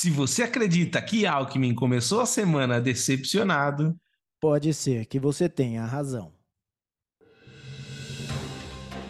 Se 0.00 0.10
você 0.10 0.44
acredita 0.44 1.02
que 1.02 1.26
Alckmin 1.26 1.74
começou 1.74 2.20
a 2.20 2.26
semana 2.26 2.80
decepcionado, 2.80 3.96
pode 4.40 4.72
ser 4.72 5.06
que 5.06 5.18
você 5.18 5.48
tenha 5.48 5.84
razão. 5.84 6.30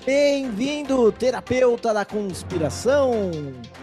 Bem-vindo, 0.06 1.12
terapeuta 1.12 1.92
da 1.92 2.06
conspiração, 2.06 3.20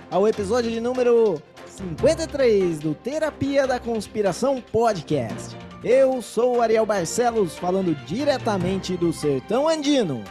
ao 0.09 0.27
episódio 0.27 0.71
de 0.71 0.81
número 0.81 1.39
53 1.67 2.79
do 2.79 2.95
Terapia 2.95 3.67
da 3.67 3.79
Conspiração 3.79 4.59
Podcast. 4.59 5.55
Eu 5.83 6.23
sou 6.23 6.59
Ariel 6.59 6.87
Barcelos, 6.87 7.55
falando 7.55 7.93
diretamente 8.07 8.97
do 8.97 9.13
Sertão 9.13 9.69
Andino. 9.69 10.23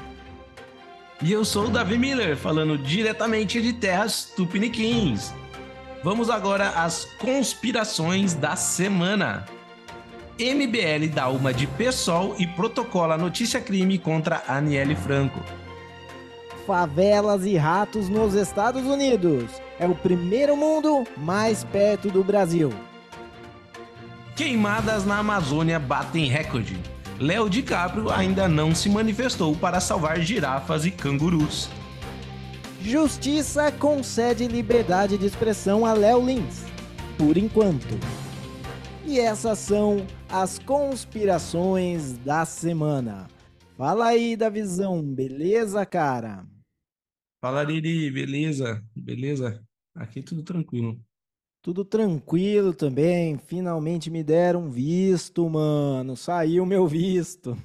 E 1.22 1.30
eu 1.30 1.44
sou 1.44 1.66
o 1.66 1.70
Davi 1.70 1.96
Miller, 1.96 2.36
falando 2.36 2.76
diretamente 2.76 3.62
de 3.62 3.72
terras 3.74 4.24
tupiniquins. 4.34 5.32
Vamos 6.04 6.28
agora 6.28 6.68
às 6.68 7.06
conspirações 7.18 8.34
da 8.34 8.54
semana. 8.56 9.46
MBL 10.38 11.08
dá 11.10 11.30
uma 11.30 11.50
de 11.50 11.66
PSOL 11.66 12.36
e 12.38 12.46
protocola 12.46 13.16
notícia 13.16 13.58
crime 13.58 13.96
contra 13.98 14.42
Aniele 14.46 14.94
Franco. 14.94 15.40
Favelas 16.66 17.46
e 17.46 17.56
ratos 17.56 18.10
nos 18.10 18.34
Estados 18.34 18.84
Unidos. 18.84 19.50
É 19.78 19.86
o 19.86 19.94
primeiro 19.94 20.54
mundo 20.54 21.04
mais 21.16 21.64
perto 21.64 22.10
do 22.10 22.22
Brasil. 22.22 22.70
Queimadas 24.36 25.06
na 25.06 25.16
Amazônia 25.16 25.78
batem 25.78 26.26
recorde. 26.26 26.78
Léo 27.18 27.48
DiCaprio 27.48 28.10
ainda 28.10 28.46
não 28.46 28.74
se 28.74 28.90
manifestou 28.90 29.56
para 29.56 29.80
salvar 29.80 30.20
girafas 30.20 30.84
e 30.84 30.90
cangurus. 30.90 31.70
Justiça 32.86 33.72
concede 33.72 34.46
liberdade 34.46 35.16
de 35.16 35.24
expressão 35.24 35.86
a 35.86 35.94
Léo 35.94 36.22
Lins, 36.22 36.66
por 37.16 37.38
enquanto. 37.38 37.98
E 39.06 39.18
essas 39.18 39.58
são 39.58 40.06
as 40.28 40.58
conspirações 40.58 42.18
da 42.18 42.44
semana. 42.44 43.26
Fala 43.78 44.08
aí 44.08 44.36
da 44.36 44.50
visão, 44.50 45.02
beleza, 45.02 45.86
cara? 45.86 46.44
Fala, 47.40 47.62
Lili, 47.62 48.10
beleza? 48.10 48.84
Beleza? 48.94 49.64
Aqui 49.94 50.20
tudo 50.20 50.42
tranquilo. 50.42 51.00
Tudo 51.62 51.86
tranquilo 51.86 52.74
também. 52.74 53.38
Finalmente 53.38 54.10
me 54.10 54.22
deram 54.22 54.70
visto, 54.70 55.48
mano. 55.48 56.18
Saiu 56.18 56.66
meu 56.66 56.86
visto. 56.86 57.56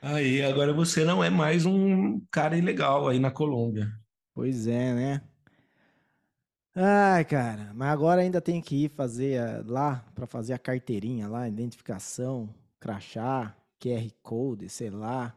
Aí, 0.00 0.40
agora 0.40 0.72
você 0.72 1.04
não 1.04 1.22
é 1.22 1.28
mais 1.28 1.66
um 1.66 2.20
cara 2.30 2.56
ilegal 2.56 3.06
aí 3.06 3.18
na 3.18 3.30
Colômbia. 3.30 3.92
Pois 4.34 4.66
é, 4.66 4.92
né? 4.94 5.22
Ai, 6.76 7.24
cara, 7.24 7.72
mas 7.74 7.88
agora 7.92 8.20
ainda 8.20 8.40
tem 8.40 8.60
que 8.60 8.84
ir 8.84 8.88
fazer 8.90 9.40
a, 9.40 9.62
lá 9.64 10.04
para 10.14 10.26
fazer 10.26 10.52
a 10.54 10.58
carteirinha 10.58 11.28
lá, 11.28 11.48
identificação, 11.48 12.52
crachá, 12.80 13.54
QR 13.78 14.10
Code, 14.22 14.68
sei 14.68 14.90
lá, 14.90 15.34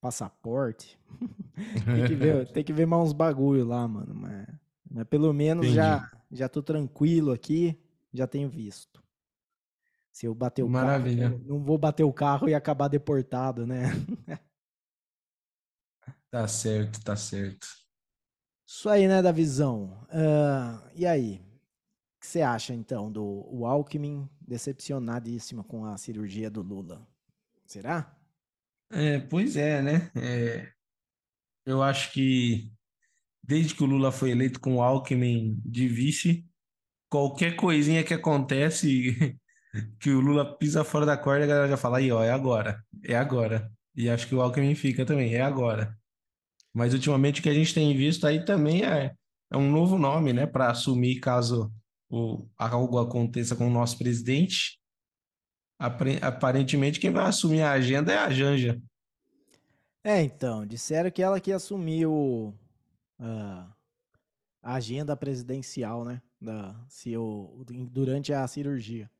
passaporte. 0.00 0.98
tem, 1.94 2.04
que 2.04 2.16
ver, 2.16 2.48
tem 2.48 2.64
que 2.64 2.72
ver 2.72 2.86
mais 2.86 3.04
uns 3.04 3.12
bagulho 3.12 3.64
lá, 3.64 3.86
mano. 3.86 4.12
Mas, 4.14 4.46
mas 4.90 5.04
pelo 5.06 5.32
menos 5.32 5.70
já 5.70 6.10
já 6.32 6.48
tô 6.48 6.62
tranquilo 6.62 7.30
aqui, 7.30 7.78
já 8.12 8.26
tenho 8.26 8.48
visto. 8.48 9.02
Se 10.12 10.26
eu 10.26 10.34
bater 10.34 10.62
o 10.62 10.68
Maravilha. 10.68 11.28
carro, 11.28 11.40
não 11.46 11.62
vou 11.62 11.78
bater 11.78 12.04
o 12.04 12.12
carro 12.12 12.48
e 12.48 12.54
acabar 12.54 12.88
deportado, 12.88 13.66
né? 13.66 13.84
tá 16.30 16.46
certo, 16.48 17.00
tá 17.04 17.16
certo. 17.16 17.81
Isso 18.74 18.88
aí, 18.88 19.06
né, 19.06 19.20
da 19.20 19.30
visão. 19.30 20.02
Uh, 20.08 20.82
e 20.94 21.04
aí? 21.04 21.34
O 22.16 22.20
que 22.20 22.26
você 22.26 22.40
acha, 22.40 22.72
então, 22.72 23.12
do 23.12 23.66
Alckmin 23.66 24.26
decepcionadíssimo 24.40 25.62
com 25.62 25.84
a 25.84 25.98
cirurgia 25.98 26.50
do 26.50 26.62
Lula? 26.62 27.06
Será? 27.66 28.16
É, 28.90 29.18
pois 29.18 29.56
é, 29.56 29.82
né? 29.82 30.10
É, 30.16 30.72
eu 31.66 31.82
acho 31.82 32.12
que 32.12 32.72
desde 33.42 33.74
que 33.74 33.82
o 33.84 33.86
Lula 33.86 34.10
foi 34.10 34.30
eleito 34.30 34.58
com 34.58 34.76
o 34.76 34.82
Alckmin 34.82 35.60
de 35.62 35.86
vice, 35.86 36.48
qualquer 37.10 37.54
coisinha 37.56 38.02
que 38.02 38.14
acontece 38.14 39.38
que 40.00 40.10
o 40.10 40.20
Lula 40.20 40.56
pisa 40.56 40.82
fora 40.82 41.04
da 41.04 41.18
corda, 41.18 41.44
a 41.44 41.48
galera 41.48 41.68
já 41.68 41.76
fala 41.76 41.98
aí, 41.98 42.10
ó, 42.10 42.22
é 42.24 42.30
agora, 42.30 42.82
é 43.04 43.14
agora. 43.14 43.70
E 43.94 44.08
acho 44.08 44.26
que 44.26 44.34
o 44.34 44.40
Alckmin 44.40 44.74
fica 44.74 45.04
também, 45.04 45.34
é 45.34 45.42
agora. 45.42 45.94
Mas 46.74 46.94
ultimamente 46.94 47.40
o 47.40 47.42
que 47.42 47.48
a 47.48 47.54
gente 47.54 47.74
tem 47.74 47.96
visto 47.96 48.26
aí 48.26 48.44
também 48.44 48.84
é, 48.84 49.14
é 49.50 49.56
um 49.56 49.70
novo 49.70 49.98
nome, 49.98 50.32
né, 50.32 50.46
para 50.46 50.70
assumir 50.70 51.20
caso 51.20 51.72
o, 52.10 52.46
algo 52.56 52.98
aconteça 52.98 53.54
com 53.54 53.66
o 53.66 53.72
nosso 53.72 53.98
presidente. 53.98 54.78
Aparentemente 55.78 57.00
quem 57.00 57.10
vai 57.10 57.26
assumir 57.26 57.62
a 57.62 57.72
agenda 57.72 58.12
é 58.12 58.18
a 58.18 58.30
Janja. 58.30 58.80
É, 60.04 60.22
então, 60.22 60.66
disseram 60.66 61.10
que 61.10 61.22
ela 61.22 61.40
que 61.40 61.52
assumiu 61.52 62.12
o, 62.12 62.54
a 64.62 64.74
agenda 64.74 65.16
presidencial, 65.16 66.04
né, 66.04 66.22
da, 66.40 66.74
se 66.88 67.16
o, 67.16 67.64
durante 67.90 68.32
a 68.32 68.46
cirurgia. 68.46 69.10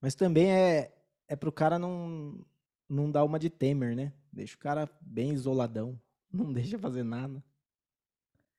Mas 0.00 0.14
também 0.14 0.50
é, 0.50 0.92
é 1.28 1.36
pro 1.36 1.52
cara 1.52 1.78
não, 1.78 2.44
não 2.88 3.10
dar 3.10 3.24
uma 3.24 3.38
de 3.38 3.50
Temer, 3.50 3.94
né? 3.94 4.12
Deixa 4.32 4.56
o 4.56 4.58
cara 4.58 4.88
bem 5.00 5.32
isoladão. 5.32 6.00
Não 6.32 6.52
deixa 6.52 6.78
fazer 6.78 7.02
nada. 7.02 7.42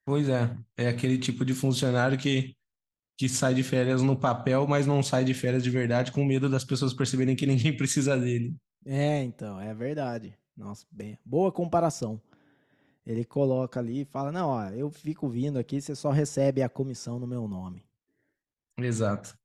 Pois 0.06 0.28
é, 0.28 0.58
é 0.76 0.88
aquele 0.90 1.18
tipo 1.18 1.46
de 1.46 1.54
funcionário 1.54 2.18
que, 2.18 2.56
que 3.18 3.30
sai 3.30 3.54
de 3.54 3.64
férias 3.64 4.02
no 4.02 4.18
papel, 4.18 4.68
mas 4.68 4.88
não 4.88 5.04
sai 5.04 5.24
de 5.24 5.34
férias 5.34 5.64
de 5.64 5.70
verdade 5.70 6.12
com 6.12 6.26
medo 6.26 6.50
das 6.50 6.66
pessoas 6.66 6.94
perceberem 6.94 7.36
que 7.36 7.46
ninguém 7.48 7.76
precisa 7.76 8.18
dele. 8.18 8.56
É, 8.86 9.24
então, 9.24 9.60
é 9.60 9.74
verdade. 9.74 10.36
Nossa, 10.58 10.86
bem, 10.92 11.18
boa 11.24 11.52
comparação. 11.52 12.20
Ele 13.06 13.24
coloca 13.24 13.80
ali 13.80 14.02
e 14.02 14.06
fala: 14.06 14.32
Não, 14.32 14.50
ó, 14.50 14.70
eu 14.70 14.90
fico 14.90 15.30
vindo 15.30 15.58
aqui, 15.58 15.80
você 15.80 15.96
só 15.96 16.10
recebe 16.10 16.62
a 16.62 16.70
comissão 16.70 17.20
no 17.20 17.28
meu 17.28 17.48
nome. 17.48 17.84
Exato. 18.78 19.38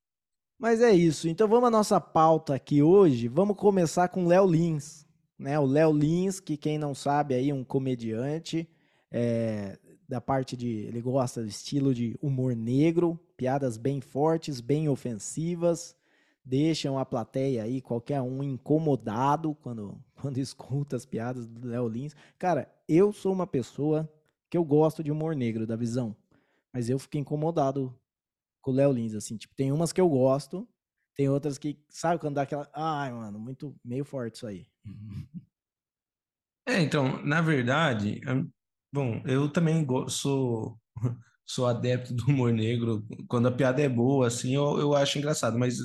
Mas 0.59 0.81
é 0.81 0.93
isso. 0.93 1.29
Então 1.29 1.47
vamos 1.47 1.69
à 1.69 1.71
nossa 1.71 2.01
pauta 2.01 2.55
aqui 2.55 2.83
hoje. 2.83 3.29
Vamos 3.29 3.57
começar 3.57 4.09
com 4.09 4.27
Léo 4.27 4.47
Lins 4.47 5.06
né? 5.39 5.59
O 5.59 5.67
Léo 5.67 5.93
Lins, 5.93 6.41
que 6.41 6.57
quem 6.57 6.79
não 6.79 6.95
sabe 6.95 7.35
aí, 7.35 7.53
um 7.53 7.65
comediante, 7.65 8.69
é, 9.11 9.79
da 10.09 10.21
parte 10.21 10.57
de. 10.57 10.69
Ele 10.69 11.01
gosta 11.01 11.43
do 11.43 11.49
estilo 11.49 11.95
de 11.95 12.17
humor 12.21 12.55
negro, 12.55 13.19
piadas 13.37 13.77
bem 13.77 14.01
fortes, 14.01 14.61
bem 14.61 14.89
ofensivas, 14.89 15.97
deixam 16.45 16.99
a 16.99 17.05
plateia 17.05 17.65
aí, 17.65 17.81
qualquer 17.81 18.21
um, 18.21 18.43
incomodado 18.43 19.55
quando, 19.57 19.99
quando 20.21 20.39
escuta 20.39 20.97
as 20.97 21.05
piadas 21.05 21.47
do 21.47 21.69
Léo 21.69 21.89
Lins. 21.89 22.15
Cara, 22.39 22.73
eu 22.89 23.13
sou 23.13 23.33
uma 23.33 23.47
pessoa 23.47 24.11
que 24.49 24.57
eu 24.57 24.65
gosto 24.65 25.03
de 25.03 25.11
humor 25.11 25.35
negro, 25.35 25.67
da 25.67 25.77
visão, 25.77 26.17
mas 26.73 26.89
eu 26.89 26.99
fiquei 26.99 27.21
incomodado 27.21 27.95
com 28.61 28.71
o 28.71 28.75
Léo 28.75 28.93
Lins, 28.93 29.15
assim, 29.15 29.37
tipo, 29.37 29.55
tem 29.55 29.73
umas 29.73 29.93
que 29.93 30.01
eu 30.01 30.09
gosto, 30.09 30.67
tem 31.17 31.29
outras 31.29 31.57
que, 31.57 31.79
sabe, 31.89 32.21
quando 32.21 32.35
dá 32.35 32.43
aquela. 32.43 32.69
Ai, 32.75 33.13
mano, 33.13 33.39
muito 33.39 33.75
meio 33.85 34.05
forte 34.05 34.37
isso 34.37 34.47
aí. 34.47 34.67
É, 36.69 36.81
então, 36.81 37.25
na 37.25 37.41
verdade, 37.41 38.21
bom, 38.93 39.23
eu 39.25 39.51
também 39.51 39.87
sou 40.09 40.79
sou 41.47 41.67
adepto 41.67 42.13
do 42.13 42.27
humor 42.27 42.53
negro. 42.53 43.07
Quando 43.29 43.49
a 43.49 43.53
piada 43.53 43.81
é 43.81 43.89
boa, 43.89 44.27
assim, 44.27 44.55
eu, 44.55 44.79
eu 44.79 44.95
acho 44.95 45.19
engraçado, 45.19 45.59
mas 45.59 45.79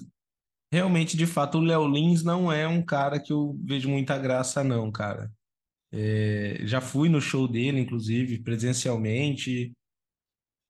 realmente, 0.74 1.16
de 1.16 1.28
fato, 1.28 1.60
o 1.60 1.62
Léo 1.62 1.88
Lins 1.88 2.24
não 2.24 2.52
é 2.52 2.68
um 2.68 2.84
cara 2.84 3.20
que 3.20 3.32
eu 3.32 3.58
vejo 3.64 3.90
muita 3.90 4.18
graça, 4.18 4.64
não, 4.64 4.92
cara. 4.92 5.32
É, 5.94 6.60
já 6.66 6.82
fui 6.82 7.10
no 7.10 7.22
show 7.22 7.48
dele, 7.48 7.80
inclusive, 7.80 8.40
presencialmente. 8.44 9.74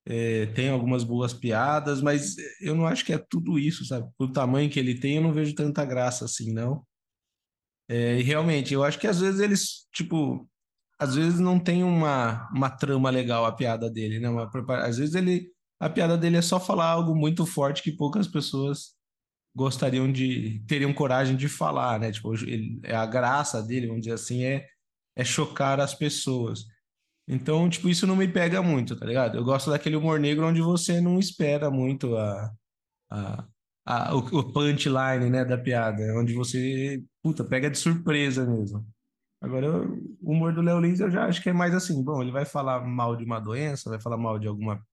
É, 0.06 0.48
tem 0.48 0.70
algumas 0.70 1.04
boas 1.04 1.34
piadas, 1.34 2.02
mas 2.02 2.36
eu 2.62 2.76
não 2.76 2.88
acho 2.88 3.06
que 3.06 3.14
é 3.14 3.18
tudo 3.18 3.60
isso, 3.60 3.86
sabe? 3.86 4.10
O 4.18 4.28
tamanho 4.28 4.70
que 4.70 4.80
ele 4.80 5.00
tem, 5.00 5.18
eu 5.18 5.22
não 5.22 5.34
vejo 5.34 5.54
tanta 5.54 5.86
graça 5.86 6.26
assim, 6.26 6.52
não. 6.54 6.86
É, 7.88 8.20
e 8.20 8.24
realmente, 8.24 8.74
eu 8.74 8.84
acho 8.84 8.98
que 8.98 9.08
às 9.08 9.20
vezes 9.20 9.40
eles, 9.42 9.88
tipo, 9.94 10.50
às 11.00 11.16
vezes 11.16 11.40
não 11.40 11.60
tem 11.60 11.84
uma, 11.84 12.50
uma 12.54 12.70
trama 12.70 13.10
legal 13.10 13.46
a 13.46 13.52
piada 13.52 13.90
dele, 13.90 14.20
né? 14.20 14.30
Uma, 14.30 14.50
às 14.86 14.98
vezes 14.98 15.16
ele, 15.16 15.50
a 15.80 15.90
piada 15.90 16.18
dele 16.18 16.38
é 16.38 16.42
só 16.42 16.60
falar 16.60 16.88
algo 16.88 17.16
muito 17.16 17.46
forte 17.46 17.84
que 17.84 17.92
poucas 17.92 18.28
pessoas 18.28 18.96
gostariam 19.56 20.12
de, 20.12 20.64
teriam 20.68 20.94
coragem 20.94 21.36
de 21.36 21.50
falar, 21.50 22.00
né? 22.00 22.12
Tipo, 22.12 22.34
ele, 22.36 22.80
é 22.84 22.96
a 22.96 23.06
graça 23.06 23.62
dele, 23.62 23.88
vamos 23.88 24.04
dizer 24.04 24.14
assim, 24.14 24.44
é, 24.46 24.66
é 25.16 25.24
chocar 25.26 25.80
as 25.80 25.94
pessoas. 25.94 26.66
Então, 27.32 27.70
tipo, 27.70 27.88
isso 27.88 28.06
não 28.06 28.18
me 28.18 28.28
pega 28.28 28.62
muito, 28.62 28.94
tá 28.94 29.06
ligado? 29.06 29.38
Eu 29.38 29.44
gosto 29.46 29.70
daquele 29.70 29.96
humor 29.96 30.20
negro 30.20 30.46
onde 30.46 30.62
você 30.62 31.00
não 31.00 31.18
espera 31.18 31.72
muito 31.72 32.18
a, 32.18 32.52
a, 33.10 33.48
a, 33.86 34.14
o, 34.14 34.52
punchline, 34.52 35.30
né, 35.30 35.46
da 35.46 35.58
piada, 35.58 36.02
onde 36.20 36.34
você, 36.34 37.02
puta, 37.24 37.42
pega 37.46 37.70
de 37.70 37.78
surpresa 37.78 38.46
mesmo. 38.46 38.86
Agora, 39.40 39.66
eu, 39.66 39.98
o 40.22 40.34
humor 40.34 40.54
do 40.54 40.62
Léo 40.62 40.82
Lins 40.82 41.00
eu 41.00 41.10
já 41.10 41.26
acho 41.26 41.42
que 41.42 41.50
é 41.50 41.54
mais 41.54 41.74
assim, 41.74 42.04
bom, 42.04 42.22
ele 42.22 42.34
vai 42.34 42.44
falar 42.44 42.82
mal 42.86 43.16
de 43.16 43.24
uma 43.24 43.40
doença, 43.40 43.90
vai 43.90 44.02
falar 44.02 44.18
mal 44.18 44.38
de 44.38 44.48
alguma 44.48 44.86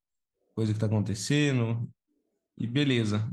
coisa 0.54 0.72
que 0.72 0.78
tá 0.78 0.86
acontecendo, 0.86 1.90
e 2.56 2.68
beleza. 2.68 3.28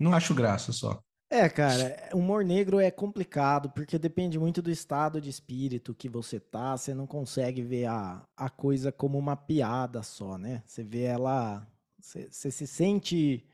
Não 0.00 0.14
acho 0.14 0.34
graça 0.34 0.72
só. 0.72 0.98
É, 1.30 1.46
cara, 1.46 2.08
humor 2.14 2.42
negro 2.42 2.80
é 2.80 2.90
complicado 2.90 3.68
porque 3.70 3.98
depende 3.98 4.38
muito 4.38 4.62
do 4.62 4.70
estado 4.70 5.20
de 5.20 5.28
espírito 5.28 5.94
que 5.94 6.08
você 6.08 6.40
tá. 6.40 6.74
Você 6.74 6.94
não 6.94 7.06
consegue 7.06 7.60
ver 7.60 7.84
a, 7.84 8.26
a 8.34 8.48
coisa 8.48 8.90
como 8.90 9.18
uma 9.18 9.36
piada 9.36 10.02
só, 10.02 10.38
né? 10.38 10.62
Você 10.64 10.82
vê 10.82 11.02
ela. 11.02 11.66
Você, 11.98 12.30
se 12.30 12.66
sente 12.66 13.44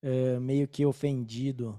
é, 0.00 0.38
meio 0.40 0.66
que 0.66 0.86
ofendido 0.86 1.78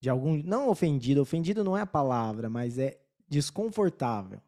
de 0.00 0.08
algum. 0.08 0.42
Não 0.42 0.70
ofendido, 0.70 1.20
ofendido 1.20 1.62
não 1.62 1.76
é 1.76 1.82
a 1.82 1.86
palavra, 1.86 2.48
mas 2.48 2.78
é 2.78 2.98
desconfortável. 3.28 4.40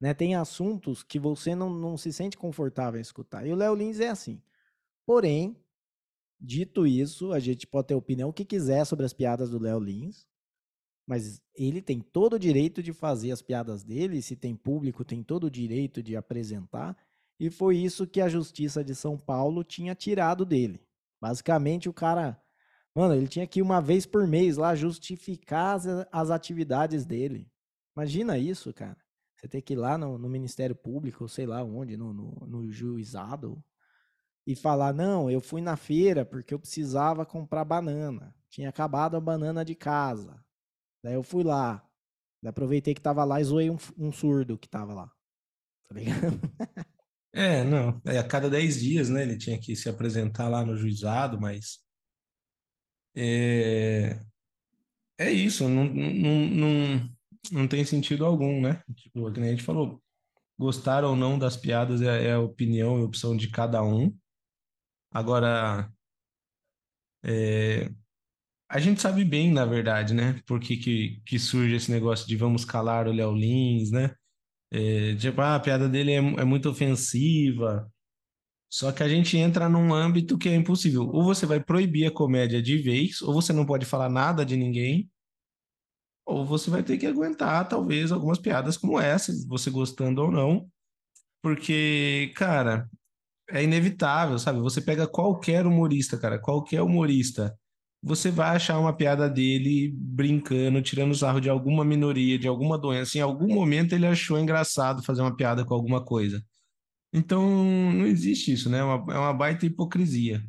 Né? 0.00 0.14
Tem 0.14 0.36
assuntos 0.36 1.02
que 1.02 1.18
você 1.18 1.56
não, 1.56 1.70
não 1.70 1.96
se 1.96 2.12
sente 2.12 2.36
confortável 2.36 2.98
em 2.98 3.02
escutar. 3.02 3.44
E 3.44 3.52
o 3.52 3.56
Léo 3.56 3.74
Lins 3.74 3.98
é 3.98 4.08
assim. 4.08 4.40
Porém, 5.04 5.56
Dito 6.40 6.86
isso, 6.86 7.32
a 7.32 7.40
gente 7.40 7.66
pode 7.66 7.88
ter 7.88 7.94
opinião 7.94 8.28
o 8.28 8.32
que 8.32 8.44
quiser 8.44 8.84
sobre 8.84 9.04
as 9.04 9.12
piadas 9.12 9.50
do 9.50 9.58
Léo 9.58 9.80
Lins, 9.80 10.26
mas 11.06 11.40
ele 11.54 11.82
tem 11.82 12.00
todo 12.00 12.34
o 12.34 12.38
direito 12.38 12.82
de 12.82 12.92
fazer 12.92 13.32
as 13.32 13.42
piadas 13.42 13.82
dele, 13.82 14.22
se 14.22 14.36
tem 14.36 14.54
público, 14.54 15.04
tem 15.04 15.22
todo 15.22 15.44
o 15.44 15.50
direito 15.50 16.02
de 16.02 16.14
apresentar, 16.14 16.96
e 17.40 17.50
foi 17.50 17.78
isso 17.78 18.06
que 18.06 18.20
a 18.20 18.28
Justiça 18.28 18.84
de 18.84 18.94
São 18.94 19.16
Paulo 19.16 19.64
tinha 19.64 19.94
tirado 19.94 20.44
dele. 20.44 20.80
Basicamente, 21.20 21.88
o 21.88 21.92
cara, 21.92 22.40
mano, 22.94 23.14
ele 23.14 23.26
tinha 23.26 23.46
que 23.46 23.60
ir 23.60 23.62
uma 23.62 23.80
vez 23.80 24.06
por 24.06 24.26
mês 24.26 24.56
lá 24.56 24.74
justificar 24.74 25.76
as, 25.76 25.86
as 26.12 26.30
atividades 26.30 27.04
dele. 27.04 27.50
Imagina 27.96 28.38
isso, 28.38 28.72
cara. 28.72 28.96
Você 29.34 29.48
ter 29.48 29.62
que 29.62 29.72
ir 29.72 29.76
lá 29.76 29.96
no, 29.96 30.18
no 30.18 30.28
Ministério 30.28 30.74
Público, 30.74 31.28
sei 31.28 31.46
lá 31.46 31.62
onde, 31.62 31.96
no, 31.96 32.12
no, 32.12 32.46
no 32.46 32.70
juizado, 32.70 33.62
e 34.48 34.56
falar: 34.56 34.94
não, 34.94 35.30
eu 35.30 35.42
fui 35.42 35.60
na 35.60 35.76
feira 35.76 36.24
porque 36.24 36.54
eu 36.54 36.58
precisava 36.58 37.26
comprar 37.26 37.66
banana. 37.66 38.34
Tinha 38.48 38.70
acabado 38.70 39.14
a 39.14 39.20
banana 39.20 39.62
de 39.62 39.74
casa. 39.74 40.42
Daí 41.04 41.12
eu 41.12 41.22
fui 41.22 41.44
lá. 41.44 41.86
Daí 42.42 42.48
aproveitei 42.48 42.94
que 42.94 43.00
tava 43.00 43.22
lá 43.24 43.42
e 43.42 43.44
zoei 43.44 43.68
um, 43.68 43.76
um 43.98 44.10
surdo 44.10 44.56
que 44.56 44.66
tava 44.66 44.94
lá. 44.94 45.12
Tá 45.86 45.94
ligado? 45.94 46.40
É, 47.30 47.62
não. 47.62 48.00
É, 48.06 48.16
a 48.16 48.26
cada 48.26 48.48
10 48.48 48.80
dias, 48.80 49.10
né? 49.10 49.22
Ele 49.22 49.36
tinha 49.36 49.60
que 49.60 49.76
se 49.76 49.86
apresentar 49.86 50.48
lá 50.48 50.64
no 50.64 50.76
juizado, 50.78 51.38
mas. 51.38 51.80
É, 53.14 54.18
é 55.18 55.30
isso, 55.30 55.68
não, 55.68 55.84
não, 55.84 56.46
não, 56.48 57.10
não 57.52 57.68
tem 57.68 57.84
sentido 57.84 58.24
algum, 58.24 58.62
né? 58.62 58.82
Tipo, 58.94 59.26
a 59.26 59.34
gente 59.34 59.62
falou, 59.62 60.02
gostar 60.58 61.04
ou 61.04 61.14
não 61.14 61.38
das 61.38 61.56
piadas 61.56 62.00
é, 62.00 62.28
é 62.28 62.32
a 62.32 62.40
opinião 62.40 62.98
e 62.98 63.02
opção 63.02 63.36
de 63.36 63.50
cada 63.50 63.82
um. 63.82 64.16
Agora, 65.10 65.90
é, 67.22 67.90
a 68.68 68.80
gente 68.80 69.00
sabe 69.00 69.24
bem, 69.24 69.52
na 69.52 69.64
verdade, 69.64 70.14
né? 70.14 70.42
Por 70.46 70.60
que, 70.60 70.76
que, 70.76 71.22
que 71.26 71.38
surge 71.38 71.76
esse 71.76 71.90
negócio 71.90 72.26
de 72.28 72.36
vamos 72.36 72.64
calar 72.64 73.08
o 73.08 73.12
Léo 73.12 73.34
Lins, 73.34 73.90
né? 73.90 74.14
É, 74.72 75.16
tipo, 75.16 75.40
ah, 75.40 75.56
a 75.56 75.60
piada 75.60 75.88
dele 75.88 76.12
é, 76.12 76.18
é 76.18 76.44
muito 76.44 76.68
ofensiva. 76.70 77.90
Só 78.70 78.92
que 78.92 79.02
a 79.02 79.08
gente 79.08 79.36
entra 79.38 79.68
num 79.68 79.94
âmbito 79.94 80.38
que 80.38 80.48
é 80.48 80.54
impossível. 80.56 81.08
Ou 81.08 81.24
você 81.24 81.46
vai 81.46 81.60
proibir 81.62 82.06
a 82.06 82.10
comédia 82.12 82.62
de 82.62 82.78
vez, 82.78 83.22
ou 83.22 83.34
você 83.34 83.52
não 83.52 83.66
pode 83.66 83.86
falar 83.86 84.08
nada 84.10 84.44
de 84.44 84.56
ninguém, 84.56 85.10
ou 86.26 86.44
você 86.44 86.70
vai 86.70 86.82
ter 86.82 86.98
que 86.98 87.06
aguentar, 87.06 87.66
talvez, 87.68 88.12
algumas 88.12 88.38
piadas 88.38 88.76
como 88.76 89.00
essa, 89.00 89.32
você 89.48 89.70
gostando 89.70 90.22
ou 90.22 90.30
não. 90.30 90.70
Porque, 91.42 92.32
cara, 92.36 92.90
é 93.50 93.62
inevitável, 93.62 94.38
sabe? 94.38 94.60
Você 94.60 94.80
pega 94.80 95.06
qualquer 95.06 95.66
humorista, 95.66 96.18
cara, 96.18 96.38
qualquer 96.38 96.82
humorista, 96.82 97.56
você 98.02 98.30
vai 98.30 98.56
achar 98.56 98.78
uma 98.78 98.92
piada 98.92 99.28
dele 99.28 99.92
brincando, 99.96 100.80
tirando 100.82 101.14
sarro 101.14 101.40
de 101.40 101.50
alguma 101.50 101.84
minoria, 101.84 102.38
de 102.38 102.46
alguma 102.46 102.78
doença. 102.78 103.18
Em 103.18 103.20
algum 103.20 103.52
momento 103.52 103.94
ele 103.94 104.06
achou 104.06 104.38
engraçado 104.38 105.02
fazer 105.02 105.22
uma 105.22 105.34
piada 105.34 105.64
com 105.64 105.74
alguma 105.74 106.04
coisa. 106.04 106.42
Então, 107.12 107.42
não 107.92 108.06
existe 108.06 108.52
isso, 108.52 108.70
né? 108.70 108.78
É 108.78 108.84
uma, 108.84 109.14
é 109.14 109.18
uma 109.18 109.32
baita 109.32 109.66
hipocrisia. 109.66 110.42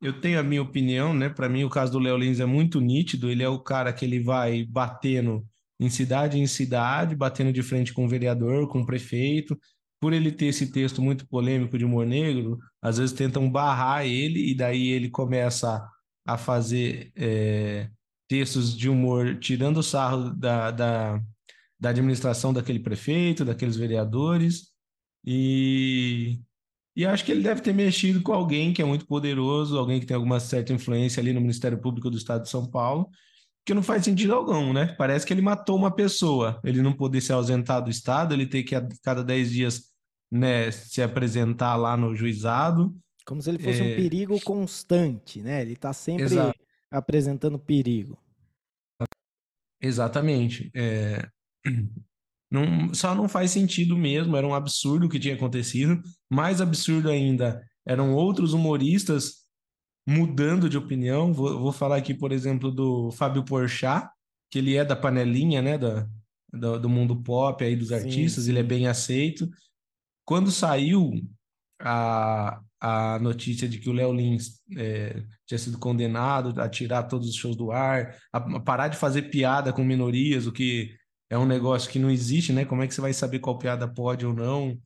Eu 0.00 0.20
tenho 0.20 0.40
a 0.40 0.42
minha 0.42 0.62
opinião, 0.62 1.14
né? 1.14 1.28
Para 1.28 1.48
mim, 1.48 1.64
o 1.64 1.70
caso 1.70 1.92
do 1.92 1.98
Léo 1.98 2.16
Lins 2.16 2.40
é 2.40 2.46
muito 2.46 2.80
nítido. 2.80 3.30
Ele 3.30 3.42
é 3.42 3.48
o 3.48 3.60
cara 3.60 3.92
que 3.92 4.04
ele 4.04 4.20
vai 4.22 4.64
batendo 4.64 5.46
em 5.78 5.90
cidade 5.90 6.38
em 6.38 6.46
cidade, 6.46 7.16
batendo 7.16 7.52
de 7.52 7.62
frente 7.62 7.92
com 7.92 8.04
o 8.04 8.08
vereador, 8.08 8.68
com 8.68 8.80
o 8.80 8.86
prefeito, 8.86 9.58
por 10.04 10.12
ele 10.12 10.30
ter 10.30 10.48
esse 10.48 10.70
texto 10.70 11.00
muito 11.00 11.26
polêmico 11.26 11.78
de 11.78 11.84
humor 11.86 12.04
negro, 12.04 12.58
às 12.82 12.98
vezes 12.98 13.16
tentam 13.16 13.50
barrar 13.50 14.04
ele 14.04 14.50
e 14.50 14.54
daí 14.54 14.88
ele 14.88 15.08
começa 15.08 15.82
a 16.26 16.36
fazer 16.36 17.10
é, 17.16 17.88
textos 18.28 18.76
de 18.76 18.90
humor 18.90 19.38
tirando 19.38 19.78
o 19.78 19.82
sarro 19.82 20.28
da, 20.28 20.70
da, 20.70 21.18
da 21.80 21.88
administração 21.88 22.52
daquele 22.52 22.80
prefeito, 22.80 23.46
daqueles 23.46 23.76
vereadores. 23.76 24.72
E, 25.24 26.38
e 26.94 27.06
acho 27.06 27.24
que 27.24 27.32
ele 27.32 27.42
deve 27.42 27.62
ter 27.62 27.72
mexido 27.72 28.20
com 28.20 28.34
alguém 28.34 28.74
que 28.74 28.82
é 28.82 28.84
muito 28.84 29.06
poderoso, 29.06 29.78
alguém 29.78 30.00
que 30.00 30.04
tem 30.04 30.14
alguma 30.14 30.38
certa 30.38 30.74
influência 30.74 31.18
ali 31.18 31.32
no 31.32 31.40
Ministério 31.40 31.80
Público 31.80 32.10
do 32.10 32.18
Estado 32.18 32.42
de 32.42 32.50
São 32.50 32.70
Paulo, 32.70 33.08
que 33.64 33.72
não 33.72 33.82
faz 33.82 34.04
sentido 34.04 34.34
algum, 34.34 34.74
né? 34.74 34.94
Parece 34.98 35.24
que 35.24 35.32
ele 35.32 35.40
matou 35.40 35.78
uma 35.78 35.90
pessoa, 35.90 36.60
ele 36.62 36.82
não 36.82 36.92
poder 36.92 37.22
se 37.22 37.32
ausentar 37.32 37.82
do 37.82 37.88
Estado, 37.88 38.34
ele 38.34 38.44
ter 38.44 38.64
que 38.64 38.74
a 38.74 38.86
cada 39.02 39.24
10 39.24 39.50
dias 39.50 39.93
né, 40.34 40.68
se 40.72 41.00
apresentar 41.00 41.76
lá 41.76 41.96
no 41.96 42.16
juizado. 42.16 42.92
Como 43.24 43.40
se 43.40 43.50
ele 43.50 43.60
fosse 43.60 43.80
é... 43.80 43.84
um 43.84 43.96
perigo 43.96 44.40
constante, 44.40 45.40
né? 45.40 45.62
Ele 45.62 45.74
está 45.74 45.92
sempre 45.92 46.24
Exato. 46.24 46.58
apresentando 46.90 47.56
perigo. 47.56 48.18
Exatamente. 49.80 50.72
É... 50.74 51.28
Não, 52.50 52.94
só 52.94 53.14
não 53.14 53.28
faz 53.28 53.50
sentido 53.50 53.96
mesmo, 53.96 54.36
era 54.36 54.46
um 54.46 54.54
absurdo 54.54 55.06
o 55.06 55.08
que 55.08 55.18
tinha 55.18 55.34
acontecido. 55.34 56.00
Mais 56.30 56.60
absurdo 56.60 57.10
ainda, 57.10 57.60
eram 57.84 58.14
outros 58.14 58.52
humoristas 58.52 59.44
mudando 60.06 60.68
de 60.68 60.76
opinião. 60.76 61.32
Vou, 61.32 61.58
vou 61.58 61.72
falar 61.72 61.96
aqui, 61.96 62.14
por 62.14 62.30
exemplo, 62.30 62.70
do 62.70 63.10
Fábio 63.12 63.44
Porchat, 63.44 64.08
que 64.50 64.58
ele 64.58 64.76
é 64.76 64.84
da 64.84 64.94
panelinha, 64.94 65.60
né, 65.62 65.78
da, 65.78 66.06
do, 66.52 66.78
do 66.80 66.88
mundo 66.88 67.16
pop 67.22 67.64
aí 67.64 67.74
dos 67.74 67.88
sim, 67.88 67.94
artistas, 67.94 68.44
sim. 68.44 68.50
ele 68.50 68.60
é 68.60 68.64
bem 68.64 68.86
aceito. 68.86 69.48
Quando 70.24 70.50
saiu 70.50 71.12
a, 71.80 72.60
a 72.80 73.18
notícia 73.18 73.68
de 73.68 73.78
que 73.78 73.88
o 73.88 73.92
Léo 73.92 74.12
Lins 74.12 74.60
é, 74.76 75.22
tinha 75.46 75.58
sido 75.58 75.78
condenado 75.78 76.60
a 76.60 76.68
tirar 76.68 77.04
todos 77.04 77.28
os 77.28 77.34
shows 77.34 77.56
do 77.56 77.72
ar, 77.72 78.16
a, 78.32 78.38
a, 78.38 78.60
parar 78.60 78.88
de 78.88 78.96
fazer 78.96 79.22
piada 79.30 79.72
com 79.72 79.84
minorias, 79.84 80.46
o 80.46 80.52
que 80.52 80.96
é 81.30 81.38
um 81.38 81.46
negócio 81.46 81.90
que 81.90 81.98
não 81.98 82.10
existe, 82.10 82.52
né? 82.52 82.64
Como 82.64 82.82
é 82.82 82.86
que 82.86 82.94
você 82.94 83.00
vai 83.00 83.12
saber 83.12 83.38
qual 83.38 83.58
piada 83.58 83.88
pode 83.88 84.24
ou 84.26 84.32
não? 84.32 84.78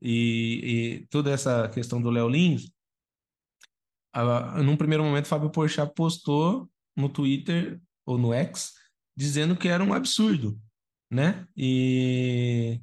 E, 0.00 1.00
e 1.00 1.06
toda 1.06 1.30
essa 1.30 1.68
questão 1.68 2.00
do 2.00 2.10
Léo 2.10 2.28
Lins, 2.28 2.70
a, 4.12 4.62
num 4.62 4.76
primeiro 4.76 5.04
momento, 5.04 5.28
Fábio 5.28 5.50
Porchat 5.50 5.92
postou 5.94 6.68
no 6.96 7.08
Twitter 7.08 7.80
ou 8.06 8.18
no 8.18 8.32
X 8.32 8.72
dizendo 9.16 9.56
que 9.56 9.68
era 9.68 9.82
um 9.82 9.94
absurdo, 9.94 10.58
né? 11.10 11.46
E 11.56 12.80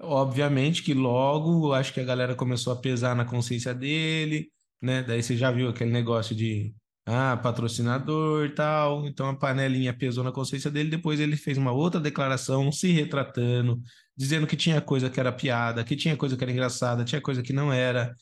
Obviamente 0.00 0.82
que 0.82 0.92
logo 0.92 1.72
acho 1.72 1.92
que 1.92 2.00
a 2.00 2.04
galera 2.04 2.34
começou 2.34 2.72
a 2.72 2.76
pesar 2.76 3.14
na 3.14 3.24
consciência 3.24 3.72
dele, 3.74 4.50
né? 4.82 5.02
Daí 5.02 5.22
você 5.22 5.36
já 5.36 5.50
viu 5.50 5.68
aquele 5.68 5.90
negócio 5.92 6.34
de 6.34 6.74
ah, 7.06 7.36
patrocinador 7.36 8.46
e 8.46 8.50
tal. 8.50 9.06
Então 9.06 9.28
a 9.28 9.36
panelinha 9.36 9.96
pesou 9.96 10.24
na 10.24 10.32
consciência 10.32 10.70
dele. 10.70 10.90
Depois 10.90 11.20
ele 11.20 11.36
fez 11.36 11.56
uma 11.58 11.72
outra 11.72 12.00
declaração 12.00 12.72
se 12.72 12.90
retratando, 12.90 13.80
dizendo 14.16 14.46
que 14.46 14.56
tinha 14.56 14.80
coisa 14.80 15.10
que 15.10 15.20
era 15.20 15.32
piada, 15.32 15.84
que 15.84 15.96
tinha 15.96 16.16
coisa 16.16 16.36
que 16.36 16.42
era 16.44 16.52
engraçada, 16.52 17.04
tinha 17.04 17.20
coisa 17.20 17.42
que 17.42 17.52
não 17.52 17.72
era. 17.72 18.14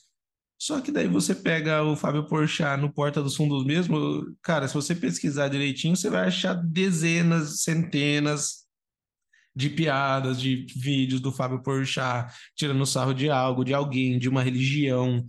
Só 0.59 0.81
que 0.81 0.93
daí 0.93 1.09
você 1.09 1.35
pega 1.35 1.83
o 1.83 1.97
Fábio 1.97 2.27
Porchat 2.29 2.81
no 2.81 2.93
Porta 2.93 3.21
dos 3.21 3.35
Fundos 3.35 3.65
mesmo, 3.65 4.25
cara, 4.43 4.69
se 4.69 4.75
você 4.75 4.95
pesquisar 4.95 5.49
direitinho, 5.49 5.97
você 5.97 6.09
vai 6.09 6.29
achar 6.29 6.55
dezenas, 6.55 7.63
centenas 7.63 8.62
de 9.55 9.69
piadas, 9.71 10.41
de 10.41 10.67
vídeos 10.77 11.21
do 11.21 11.33
Fábio 11.33 11.63
Porchat 11.63 12.33
tirando 12.57 12.87
sarro 12.87 13.13
de 13.13 13.31
algo, 13.31 13.65
de 13.65 13.75
alguém, 13.75 14.19
de 14.19 14.29
uma 14.29 14.43
religião, 14.43 15.25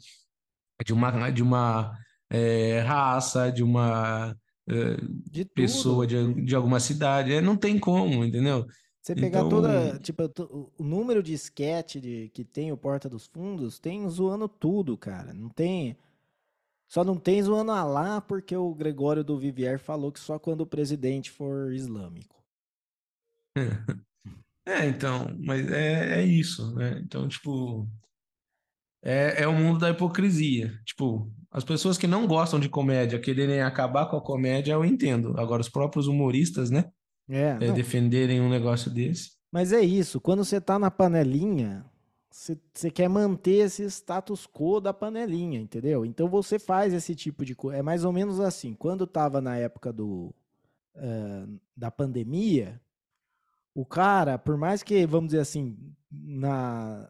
de 0.86 0.94
uma, 0.94 1.30
de 1.30 1.44
uma 1.44 1.98
é, 2.30 2.80
raça, 2.80 3.52
de 3.52 3.64
uma 3.64 4.36
é, 4.68 4.98
de 5.30 5.46
pessoa 5.46 6.08
de, 6.08 6.46
de 6.46 6.56
alguma 6.56 6.80
cidade. 6.80 7.34
É, 7.34 7.42
não 7.42 7.58
tem 7.58 7.78
como, 7.78 8.24
entendeu? 8.24 8.66
Você 9.02 9.14
pegar 9.14 9.40
então... 9.40 9.50
toda, 9.50 10.00
tipo, 10.00 10.24
o 10.78 10.84
número 10.84 11.22
de 11.22 11.34
sketch 11.34 11.98
de, 11.98 12.30
que 12.34 12.46
tem 12.46 12.72
o 12.72 12.78
Porta 12.78 13.10
dos 13.10 13.28
Fundos, 13.28 13.78
tem 13.78 14.08
zoando 14.08 14.48
tudo, 14.48 14.98
cara. 14.98 15.34
Não 15.34 15.50
tem. 15.50 15.98
Só 16.88 17.04
não 17.04 17.18
tem 17.18 17.42
zoando 17.44 17.72
a 17.72 17.84
lá 17.84 18.22
porque 18.22 18.56
o 18.56 18.74
Gregório 18.74 19.24
do 19.24 19.38
Vivier 19.38 19.78
falou 19.78 20.12
que 20.12 20.20
só 20.20 20.40
quando 20.40 20.62
o 20.62 20.68
presidente 20.68 21.32
for 21.32 21.74
islâmico. 21.74 22.42
É, 24.66 24.86
então, 24.88 25.28
mas 25.40 25.70
é, 25.72 26.22
é 26.22 26.26
isso, 26.26 26.74
né? 26.76 27.02
Então, 27.04 27.28
tipo, 27.28 27.88
é, 29.02 29.44
é 29.44 29.48
o 29.48 29.54
mundo 29.54 29.80
da 29.80 29.90
hipocrisia. 29.90 30.72
Tipo, 30.86 31.32
As 31.52 31.64
pessoas 31.64 31.98
que 31.98 32.08
não 32.08 32.26
gostam 32.26 32.60
de 32.60 32.70
comédia, 32.70 33.20
quererem 33.20 33.62
acabar 33.62 34.08
com 34.08 34.18
a 34.18 34.22
comédia, 34.22 34.74
eu 34.74 34.86
entendo. 34.86 35.38
Agora, 35.40 35.62
os 35.62 35.70
próprios 35.70 36.08
humoristas, 36.08 36.70
né? 36.72 36.86
É, 37.30 37.58
É, 37.62 37.72
defenderem 37.72 38.42
um 38.42 38.50
negócio 38.50 38.90
desse. 38.92 39.32
mas 39.52 39.72
é 39.74 39.82
isso. 39.82 40.20
Quando 40.20 40.44
você 40.44 40.60
tá 40.60 40.80
na 40.80 40.90
panelinha, 40.92 41.86
você, 42.32 42.58
quer 42.92 43.08
manter 43.08 43.66
esse 43.66 43.84
status 43.90 44.48
quo 44.48 44.80
da 44.82 44.94
panelinha, 44.94 45.60
entendeu? 45.60 46.06
Então 46.06 46.28
você 46.28 46.58
faz 46.58 46.94
esse 46.94 47.14
tipo 47.16 47.46
de 47.46 47.56
coisa. 47.56 47.78
É 47.80 47.82
mais 47.84 48.04
ou 48.04 48.12
menos 48.12 48.40
assim. 48.40 48.74
Quando 48.74 49.06
tava 49.06 49.40
na 49.42 49.56
época 49.58 49.94
do, 49.94 50.34
eh, 50.96 51.46
da 51.78 51.92
pandemia, 51.92 52.82
o 53.74 53.86
cara, 53.86 54.38
por 54.38 54.58
mais 54.58 54.84
que, 54.84 55.06
vamos 55.06 55.30
dizer 55.30 55.42
assim, 55.42 55.78
na 56.12 57.10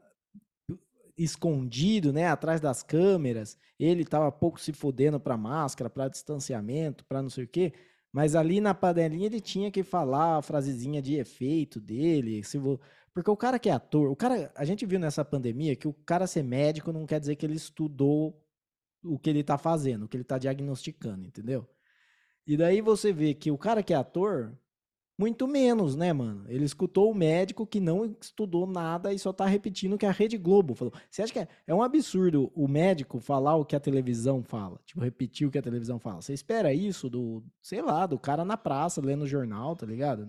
escondido, 1.18 2.12
né, 2.12 2.28
atrás 2.28 2.60
das 2.60 2.82
câmeras, 2.82 3.58
ele 3.80 4.04
tava 4.06 4.32
pouco 4.32 4.60
se 4.60 4.74
fudendo 4.74 5.20
para 5.20 5.38
máscara, 5.38 5.90
para 5.90 6.08
distanciamento, 6.08 7.06
para 7.06 7.22
não 7.22 7.30
sei 7.30 7.44
o 7.44 7.48
quê, 7.48 7.74
mas 8.12 8.36
ali 8.36 8.60
na 8.62 8.74
panelinha 8.74 9.26
ele 9.28 9.40
tinha 9.42 9.72
que 9.72 9.84
falar 9.84 10.38
a 10.38 10.42
frasezinha 10.42 11.02
de 11.02 11.16
efeito 11.16 11.80
dele, 11.80 12.44
se 12.44 12.58
vo- 12.58 12.80
porque 13.14 13.30
o 13.30 13.38
cara 13.38 13.60
que 13.60 13.70
é 13.70 13.74
ator, 13.74 14.10
o 14.10 14.16
cara, 14.16 14.52
a 14.56 14.66
gente 14.66 14.86
viu 14.86 15.00
nessa 15.00 15.24
pandemia 15.24 15.76
que 15.76 15.88
o 15.88 15.94
cara 15.94 16.26
ser 16.26 16.44
médico 16.44 16.92
não 16.92 17.06
quer 17.06 17.20
dizer 17.20 17.36
que 17.36 17.46
ele 17.46 17.56
estudou 17.56 18.40
o 19.04 19.20
que 19.20 19.30
ele 19.30 19.44
tá 19.44 19.58
fazendo, 19.58 20.06
o 20.06 20.08
que 20.08 20.18
ele 20.18 20.24
tá 20.24 20.38
diagnosticando, 20.38 21.28
entendeu? 21.28 21.68
E 22.48 22.58
daí 22.58 22.82
você 22.82 23.14
vê 23.14 23.34
que 23.34 23.52
o 23.52 23.58
cara 23.58 23.84
que 23.84 23.94
é 23.94 23.98
ator, 23.98 24.58
muito 25.18 25.48
menos, 25.48 25.96
né, 25.96 26.12
mano? 26.12 26.44
Ele 26.48 26.66
escutou 26.66 27.12
o 27.12 27.16
médico 27.16 27.68
que 27.68 27.80
não 27.80 28.04
estudou 28.20 28.66
nada 28.66 29.14
e 29.14 29.20
só 29.20 29.32
tá 29.32 29.46
repetindo 29.46 29.94
o 29.94 29.98
que 29.98 30.06
a 30.06 30.12
Rede 30.12 30.38
Globo 30.38 30.74
falou. 30.74 30.94
Você 31.10 31.22
acha 31.22 31.32
que 31.34 31.40
é, 31.40 31.48
é 31.68 31.74
um 31.74 31.84
absurdo 31.84 32.52
o 32.56 32.68
médico 32.68 33.20
falar 33.20 33.56
o 33.56 33.64
que 33.66 33.76
a 33.76 33.80
televisão 33.80 34.42
fala? 34.44 34.80
Tipo, 34.86 35.02
repetir 35.02 35.48
o 35.48 35.52
que 35.52 35.58
a 35.58 35.62
televisão 35.62 36.00
fala. 36.00 36.22
Você 36.22 36.34
espera 36.34 36.74
isso 36.74 37.10
do, 37.10 37.44
sei 37.62 37.82
lá, 37.82 38.06
do 38.08 38.18
cara 38.18 38.44
na 38.44 38.58
praça 38.58 39.02
lendo 39.02 39.28
jornal, 39.28 39.76
tá 39.76 39.86
ligado? 39.86 40.28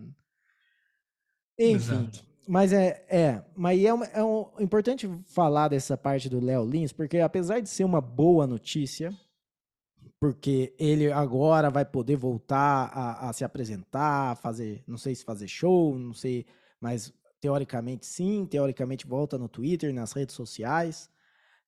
Enfim, 1.59 1.75
Exato. 1.77 2.25
mas 2.49 2.73
é, 2.73 3.05
é, 3.09 3.43
mas 3.57 3.83
é, 3.83 3.93
uma- 3.93 4.07
é 4.07 4.23
um- 4.23 4.47
importante 4.61 5.09
falar 5.27 5.69
dessa 5.69 5.97
parte 5.97 6.29
do 6.29 6.41
Léo 6.45 6.65
Lins, 6.65 6.93
porque 6.93 7.19
apesar 7.19 7.61
de 7.61 7.69
ser 7.69 7.85
uma 7.85 8.01
boa 8.01 8.47
notícia, 8.47 9.15
porque 10.25 10.75
ele 10.79 11.13
agora 11.13 11.69
vai 11.69 11.85
poder 11.85 12.17
voltar 12.17 12.87
a, 12.95 13.29
a 13.29 13.33
se 13.35 13.45
apresentar, 13.45 14.35
fazer, 14.39 14.83
não 14.87 14.97
sei 14.97 15.15
se 15.15 15.23
fazer 15.23 15.47
show, 15.47 15.99
não 15.99 16.15
sei, 16.15 16.47
mas 16.81 17.13
teoricamente 17.43 18.07
sim, 18.07 18.47
teoricamente 18.47 19.07
volta 19.07 19.37
no 19.37 19.51
Twitter, 19.51 19.93
nas 19.93 20.15
redes 20.15 20.35
sociais, 20.35 21.11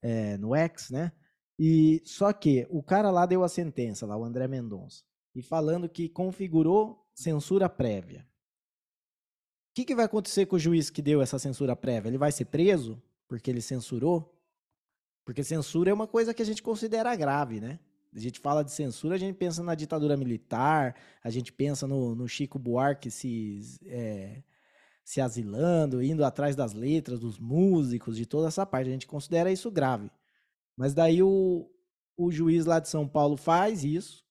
é, 0.01 0.39
no 0.39 0.57
X, 0.57 0.89
né? 0.89 1.13
E 1.59 2.01
só 2.07 2.33
que 2.33 2.67
o 2.71 2.83
cara 2.83 3.11
lá 3.11 3.27
deu 3.27 3.45
a 3.45 3.49
sentença, 3.51 4.07
lá 4.07 4.17
o 4.17 4.25
André 4.25 4.49
Mendonça, 4.49 5.05
e 5.35 5.43
falando 5.43 5.87
que 5.87 6.09
configurou 6.09 7.07
censura 7.15 7.69
prévia. 7.69 8.27
O 9.71 9.75
que, 9.75 9.85
que 9.85 9.95
vai 9.95 10.07
acontecer 10.07 10.47
com 10.47 10.57
o 10.57 10.59
juiz 10.59 10.89
que 10.89 11.03
deu 11.03 11.21
essa 11.21 11.39
censura 11.39 11.77
prévia? 11.77 12.09
Ele 12.09 12.17
vai 12.17 12.33
ser 12.33 12.47
preso 12.47 13.03
porque 13.29 13.51
ele 13.51 13.61
censurou? 13.61 14.35
Porque 15.27 15.45
censura 15.45 15.91
é 15.91 15.93
uma 15.93 16.07
coisa 16.07 16.33
que 16.33 16.41
a 16.41 16.47
gente 16.47 16.63
considera 16.63 17.15
grave, 17.15 17.61
né? 17.61 17.79
A 18.17 18.19
gente 18.19 18.41
fala 18.41 18.65
de 18.65 18.73
censura, 18.73 19.15
a 19.15 19.19
gente 19.19 19.37
pensa 19.37 19.63
na 19.63 19.75
ditadura 19.75 20.17
militar, 20.17 20.97
a 21.23 21.29
gente 21.29 21.53
pensa 21.53 21.87
no, 21.87 22.15
no 22.15 22.27
Chico 22.27 22.59
Buarque 22.59 23.11
se, 23.11 23.61
é, 23.85 24.43
se 25.05 25.21
asilando, 25.21 26.03
indo 26.03 26.25
atrás 26.25 26.57
das 26.57 26.73
letras, 26.73 27.21
dos 27.21 27.39
músicos, 27.39 28.17
de 28.17 28.25
toda 28.25 28.49
essa 28.49 28.65
parte. 28.65 28.89
A 28.89 28.93
gente 28.93 29.07
considera 29.07 29.53
isso 29.53 29.71
grave. 29.71 30.11
Mas 30.75 30.95
daí 30.95 31.23
o, 31.23 31.71
o 32.17 32.31
juiz 32.31 32.65
lá 32.65 32.81
de 32.81 32.89
São 32.89 33.07
Paulo 33.07 33.37
faz 33.37 33.85
isso 33.85 34.25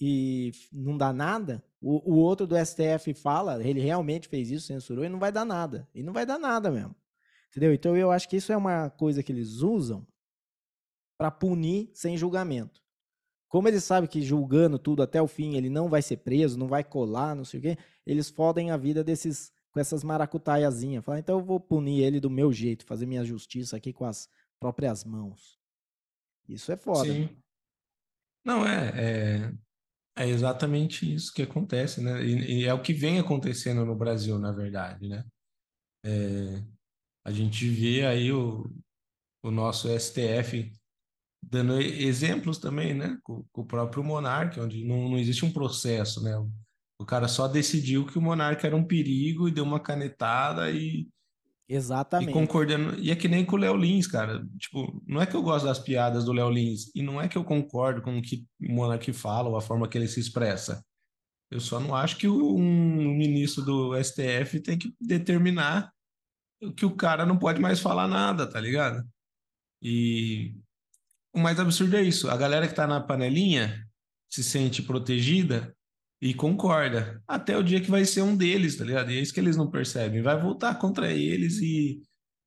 e 0.00 0.52
não 0.72 0.96
dá 0.96 1.12
nada. 1.12 1.64
O, 1.82 2.12
o 2.12 2.16
outro 2.16 2.46
do 2.46 2.54
STF 2.56 3.12
fala, 3.14 3.60
ele 3.66 3.80
realmente 3.80 4.28
fez 4.28 4.48
isso, 4.48 4.68
censurou 4.68 5.04
e 5.04 5.08
não 5.08 5.18
vai 5.18 5.32
dar 5.32 5.44
nada. 5.44 5.88
E 5.92 6.04
não 6.04 6.12
vai 6.12 6.24
dar 6.24 6.38
nada 6.38 6.70
mesmo. 6.70 6.94
Entendeu? 7.50 7.74
Então 7.74 7.96
eu 7.96 8.12
acho 8.12 8.28
que 8.28 8.36
isso 8.36 8.52
é 8.52 8.56
uma 8.56 8.90
coisa 8.90 9.24
que 9.24 9.32
eles 9.32 9.60
usam 9.60 10.06
para 11.18 11.30
punir 11.30 11.90
sem 11.94 12.16
julgamento. 12.16 12.80
Como 13.48 13.68
eles 13.68 13.84
sabem 13.84 14.08
que 14.08 14.22
julgando 14.22 14.78
tudo 14.78 15.02
até 15.02 15.22
o 15.22 15.28
fim 15.28 15.54
ele 15.54 15.70
não 15.70 15.88
vai 15.88 16.02
ser 16.02 16.18
preso, 16.18 16.58
não 16.58 16.66
vai 16.66 16.82
colar, 16.82 17.34
não 17.34 17.44
sei 17.44 17.60
o 17.60 17.62
quê, 17.62 17.78
eles 18.04 18.28
fodem 18.28 18.70
a 18.70 18.76
vida 18.76 19.04
desses 19.04 19.52
com 19.70 19.80
essas 19.80 20.02
maracutaiazinhas. 20.02 21.04
Falar, 21.04 21.18
então 21.18 21.38
eu 21.38 21.44
vou 21.44 21.60
punir 21.60 22.02
ele 22.02 22.18
do 22.18 22.30
meu 22.30 22.52
jeito, 22.52 22.84
fazer 22.84 23.06
minha 23.06 23.24
justiça 23.24 23.76
aqui 23.76 23.92
com 23.92 24.04
as 24.04 24.28
próprias 24.58 25.04
mãos. 25.04 25.58
Isso 26.48 26.72
é 26.72 26.76
foda. 26.76 27.12
Sim. 27.12 27.28
Não, 28.44 28.66
é, 28.66 28.92
é, 28.96 30.22
é 30.24 30.28
exatamente 30.28 31.12
isso 31.12 31.32
que 31.32 31.42
acontece, 31.42 32.00
né? 32.00 32.24
E, 32.24 32.60
e 32.60 32.64
é 32.64 32.72
o 32.72 32.80
que 32.80 32.92
vem 32.92 33.18
acontecendo 33.18 33.84
no 33.84 33.94
Brasil, 33.94 34.38
na 34.38 34.52
verdade, 34.52 35.08
né? 35.08 35.24
É, 36.04 36.64
a 37.24 37.32
gente 37.32 37.68
vê 37.68 38.06
aí 38.06 38.32
o, 38.32 38.70
o 39.42 39.50
nosso 39.50 39.88
STF 39.98 40.72
dando 41.42 41.80
e- 41.80 42.04
exemplos 42.04 42.58
também, 42.58 42.94
né? 42.94 43.18
Com, 43.22 43.44
com 43.52 43.62
o 43.62 43.66
próprio 43.66 44.04
Monarca, 44.04 44.62
onde 44.62 44.84
não, 44.84 45.10
não 45.10 45.18
existe 45.18 45.44
um 45.44 45.52
processo, 45.52 46.22
né? 46.22 46.36
O 46.98 47.04
cara 47.04 47.28
só 47.28 47.46
decidiu 47.46 48.06
que 48.06 48.18
o 48.18 48.22
Monarca 48.22 48.66
era 48.66 48.76
um 48.76 48.84
perigo 48.84 49.48
e 49.48 49.52
deu 49.52 49.64
uma 49.64 49.78
canetada 49.78 50.70
e, 50.70 51.08
e 51.68 51.74
Exatamente. 51.74 52.32
concordando. 52.32 52.98
E 52.98 53.10
é 53.10 53.16
que 53.16 53.28
nem 53.28 53.44
com 53.44 53.56
o 53.56 53.58
Léo 53.58 53.76
Lins, 53.76 54.06
cara. 54.06 54.44
Tipo, 54.58 55.02
não 55.06 55.20
é 55.20 55.26
que 55.26 55.36
eu 55.36 55.42
gosto 55.42 55.66
das 55.66 55.78
piadas 55.78 56.24
do 56.24 56.32
Léo 56.32 56.50
Lins 56.50 56.90
e 56.94 57.02
não 57.02 57.20
é 57.20 57.28
que 57.28 57.36
eu 57.36 57.44
concordo 57.44 58.00
com 58.00 58.16
o 58.16 58.22
que 58.22 58.46
o 58.60 58.72
Monark 58.72 59.12
fala 59.12 59.48
ou 59.48 59.56
a 59.56 59.60
forma 59.60 59.88
que 59.88 59.98
ele 59.98 60.08
se 60.08 60.20
expressa. 60.20 60.82
Eu 61.50 61.60
só 61.60 61.78
não 61.78 61.94
acho 61.94 62.16
que 62.16 62.28
um 62.28 63.14
ministro 63.16 63.64
do 63.64 63.94
STF 64.02 64.60
tem 64.60 64.76
que 64.76 64.92
determinar 65.00 65.92
que 66.76 66.84
o 66.86 66.96
cara 66.96 67.24
não 67.24 67.38
pode 67.38 67.60
mais 67.60 67.78
falar 67.80 68.08
nada, 68.08 68.48
tá 68.48 68.60
ligado? 68.60 69.06
E 69.82 70.56
o 71.36 71.38
mais 71.38 71.60
absurdo 71.60 71.96
é 71.96 72.02
isso. 72.02 72.30
A 72.30 72.36
galera 72.36 72.66
que 72.66 72.74
tá 72.74 72.86
na 72.86 72.98
panelinha 72.98 73.86
se 74.28 74.42
sente 74.42 74.82
protegida 74.82 75.76
e 76.20 76.32
concorda. 76.32 77.22
Até 77.28 77.58
o 77.58 77.62
dia 77.62 77.80
que 77.80 77.90
vai 77.90 78.06
ser 78.06 78.22
um 78.22 78.34
deles, 78.34 78.76
tá 78.76 78.84
ligado? 78.84 79.12
E 79.12 79.18
é 79.18 79.20
isso 79.20 79.34
que 79.34 79.40
eles 79.40 79.56
não 79.56 79.70
percebem. 79.70 80.22
Vai 80.22 80.40
voltar 80.40 80.76
contra 80.76 81.12
eles 81.12 81.58
e, 81.58 82.00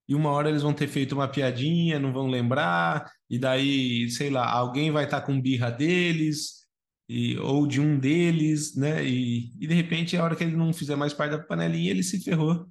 e 0.08 0.16
uma 0.16 0.32
hora 0.32 0.50
eles 0.50 0.64
vão 0.64 0.74
ter 0.74 0.88
feito 0.88 1.14
uma 1.14 1.28
piadinha, 1.28 2.00
não 2.00 2.12
vão 2.12 2.26
lembrar, 2.26 3.12
e 3.30 3.38
daí, 3.38 4.10
sei 4.10 4.32
lá, 4.32 4.50
alguém 4.50 4.90
vai 4.90 5.04
estar 5.06 5.22
com 5.22 5.40
birra 5.40 5.70
deles, 5.70 6.66
e, 7.08 7.38
ou 7.38 7.68
de 7.68 7.80
um 7.80 8.00
deles, 8.00 8.76
né? 8.76 9.06
E, 9.06 9.52
e 9.60 9.68
de 9.68 9.74
repente, 9.76 10.18
a 10.18 10.24
hora 10.24 10.36
que 10.36 10.44
ele 10.44 10.58
não 10.58 10.74
fizer 10.74 10.96
mais 10.96 11.14
parte 11.14 11.32
da 11.32 11.44
panelinha, 11.44 11.92
ele 11.92 12.02
se 12.02 12.24
ferrou. 12.24 12.68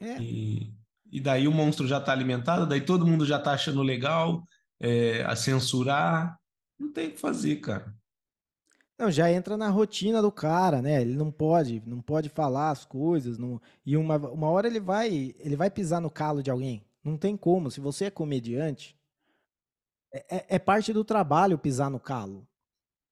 É. 0.00 0.18
E, 0.18 0.72
e 1.12 1.20
daí 1.20 1.46
o 1.46 1.52
monstro 1.52 1.86
já 1.86 2.00
tá 2.00 2.12
alimentado, 2.12 2.66
daí 2.66 2.80
todo 2.80 3.06
mundo 3.06 3.26
já 3.26 3.38
tá 3.38 3.52
achando 3.52 3.82
legal 3.82 4.42
é, 4.80 5.22
a 5.24 5.34
censurar. 5.36 6.38
Não 6.78 6.92
tem 6.92 7.08
o 7.08 7.12
que 7.12 7.18
fazer, 7.20 7.56
cara. 7.56 7.94
Não, 8.98 9.10
já 9.10 9.30
entra 9.30 9.56
na 9.56 9.68
rotina 9.70 10.20
do 10.20 10.32
cara, 10.32 10.82
né? 10.82 11.00
Ele 11.00 11.14
não 11.14 11.30
pode, 11.30 11.80
não 11.86 12.00
pode 12.00 12.28
falar 12.28 12.70
as 12.70 12.84
coisas, 12.84 13.38
não... 13.38 13.60
e 13.86 13.96
uma, 13.96 14.16
uma 14.16 14.48
hora 14.50 14.66
ele 14.66 14.80
vai, 14.80 15.34
ele 15.38 15.54
vai 15.54 15.70
pisar 15.70 16.00
no 16.00 16.10
calo 16.10 16.42
de 16.42 16.50
alguém. 16.50 16.84
Não 17.04 17.16
tem 17.16 17.36
como. 17.36 17.70
Se 17.70 17.80
você 17.80 18.06
é 18.06 18.10
comediante, 18.10 18.98
é, 20.12 20.36
é- 20.36 20.46
é 20.56 20.58
parte 20.58 20.92
do 20.92 21.04
trabalho 21.04 21.58
pisar 21.58 21.90
no 21.90 22.00
calo. 22.00 22.46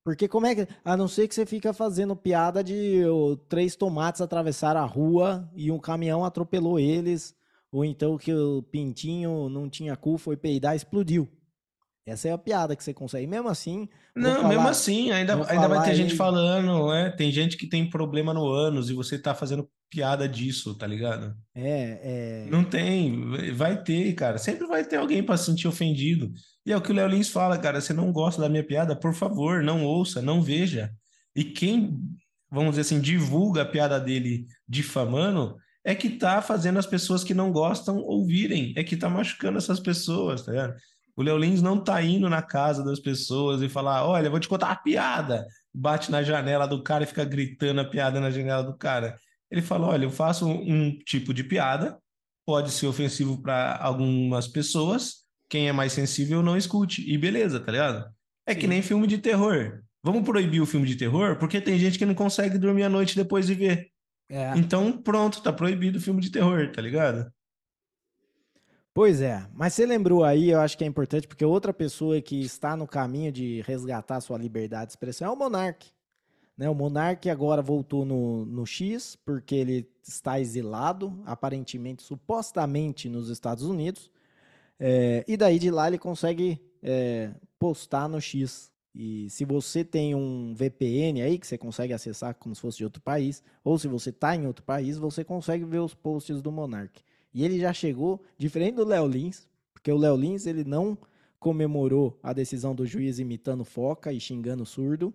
Porque 0.04 0.28
como 0.28 0.46
é 0.46 0.54
que, 0.54 0.68
a 0.84 0.96
não 0.96 1.08
ser 1.08 1.26
que 1.26 1.34
você 1.34 1.44
fica 1.44 1.72
fazendo 1.72 2.14
piada 2.14 2.62
de 2.62 3.02
três 3.48 3.74
tomates 3.74 4.20
atravessaram 4.20 4.80
a 4.80 4.84
rua 4.86 5.50
e 5.54 5.70
um 5.70 5.80
caminhão 5.80 6.24
atropelou 6.24 6.78
eles, 6.78 7.34
ou 7.72 7.84
então 7.84 8.16
que 8.16 8.32
o 8.32 8.62
pintinho 8.62 9.48
não 9.48 9.68
tinha 9.68 9.96
cu, 9.96 10.16
foi 10.16 10.36
peidar 10.36 10.76
explodiu. 10.76 11.28
Essa 12.06 12.28
é 12.28 12.32
a 12.32 12.38
piada 12.38 12.76
que 12.76 12.84
você 12.84 12.94
consegue. 12.94 13.26
Mesmo 13.26 13.48
assim, 13.48 13.88
Não, 14.14 14.30
mesmo 14.46 14.60
falar- 14.60 14.70
assim, 14.70 15.10
ainda, 15.10 15.34
ainda 15.50 15.66
vai 15.68 15.88
ter 15.88 15.96
gente 15.96 16.12
aí- 16.12 16.16
falando, 16.16 16.92
é, 16.92 17.10
tem 17.10 17.32
gente 17.32 17.56
que 17.56 17.66
tem 17.68 17.90
problema 17.90 18.32
no 18.32 18.46
ânus 18.48 18.88
e 18.88 18.94
você 18.94 19.18
tá 19.18 19.34
fazendo 19.34 19.68
piada 19.90 20.28
disso, 20.28 20.74
tá 20.76 20.86
ligado? 20.86 21.34
é, 21.54 22.44
é, 22.44 22.50
Não 22.50 22.62
tem, 22.64 23.52
vai 23.54 23.82
ter, 23.82 24.12
cara. 24.14 24.38
Sempre 24.38 24.66
vai 24.68 24.84
ter 24.84 24.96
alguém 24.96 25.20
para 25.22 25.36
se 25.36 25.46
sentir 25.46 25.66
ofendido. 25.66 26.30
E 26.64 26.72
é 26.72 26.76
o 26.76 26.80
que 26.80 26.92
o 26.92 26.94
Léo 26.94 27.08
Lins 27.08 27.28
fala, 27.28 27.58
cara. 27.58 27.80
Você 27.80 27.92
não 27.92 28.12
gosta 28.12 28.40
da 28.40 28.48
minha 28.48 28.64
piada? 28.64 28.94
Por 28.94 29.12
favor, 29.12 29.62
não 29.64 29.84
ouça, 29.84 30.22
não 30.22 30.40
veja. 30.42 30.92
E 31.34 31.42
quem, 31.44 31.98
vamos 32.50 32.70
dizer 32.70 32.82
assim, 32.82 33.00
divulga 33.00 33.62
a 33.62 33.66
piada 33.66 33.98
dele 34.00 34.46
difamando 34.68 35.56
é 35.84 35.94
que 35.94 36.10
tá 36.10 36.40
fazendo 36.42 36.78
as 36.80 36.86
pessoas 36.86 37.22
que 37.22 37.32
não 37.34 37.52
gostam 37.52 37.98
ouvirem, 37.98 38.72
é 38.76 38.82
que 38.82 38.96
tá 38.96 39.08
machucando 39.08 39.58
essas 39.58 39.78
pessoas, 39.80 40.42
tá 40.42 40.50
ligado? 40.52 40.74
O 41.16 41.22
Léo 41.22 41.38
Lins 41.38 41.62
não 41.62 41.82
tá 41.82 42.02
indo 42.02 42.28
na 42.28 42.42
casa 42.42 42.84
das 42.84 43.00
pessoas 43.00 43.62
e 43.62 43.68
falar: 43.68 44.06
olha, 44.06 44.30
vou 44.30 44.40
te 44.40 44.48
contar 44.48 44.66
uma 44.66 44.76
piada. 44.76 45.46
Bate 45.74 46.10
na 46.10 46.22
janela 46.22 46.66
do 46.66 46.82
cara 46.82 47.04
e 47.04 47.06
fica 47.06 47.24
gritando 47.24 47.80
a 47.80 47.84
piada 47.84 48.20
na 48.20 48.30
janela 48.30 48.62
do 48.62 48.76
cara. 48.76 49.16
Ele 49.50 49.62
fala: 49.62 49.86
olha, 49.86 50.04
eu 50.04 50.10
faço 50.10 50.46
um 50.46 50.96
tipo 50.98 51.32
de 51.32 51.42
piada 51.42 51.98
pode 52.46 52.70
ser 52.70 52.86
ofensivo 52.86 53.42
para 53.42 53.76
algumas 53.76 54.46
pessoas. 54.46 55.26
Quem 55.50 55.68
é 55.68 55.72
mais 55.72 55.92
sensível 55.92 56.42
não 56.42 56.56
escute. 56.56 57.02
E 57.12 57.18
beleza, 57.18 57.58
tá 57.58 57.72
ligado? 57.72 58.08
É 58.46 58.54
Sim. 58.54 58.60
que 58.60 58.66
nem 58.68 58.80
filme 58.80 59.06
de 59.06 59.18
terror. 59.18 59.82
Vamos 60.02 60.22
proibir 60.22 60.60
o 60.60 60.66
filme 60.66 60.86
de 60.86 60.94
terror 60.94 61.36
porque 61.36 61.60
tem 61.60 61.78
gente 61.78 61.98
que 61.98 62.06
não 62.06 62.14
consegue 62.14 62.56
dormir 62.56 62.84
à 62.84 62.88
noite 62.88 63.16
depois 63.16 63.46
de 63.46 63.54
ver. 63.54 63.88
É. 64.30 64.56
Então, 64.56 64.92
pronto, 64.92 65.42
tá 65.42 65.52
proibido 65.52 65.98
o 65.98 66.00
filme 66.00 66.20
de 66.20 66.30
terror, 66.30 66.70
tá 66.72 66.80
ligado? 66.80 67.30
Pois 68.96 69.20
é, 69.20 69.46
mas 69.52 69.74
você 69.74 69.84
lembrou 69.84 70.24
aí, 70.24 70.48
eu 70.48 70.58
acho 70.58 70.78
que 70.78 70.82
é 70.82 70.86
importante, 70.86 71.28
porque 71.28 71.44
outra 71.44 71.70
pessoa 71.70 72.18
que 72.22 72.40
está 72.40 72.74
no 72.74 72.86
caminho 72.86 73.30
de 73.30 73.60
resgatar 73.60 74.22
sua 74.22 74.38
liberdade 74.38 74.86
de 74.86 74.92
expressão 74.92 75.28
é 75.28 75.30
o 75.30 75.36
Monark. 75.36 75.86
Né? 76.56 76.70
O 76.70 76.74
Monark 76.74 77.28
agora 77.28 77.60
voltou 77.60 78.06
no, 78.06 78.46
no 78.46 78.64
X, 78.64 79.14
porque 79.14 79.54
ele 79.54 79.86
está 80.02 80.40
exilado, 80.40 81.22
aparentemente, 81.26 82.02
supostamente 82.02 83.06
nos 83.06 83.28
Estados 83.28 83.64
Unidos. 83.64 84.10
É, 84.80 85.22
e 85.28 85.36
daí 85.36 85.58
de 85.58 85.70
lá 85.70 85.88
ele 85.88 85.98
consegue 85.98 86.58
é, 86.82 87.34
postar 87.58 88.08
no 88.08 88.18
X. 88.18 88.72
E 88.94 89.28
se 89.28 89.44
você 89.44 89.84
tem 89.84 90.14
um 90.14 90.54
VPN 90.54 91.20
aí 91.20 91.38
que 91.38 91.46
você 91.46 91.58
consegue 91.58 91.92
acessar 91.92 92.34
como 92.36 92.54
se 92.54 92.62
fosse 92.62 92.78
de 92.78 92.84
outro 92.84 93.02
país, 93.02 93.42
ou 93.62 93.78
se 93.78 93.88
você 93.88 94.08
está 94.08 94.34
em 94.34 94.46
outro 94.46 94.64
país, 94.64 94.96
você 94.96 95.22
consegue 95.22 95.66
ver 95.66 95.80
os 95.80 95.92
posts 95.92 96.40
do 96.40 96.50
Monark. 96.50 97.04
E 97.36 97.44
ele 97.44 97.60
já 97.60 97.70
chegou, 97.70 98.24
diferente 98.38 98.76
do 98.76 98.84
Léo 98.86 99.06
Lins, 99.06 99.46
porque 99.74 99.92
o 99.92 99.98
Léo 99.98 100.16
Lins 100.16 100.46
ele 100.46 100.64
não 100.64 100.96
comemorou 101.38 102.18
a 102.22 102.32
decisão 102.32 102.74
do 102.74 102.86
juiz 102.86 103.18
imitando 103.18 103.62
foca 103.62 104.10
e 104.10 104.18
xingando 104.18 104.64
surdo. 104.64 105.12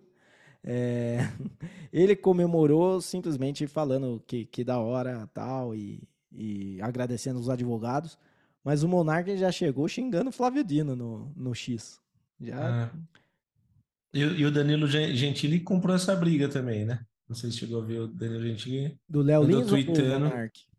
É, 0.62 1.18
ele 1.92 2.14
comemorou 2.14 3.00
simplesmente 3.00 3.66
falando 3.66 4.22
que, 4.24 4.44
que 4.44 4.62
da 4.62 4.78
hora 4.78 5.28
tal 5.34 5.74
e, 5.74 6.00
e 6.30 6.80
agradecendo 6.80 7.40
os 7.40 7.50
advogados. 7.50 8.16
Mas 8.62 8.84
o 8.84 8.88
Monarca 8.88 9.36
já 9.36 9.50
chegou 9.50 9.88
xingando 9.88 10.30
o 10.30 10.32
Flávio 10.32 10.62
Dino 10.62 10.94
no, 10.94 11.32
no 11.34 11.52
X. 11.52 12.00
Já... 12.40 12.88
É. 14.14 14.16
E, 14.16 14.20
e, 14.20 14.46
o 14.46 14.52
Danilo 14.52 14.86
Gentili 14.86 15.58
comprou 15.58 15.96
essa 15.96 16.14
briga 16.14 16.48
também, 16.48 16.84
né? 16.84 17.04
Não 17.28 17.34
sei 17.34 17.50
se 17.50 17.56
chegou 17.56 17.82
a 17.82 17.84
ver 17.84 17.98
o 17.98 18.06
Danilo 18.06 18.46
Gentili. 18.46 18.96
Do 19.08 19.22
Léo 19.22 19.42
Lins 19.42 19.72
ou 19.72 19.82
do 19.82 20.04
Monark? 20.04 20.71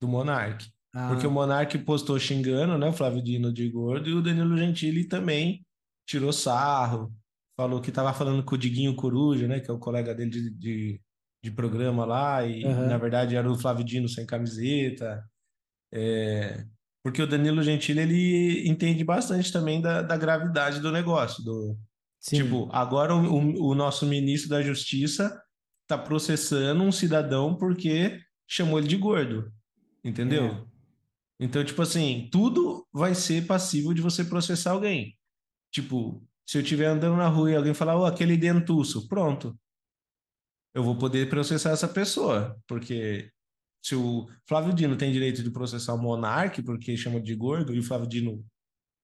Do 0.00 0.08
Monark. 0.08 0.66
Ah. 0.94 1.08
Porque 1.08 1.26
o 1.26 1.30
Monark 1.30 1.76
postou 1.78 2.18
xingando, 2.18 2.76
né? 2.76 2.88
O 2.88 2.92
Flávio 2.92 3.22
Dino 3.22 3.52
de 3.52 3.68
gordo 3.68 4.08
e 4.08 4.14
o 4.14 4.22
Danilo 4.22 4.56
Gentili 4.56 5.04
também 5.04 5.64
tirou 6.08 6.32
sarro, 6.32 7.14
falou 7.56 7.80
que 7.80 7.92
tava 7.92 8.12
falando 8.12 8.42
com 8.42 8.54
o 8.54 8.58
Diguinho 8.58 8.96
Coruja, 8.96 9.46
né? 9.46 9.60
Que 9.60 9.70
é 9.70 9.74
o 9.74 9.78
colega 9.78 10.14
dele 10.14 10.30
de, 10.30 10.50
de, 10.50 11.00
de 11.44 11.50
programa 11.50 12.04
lá, 12.04 12.44
e 12.44 12.64
uhum. 12.64 12.88
na 12.88 12.98
verdade 12.98 13.36
era 13.36 13.50
o 13.50 13.58
Flávio 13.58 13.84
Dino 13.84 14.08
sem 14.08 14.26
camiseta. 14.26 15.24
É, 15.92 16.64
porque 17.04 17.22
o 17.22 17.26
Danilo 17.26 17.62
Gentili 17.62 18.00
ele 18.00 18.68
entende 18.68 19.04
bastante 19.04 19.52
também 19.52 19.80
da, 19.80 20.02
da 20.02 20.16
gravidade 20.16 20.80
do 20.80 20.90
negócio. 20.90 21.44
Do, 21.44 21.78
Sim. 22.20 22.42
Tipo, 22.42 22.68
agora 22.72 23.14
o, 23.14 23.20
o, 23.20 23.70
o 23.70 23.74
nosso 23.74 24.04
ministro 24.06 24.50
da 24.50 24.62
Justiça 24.62 25.40
está 25.82 25.96
processando 25.96 26.82
um 26.82 26.92
cidadão 26.92 27.56
porque 27.56 28.20
chamou 28.48 28.78
ele 28.78 28.88
de 28.88 28.96
gordo. 28.96 29.50
Entendeu? 30.04 30.46
É. 30.46 30.64
Então, 31.40 31.64
tipo 31.64 31.80
assim, 31.80 32.28
tudo 32.30 32.86
vai 32.92 33.14
ser 33.14 33.46
passível 33.46 33.94
de 33.94 34.02
você 34.02 34.22
processar 34.22 34.72
alguém. 34.72 35.16
Tipo, 35.72 36.22
se 36.46 36.58
eu 36.58 36.62
estiver 36.62 36.86
andando 36.86 37.16
na 37.16 37.28
rua 37.28 37.50
e 37.50 37.56
alguém 37.56 37.72
falar, 37.72 37.96
oh, 37.98 38.04
aquele 38.04 38.36
dentuço, 38.36 39.08
pronto. 39.08 39.58
Eu 40.74 40.82
vou 40.82 40.96
poder 40.96 41.28
processar 41.30 41.70
essa 41.70 41.88
pessoa, 41.88 42.56
porque 42.66 43.30
se 43.82 43.94
o 43.94 44.28
Flávio 44.46 44.74
Dino 44.74 44.96
tem 44.96 45.10
direito 45.10 45.42
de 45.42 45.50
processar 45.50 45.94
o 45.94 45.98
Monark, 45.98 46.62
porque 46.62 46.96
chama 46.96 47.20
de 47.20 47.34
gordo, 47.34 47.74
e 47.74 47.78
o 47.78 47.82
Flávio 47.82 48.06
Dino 48.06 48.44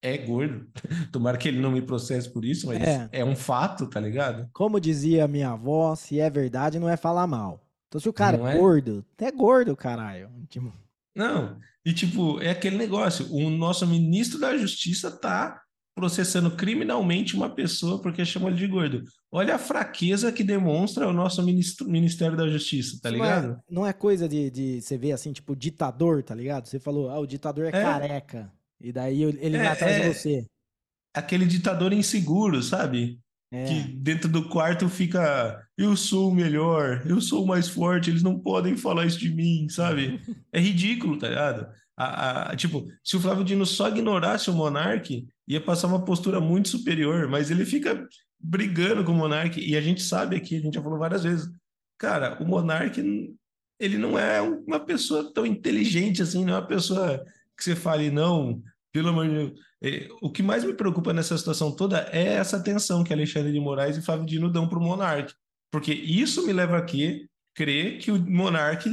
é 0.01 0.17
gordo, 0.17 0.69
tomara 1.11 1.37
que 1.37 1.47
ele 1.47 1.59
não 1.59 1.71
me 1.71 1.81
processe 1.81 2.31
por 2.31 2.45
isso, 2.45 2.67
mas 2.67 2.81
é, 2.81 3.09
é 3.11 3.25
um 3.25 3.35
fato, 3.35 3.89
tá 3.89 3.99
ligado? 3.99 4.47
Como 4.53 4.79
dizia 4.79 5.27
minha 5.27 5.51
avó, 5.51 5.95
se 5.95 6.19
é 6.19 6.29
verdade, 6.29 6.79
não 6.79 6.87
é 6.87 6.95
falar 6.95 7.25
mal. 7.25 7.65
Então, 7.87 7.99
se 7.99 8.07
o 8.07 8.13
cara 8.13 8.37
não 8.37 8.47
é 8.47 8.57
gordo, 8.57 9.03
é 9.17 9.31
gordo, 9.31 9.75
caralho. 9.75 10.29
Tipo... 10.47 10.71
Não, 11.17 11.57
e 11.85 11.93
tipo, 11.93 12.39
é 12.41 12.49
aquele 12.49 12.77
negócio, 12.77 13.27
o 13.33 13.49
nosso 13.49 13.87
ministro 13.87 14.39
da 14.39 14.55
Justiça 14.57 15.09
tá 15.09 15.59
processando 15.95 16.51
criminalmente 16.51 17.35
uma 17.35 17.49
pessoa 17.49 17.99
porque 17.99 18.23
chamou 18.23 18.49
ele 18.49 18.57
de 18.57 18.67
gordo. 18.67 19.03
Olha 19.31 19.55
a 19.55 19.57
fraqueza 19.57 20.31
que 20.31 20.43
demonstra 20.43 21.07
o 21.07 21.13
nosso 21.13 21.41
ministro, 21.41 21.89
Ministério 21.89 22.37
da 22.37 22.47
Justiça, 22.47 22.99
tá 23.01 23.09
ligado? 23.09 23.47
Não 23.47 23.53
é, 23.53 23.59
não 23.71 23.87
é 23.87 23.93
coisa 23.93 24.29
de, 24.29 24.51
de 24.51 24.79
você 24.79 24.95
ver 24.95 25.13
assim, 25.13 25.33
tipo, 25.33 25.55
ditador, 25.55 26.21
tá 26.21 26.35
ligado? 26.35 26.67
Você 26.67 26.79
falou, 26.79 27.09
ah, 27.09 27.19
o 27.19 27.25
ditador 27.25 27.65
é, 27.65 27.69
é. 27.69 27.71
careca. 27.71 28.51
E 28.79 28.91
daí 28.91 29.23
ele 29.23 29.57
é, 29.57 29.63
vai 29.63 29.67
atrás 29.67 29.95
é, 29.95 29.99
de 30.01 30.13
você. 30.13 30.45
Aquele 31.15 31.47
ditador 31.47 31.91
inseguro, 31.91 32.61
sabe? 32.61 33.19
É. 33.51 33.63
Que 33.63 33.81
dentro 33.93 34.29
do 34.29 34.49
quarto 34.49 34.89
fica, 34.89 35.65
eu 35.77 35.95
sou 35.95 36.29
o 36.29 36.35
melhor, 36.35 37.03
eu 37.05 37.21
sou 37.21 37.43
o 37.43 37.47
mais 37.47 37.69
forte, 37.69 38.09
eles 38.09 38.21
não 38.21 38.37
podem 38.37 38.75
falar 38.75 39.05
isso 39.05 39.19
de 39.19 39.29
mim, 39.33 39.67
sabe? 39.69 40.19
é 40.51 40.59
ridículo, 40.59 41.17
tá 41.17 41.29
ligado? 41.29 41.67
A, 41.95 42.51
a, 42.51 42.55
tipo, 42.55 42.85
se 43.03 43.15
o 43.15 43.19
Flávio 43.19 43.45
Dino 43.45 43.65
só 43.65 43.87
ignorasse 43.87 44.49
o 44.49 44.53
Monark, 44.53 45.25
ia 45.47 45.61
passar 45.61 45.87
uma 45.87 46.03
postura 46.03 46.39
muito 46.41 46.67
superior, 46.67 47.27
mas 47.29 47.49
ele 47.49 47.65
fica 47.65 48.07
brigando 48.39 49.03
com 49.03 49.13
o 49.13 49.15
Monark, 49.15 49.59
e 49.59 49.75
a 49.75 49.81
gente 49.81 50.03
sabe 50.03 50.35
aqui, 50.35 50.57
a 50.57 50.59
gente 50.59 50.75
já 50.75 50.81
falou 50.81 50.99
várias 50.99 51.23
vezes, 51.23 51.49
cara, 51.97 52.37
o 52.41 52.45
Monark, 52.45 52.99
ele 53.79 53.97
não 53.97 54.19
é 54.19 54.41
uma 54.41 54.79
pessoa 54.79 55.33
tão 55.33 55.45
inteligente 55.45 56.21
assim, 56.21 56.43
não 56.43 56.55
é 56.55 56.59
uma 56.59 56.67
pessoa 56.67 57.23
que 57.57 57.63
você 57.63 57.75
fale, 57.75 58.11
não, 58.11 58.61
pelo 58.91 59.09
amor 59.09 59.27
de 59.27 59.33
Deus, 59.33 59.59
o 60.21 60.31
que 60.31 60.41
mais 60.41 60.63
me 60.63 60.73
preocupa 60.73 61.13
nessa 61.13 61.37
situação 61.37 61.71
toda 61.71 62.09
é 62.11 62.33
essa 62.33 62.61
tensão 62.61 63.03
que 63.03 63.13
Alexandre 63.13 63.51
de 63.51 63.59
Moraes 63.59 63.97
e 63.97 64.01
Flávio 64.01 64.25
Dino 64.25 64.51
dão 64.51 64.67
para 64.67 64.79
o 64.79 64.81
Monark. 64.81 65.33
Porque 65.71 65.93
isso 65.93 66.45
me 66.45 66.53
leva 66.53 66.77
a 66.77 66.85
crer 66.85 67.97
que 67.99 68.11
o 68.11 68.19
Monark 68.19 68.89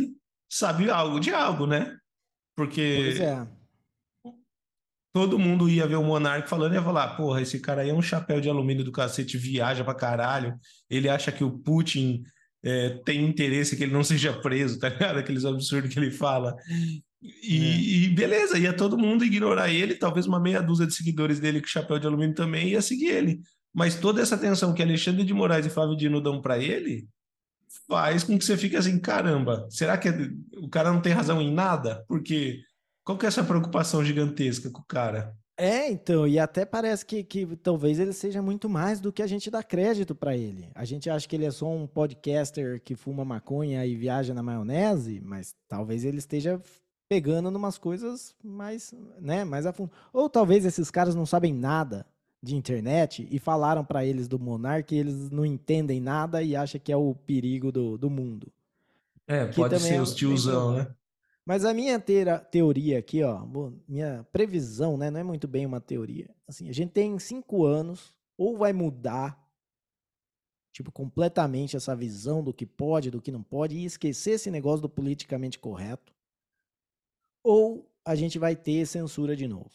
sabe 0.50 0.90
algo 0.90 1.18
de 1.18 1.32
algo, 1.32 1.66
né? 1.66 1.96
Porque 2.56 3.16
é. 3.20 3.46
todo 5.12 5.38
mundo 5.38 5.68
ia 5.68 5.86
ver 5.86 5.96
o 5.96 6.04
Monark 6.04 6.48
falando 6.48 6.72
e 6.72 6.76
ia 6.76 6.82
falar: 6.82 7.16
porra, 7.16 7.40
esse 7.40 7.60
cara 7.60 7.82
aí 7.82 7.90
é 7.90 7.94
um 7.94 8.02
chapéu 8.02 8.40
de 8.40 8.48
alumínio 8.48 8.84
do 8.84 8.92
cacete, 8.92 9.38
viaja 9.38 9.84
pra 9.84 9.94
caralho. 9.94 10.58
Ele 10.88 11.08
acha 11.08 11.32
que 11.32 11.42
o 11.42 11.58
Putin 11.58 12.22
é, 12.62 12.90
tem 13.04 13.24
interesse 13.24 13.76
que 13.76 13.82
ele 13.84 13.92
não 13.92 14.04
seja 14.04 14.32
preso, 14.32 14.78
tá 14.80 14.88
ligado? 14.88 15.18
Aqueles 15.18 15.44
absurdos 15.44 15.92
que 15.92 15.98
ele 15.98 16.10
fala. 16.10 16.56
E, 17.42 17.56
é. 17.56 17.80
e, 17.80 18.08
beleza, 18.10 18.58
ia 18.58 18.72
todo 18.72 18.98
mundo 18.98 19.24
ignorar 19.24 19.70
ele, 19.70 19.94
talvez 19.94 20.26
uma 20.26 20.38
meia 20.38 20.60
dúzia 20.60 20.86
de 20.86 20.92
seguidores 20.92 21.40
dele 21.40 21.60
com 21.60 21.66
chapéu 21.66 21.98
de 21.98 22.06
alumínio 22.06 22.34
também 22.34 22.68
ia 22.68 22.82
seguir 22.82 23.08
ele. 23.08 23.40
Mas 23.72 23.94
toda 23.94 24.20
essa 24.20 24.34
atenção 24.34 24.74
que 24.74 24.82
Alexandre 24.82 25.24
de 25.24 25.32
Moraes 25.32 25.66
e 25.66 25.70
Flávio 25.70 25.96
Dino 25.96 26.20
dão 26.20 26.40
para 26.40 26.58
ele 26.58 27.08
faz 27.88 28.22
com 28.22 28.38
que 28.38 28.44
você 28.44 28.56
fique 28.56 28.76
assim, 28.76 28.98
caramba, 28.98 29.66
será 29.70 29.96
que 29.96 30.08
o 30.56 30.68
cara 30.68 30.92
não 30.92 31.00
tem 31.00 31.12
razão 31.12 31.40
em 31.40 31.52
nada? 31.52 32.04
Porque 32.06 32.60
qual 33.02 33.16
que 33.18 33.24
é 33.24 33.28
essa 33.28 33.42
preocupação 33.42 34.04
gigantesca 34.04 34.70
com 34.70 34.80
o 34.80 34.86
cara? 34.86 35.34
É, 35.56 35.88
então, 35.88 36.26
e 36.26 36.36
até 36.38 36.64
parece 36.64 37.06
que, 37.06 37.22
que 37.22 37.46
talvez 37.56 38.00
ele 38.00 38.12
seja 38.12 38.42
muito 38.42 38.68
mais 38.68 39.00
do 39.00 39.12
que 39.12 39.22
a 39.22 39.26
gente 39.26 39.50
dá 39.50 39.62
crédito 39.62 40.12
para 40.14 40.36
ele. 40.36 40.68
A 40.74 40.84
gente 40.84 41.08
acha 41.08 41.28
que 41.28 41.36
ele 41.36 41.44
é 41.44 41.50
só 41.50 41.70
um 41.70 41.86
podcaster 41.86 42.82
que 42.82 42.96
fuma 42.96 43.24
maconha 43.24 43.86
e 43.86 43.94
viaja 43.94 44.34
na 44.34 44.42
maionese, 44.42 45.20
mas 45.20 45.54
talvez 45.68 46.04
ele 46.04 46.18
esteja 46.18 46.60
pegando 47.14 47.48
numas 47.48 47.78
coisas 47.78 48.34
mais, 48.42 48.92
né, 49.20 49.44
mais 49.44 49.66
a 49.66 49.72
fundo. 49.72 49.92
Ou 50.12 50.28
talvez 50.28 50.64
esses 50.64 50.90
caras 50.90 51.14
não 51.14 51.24
sabem 51.24 51.54
nada 51.54 52.04
de 52.42 52.56
internet 52.56 53.28
e 53.30 53.38
falaram 53.38 53.84
para 53.84 54.04
eles 54.04 54.26
do 54.26 54.36
Monark 54.36 54.92
e 54.92 54.98
eles 54.98 55.30
não 55.30 55.46
entendem 55.46 56.00
nada 56.00 56.42
e 56.42 56.56
acham 56.56 56.80
que 56.80 56.90
é 56.90 56.96
o 56.96 57.14
perigo 57.14 57.70
do, 57.70 57.96
do 57.96 58.10
mundo. 58.10 58.52
É, 59.28 59.46
que 59.46 59.54
pode 59.54 59.78
ser 59.78 59.94
é 59.94 60.02
os 60.02 60.12
tiozão, 60.12 60.74
né? 60.74 60.88
Mas 61.46 61.64
a 61.64 61.72
minha 61.72 62.00
teira, 62.00 62.38
teoria 62.38 62.98
aqui, 62.98 63.22
ó, 63.22 63.46
minha 63.86 64.26
previsão, 64.32 64.96
né, 64.96 65.08
não 65.08 65.20
é 65.20 65.22
muito 65.22 65.46
bem 65.46 65.64
uma 65.64 65.80
teoria. 65.80 66.28
Assim, 66.48 66.68
a 66.68 66.72
gente 66.72 66.90
tem 66.90 67.16
cinco 67.20 67.64
anos, 67.64 68.12
ou 68.36 68.56
vai 68.56 68.72
mudar, 68.72 69.38
tipo, 70.72 70.90
completamente 70.90 71.76
essa 71.76 71.94
visão 71.94 72.42
do 72.42 72.52
que 72.52 72.66
pode, 72.66 73.10
do 73.10 73.22
que 73.22 73.30
não 73.30 73.42
pode, 73.42 73.76
e 73.76 73.84
esquecer 73.84 74.32
esse 74.32 74.50
negócio 74.50 74.80
do 74.82 74.88
politicamente 74.88 75.58
correto, 75.58 76.13
ou 77.44 77.88
a 78.04 78.14
gente 78.16 78.38
vai 78.38 78.56
ter 78.56 78.86
censura 78.86 79.36
de 79.36 79.46
novo. 79.46 79.70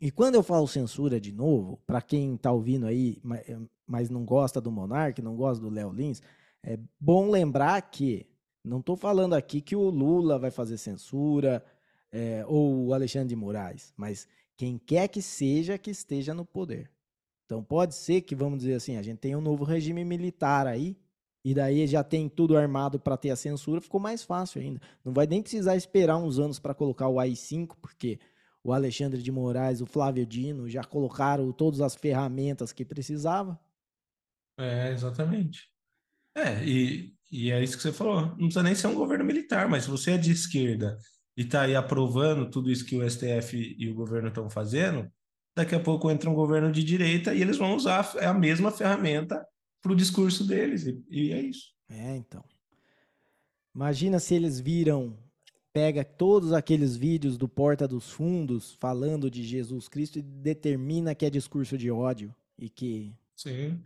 E 0.00 0.10
quando 0.10 0.34
eu 0.34 0.42
falo 0.42 0.68
censura 0.68 1.20
de 1.20 1.32
novo, 1.32 1.80
para 1.86 2.02
quem 2.02 2.34
está 2.34 2.52
ouvindo 2.52 2.86
aí, 2.86 3.20
eh, 3.46 3.58
mas 3.86 4.10
não 4.10 4.24
gosta 4.24 4.60
do 4.60 4.70
Monark, 4.70 5.22
não 5.22 5.34
gosta 5.34 5.62
do 5.62 5.70
Léo 5.70 5.92
Lins, 5.92 6.20
é 6.62 6.78
bom 7.00 7.30
lembrar 7.30 7.80
que 7.82 8.26
não 8.62 8.80
estou 8.80 8.96
falando 8.96 9.34
aqui 9.34 9.60
que 9.60 9.74
o 9.74 9.88
Lula 9.88 10.38
vai 10.38 10.50
fazer 10.50 10.76
censura 10.76 11.64
é, 12.12 12.44
ou 12.46 12.86
o 12.86 12.94
Alexandre 12.94 13.28
de 13.28 13.36
Moraes, 13.36 13.92
mas 13.96 14.28
quem 14.56 14.78
quer 14.78 15.08
que 15.08 15.22
seja 15.22 15.78
que 15.78 15.90
esteja 15.90 16.34
no 16.34 16.44
poder. 16.44 16.90
Então 17.46 17.62
pode 17.62 17.94
ser 17.94 18.20
que, 18.20 18.34
vamos 18.34 18.58
dizer 18.58 18.74
assim, 18.74 18.96
a 18.96 19.02
gente 19.02 19.18
tem 19.18 19.34
um 19.34 19.40
novo 19.40 19.64
regime 19.64 20.04
militar 20.04 20.66
aí 20.66 20.96
e 21.48 21.54
daí 21.54 21.86
já 21.86 22.04
tem 22.04 22.28
tudo 22.28 22.58
armado 22.58 23.00
para 23.00 23.16
ter 23.16 23.30
a 23.30 23.36
censura, 23.36 23.80
ficou 23.80 23.98
mais 23.98 24.22
fácil 24.22 24.60
ainda. 24.60 24.82
Não 25.02 25.14
vai 25.14 25.26
nem 25.26 25.40
precisar 25.40 25.76
esperar 25.76 26.18
uns 26.18 26.38
anos 26.38 26.58
para 26.58 26.74
colocar 26.74 27.08
o 27.08 27.18
AI-5, 27.18 27.74
porque 27.80 28.20
o 28.62 28.70
Alexandre 28.70 29.22
de 29.22 29.32
Moraes, 29.32 29.80
o 29.80 29.86
Flávio 29.86 30.26
Dino 30.26 30.68
já 30.68 30.84
colocaram 30.84 31.50
todas 31.50 31.80
as 31.80 31.94
ferramentas 31.94 32.70
que 32.70 32.84
precisava. 32.84 33.58
É, 34.58 34.92
exatamente. 34.92 35.70
É, 36.36 36.62
e, 36.62 37.14
e 37.32 37.50
é 37.50 37.64
isso 37.64 37.78
que 37.78 37.82
você 37.82 37.94
falou. 37.94 38.26
Não 38.26 38.36
precisa 38.36 38.62
nem 38.62 38.74
ser 38.74 38.88
um 38.88 38.94
governo 38.94 39.24
militar, 39.24 39.70
mas 39.70 39.84
se 39.84 39.90
você 39.90 40.10
é 40.10 40.18
de 40.18 40.30
esquerda 40.30 40.98
e 41.34 41.44
está 41.44 41.62
aí 41.62 41.74
aprovando 41.74 42.50
tudo 42.50 42.70
isso 42.70 42.84
que 42.84 42.94
o 42.94 43.10
STF 43.10 43.56
e 43.78 43.88
o 43.88 43.94
governo 43.94 44.28
estão 44.28 44.50
fazendo, 44.50 45.10
daqui 45.56 45.74
a 45.74 45.80
pouco 45.80 46.10
entra 46.10 46.28
um 46.28 46.34
governo 46.34 46.70
de 46.70 46.84
direita 46.84 47.32
e 47.32 47.40
eles 47.40 47.56
vão 47.56 47.74
usar 47.74 48.06
a 48.18 48.34
mesma 48.34 48.70
ferramenta 48.70 49.42
para 49.80 49.92
o 49.92 49.96
discurso 49.96 50.46
deles, 50.46 50.86
e, 50.86 51.04
e 51.10 51.32
é 51.32 51.40
isso. 51.40 51.72
É, 51.88 52.16
então. 52.16 52.44
Imagina 53.74 54.18
se 54.18 54.34
eles 54.34 54.58
viram, 54.58 55.16
pega 55.72 56.04
todos 56.04 56.52
aqueles 56.52 56.96
vídeos 56.96 57.36
do 57.36 57.48
Porta 57.48 57.86
dos 57.86 58.10
Fundos 58.10 58.72
falando 58.80 59.30
de 59.30 59.42
Jesus 59.42 59.88
Cristo 59.88 60.18
e 60.18 60.22
determina 60.22 61.14
que 61.14 61.24
é 61.24 61.30
discurso 61.30 61.78
de 61.78 61.90
ódio 61.90 62.34
e 62.58 62.68
que. 62.68 63.14
Sim. 63.36 63.80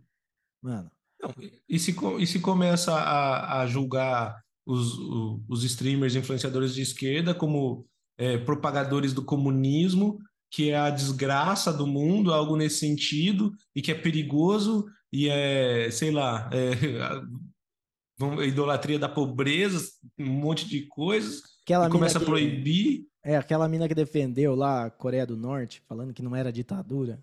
Mano. 0.61 0.91
Não, 1.21 1.33
e, 1.69 1.79
se, 1.79 1.95
e 2.19 2.27
se 2.27 2.39
começa 2.39 2.93
a, 2.93 3.61
a 3.61 3.67
julgar 3.67 4.43
os, 4.65 4.97
os 5.47 5.63
streamers, 5.63 6.15
influenciadores 6.15 6.73
de 6.73 6.81
esquerda 6.81 7.33
como 7.33 7.85
é, 8.17 8.37
propagadores 8.37 9.13
do 9.13 9.23
comunismo, 9.23 10.19
que 10.53 10.69
é 10.69 10.77
a 10.77 10.91
desgraça 10.91 11.73
do 11.73 11.87
mundo, 11.87 12.31
algo 12.31 12.55
nesse 12.55 12.77
sentido, 12.77 13.51
e 13.75 13.81
que 13.81 13.91
é 13.91 13.95
perigoso, 13.95 14.85
e 15.11 15.27
é, 15.27 15.89
sei 15.89 16.11
lá, 16.11 16.47
é, 16.53 16.71
idolatria 18.45 18.99
da 18.99 19.09
pobreza, 19.09 19.83
um 20.17 20.29
monte 20.29 20.69
de 20.69 20.85
coisas, 20.85 21.41
aquela 21.63 21.87
e 21.87 21.89
começa 21.89 22.19
que, 22.19 22.23
a 22.23 22.27
proibir. 22.27 23.07
É, 23.23 23.35
aquela 23.35 23.67
mina 23.67 23.87
que 23.87 23.95
defendeu 23.95 24.53
lá 24.53 24.85
a 24.85 24.91
Coreia 24.91 25.25
do 25.25 25.35
Norte, 25.35 25.81
falando 25.89 26.13
que 26.13 26.21
não 26.21 26.35
era 26.35 26.53
ditadura. 26.53 27.19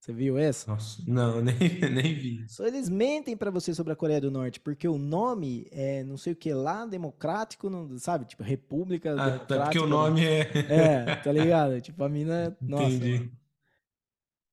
Você 0.00 0.14
viu 0.14 0.38
essa? 0.38 0.70
Nossa, 0.70 1.02
não, 1.06 1.40
nem, 1.44 1.58
nem 1.58 2.14
vi. 2.14 2.44
Só 2.48 2.66
eles 2.66 2.88
mentem 2.88 3.36
para 3.36 3.50
você 3.50 3.74
sobre 3.74 3.92
a 3.92 3.96
Coreia 3.96 4.20
do 4.20 4.30
Norte, 4.30 4.58
porque 4.58 4.88
o 4.88 4.96
nome 4.96 5.66
é 5.70 6.02
não 6.02 6.16
sei 6.16 6.32
o 6.32 6.36
que 6.36 6.54
lá, 6.54 6.86
democrático, 6.86 7.68
não, 7.68 7.98
sabe? 7.98 8.24
Tipo, 8.24 8.42
República 8.42 9.14
ah, 9.18 9.38
Tá 9.38 9.64
porque 9.64 9.78
o 9.78 9.86
nome 9.86 10.24
é. 10.24 10.50
É, 10.70 11.16
tá 11.16 11.30
ligado? 11.30 11.78
Tipo, 11.82 12.02
a 12.02 12.08
mina. 12.08 12.56
Nossa. 12.62 12.84
Entendi. 12.84 13.30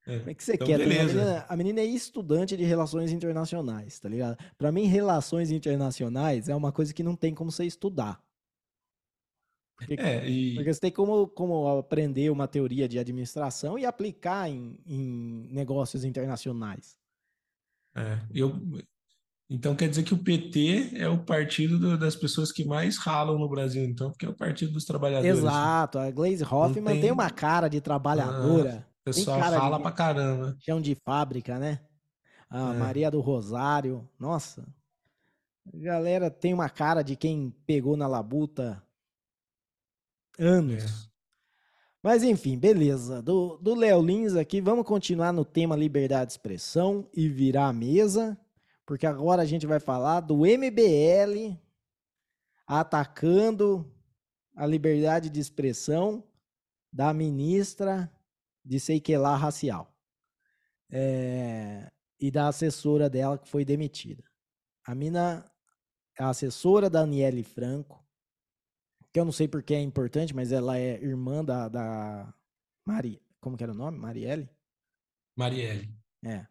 É. 0.06 0.20
Como 0.20 0.30
é 0.30 0.34
que 0.34 0.44
você 0.44 0.56
então, 0.56 0.68
quer? 0.68 0.82
A 0.82 0.86
menina, 0.86 1.46
a 1.48 1.58
menina 1.58 1.80
é 1.80 1.86
estudante 1.86 2.58
de 2.58 2.64
relações 2.64 3.12
internacionais, 3.12 4.00
tá 4.00 4.10
ligado? 4.10 4.38
Para 4.58 4.72
mim, 4.72 4.86
relações 4.86 5.50
internacionais 5.50 6.50
é 6.50 6.56
uma 6.56 6.74
coisa 6.74 6.94
que 6.94 7.04
não 7.04 7.16
tem 7.16 7.34
como 7.34 7.52
você 7.52 7.66
estudar. 7.66 8.20
Porque, 9.78 9.94
é, 9.94 10.28
e... 10.28 10.56
porque 10.56 10.74
você 10.74 10.80
tem 10.80 10.92
como, 10.92 11.28
como 11.28 11.68
aprender 11.78 12.32
uma 12.32 12.48
teoria 12.48 12.88
de 12.88 12.98
administração 12.98 13.78
e 13.78 13.86
aplicar 13.86 14.50
em, 14.50 14.80
em 14.88 15.48
negócios 15.52 16.04
internacionais. 16.04 16.98
É, 17.96 18.20
eu, 18.34 18.60
então 19.50 19.76
quer 19.76 19.88
dizer 19.88 20.04
que 20.04 20.14
o 20.14 20.24
PT 20.24 20.92
é 20.96 21.08
o 21.08 21.24
partido 21.24 21.78
do, 21.78 21.98
das 21.98 22.16
pessoas 22.16 22.52
que 22.52 22.66
mais 22.66 22.98
ralam 22.98 23.38
no 23.38 23.48
Brasil, 23.48 23.84
então, 23.84 24.10
porque 24.10 24.26
é 24.26 24.30
o 24.30 24.36
partido 24.36 24.74
dos 24.74 24.84
trabalhadores. 24.84 25.38
Exato, 25.38 26.00
a 26.00 26.10
Glaze 26.10 26.44
Hoffman 26.44 26.94
tem... 26.94 27.02
tem... 27.02 27.12
uma 27.12 27.30
cara 27.30 27.68
de 27.68 27.80
trabalhadora. 27.80 28.86
Ah, 28.88 28.92
o 29.02 29.04
pessoal 29.06 29.40
rala 29.40 29.78
de, 29.78 29.84
pra 29.84 29.92
caramba. 29.92 30.58
Chão 30.60 30.82
de 30.82 30.96
fábrica, 30.96 31.60
né? 31.60 31.80
A 32.50 32.74
é. 32.74 32.78
Maria 32.78 33.12
do 33.12 33.22
Rosário, 33.22 34.10
nossa. 34.20 34.68
A 35.72 35.78
galera 35.78 36.32
tem 36.32 36.54
uma 36.54 36.70
cara 36.70 37.04
de 37.04 37.16
quem 37.16 37.54
pegou 37.66 37.96
na 37.96 38.08
labuta 38.08 38.82
anos. 40.38 40.84
É. 40.84 41.08
Mas 42.02 42.24
enfim, 42.24 42.58
beleza. 42.58 43.22
Do, 43.22 43.58
do 43.58 43.76
Léo 43.76 44.02
Lins 44.02 44.36
aqui, 44.36 44.62
vamos 44.62 44.86
continuar 44.86 45.34
no 45.34 45.44
tema 45.44 45.76
liberdade 45.76 46.28
de 46.28 46.34
expressão 46.34 47.10
e 47.14 47.28
virar 47.28 47.68
a 47.68 47.74
mesa, 47.74 48.40
porque 48.86 49.06
agora 49.06 49.42
a 49.42 49.46
gente 49.46 49.68
vai 49.68 49.80
falar 49.80 50.22
do 50.22 50.46
MBL 50.46 51.58
atacando 52.66 53.92
a 54.56 54.66
liberdade 54.66 55.30
de 55.30 55.40
expressão 55.40 56.24
da 56.92 57.14
ministra 57.14 58.12
de 58.64 58.80
sei 58.80 59.00
que 59.00 59.18
lá 59.18 59.36
racial. 59.36 59.94
É, 60.90 61.92
e 62.20 62.32
da 62.32 62.48
assessora 62.48 63.10
dela 63.10 63.38
que 63.38 63.48
foi 63.48 63.66
demitida. 63.66 64.24
A 64.86 64.96
mina, 64.96 65.50
a 66.18 66.30
assessora 66.30 66.90
da 66.90 67.02
Aniele 67.02 67.44
Franco, 67.44 68.07
que 69.18 69.20
eu 69.20 69.26
não 69.26 69.32
sei 69.32 69.48
porque 69.48 69.74
é 69.74 69.82
importante, 69.82 70.36
mas 70.36 70.52
ela 70.52 70.78
é 70.78 71.04
irmã 71.04 71.44
da, 71.44 71.68
da 71.68 72.32
Mari, 72.86 73.20
como 73.42 73.58
que 73.58 73.64
era 73.64 73.72
o 73.72 73.76
nome? 73.76 73.98
Marielle? 73.98 74.48
Marielle. 75.36 75.90
É. 76.24 76.46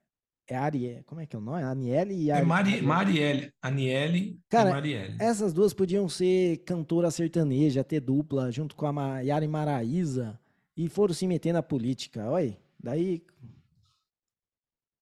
É 0.49 0.57
Arielle. 0.57 1.05
Como 1.05 1.21
é 1.21 1.27
que 1.27 1.37
é 1.37 1.39
o 1.39 1.43
nome? 1.43 1.63
Aniele 1.63 2.15
e 2.15 2.29
Ari... 2.29 2.43
É 2.43 2.45
Mari, 2.45 2.83
Marielle. 2.83 3.53
Aniele 3.63 4.41
Cara, 4.49 4.71
e 4.71 4.73
Marielle. 4.73 5.17
Essas 5.21 5.53
duas 5.53 5.73
podiam 5.73 6.09
ser 6.09 6.57
cantora 6.65 7.09
sertaneja, 7.13 7.85
ter 7.85 8.01
dupla, 8.01 8.51
junto 8.51 8.75
com 8.75 8.99
a 8.99 9.21
Yara 9.21 9.47
Maraíza, 9.47 10.37
e 10.77 10.89
foram 10.89 11.15
se 11.15 11.25
meter 11.29 11.53
na 11.53 11.63
política. 11.63 12.29
Olha, 12.29 12.59
daí. 12.83 13.25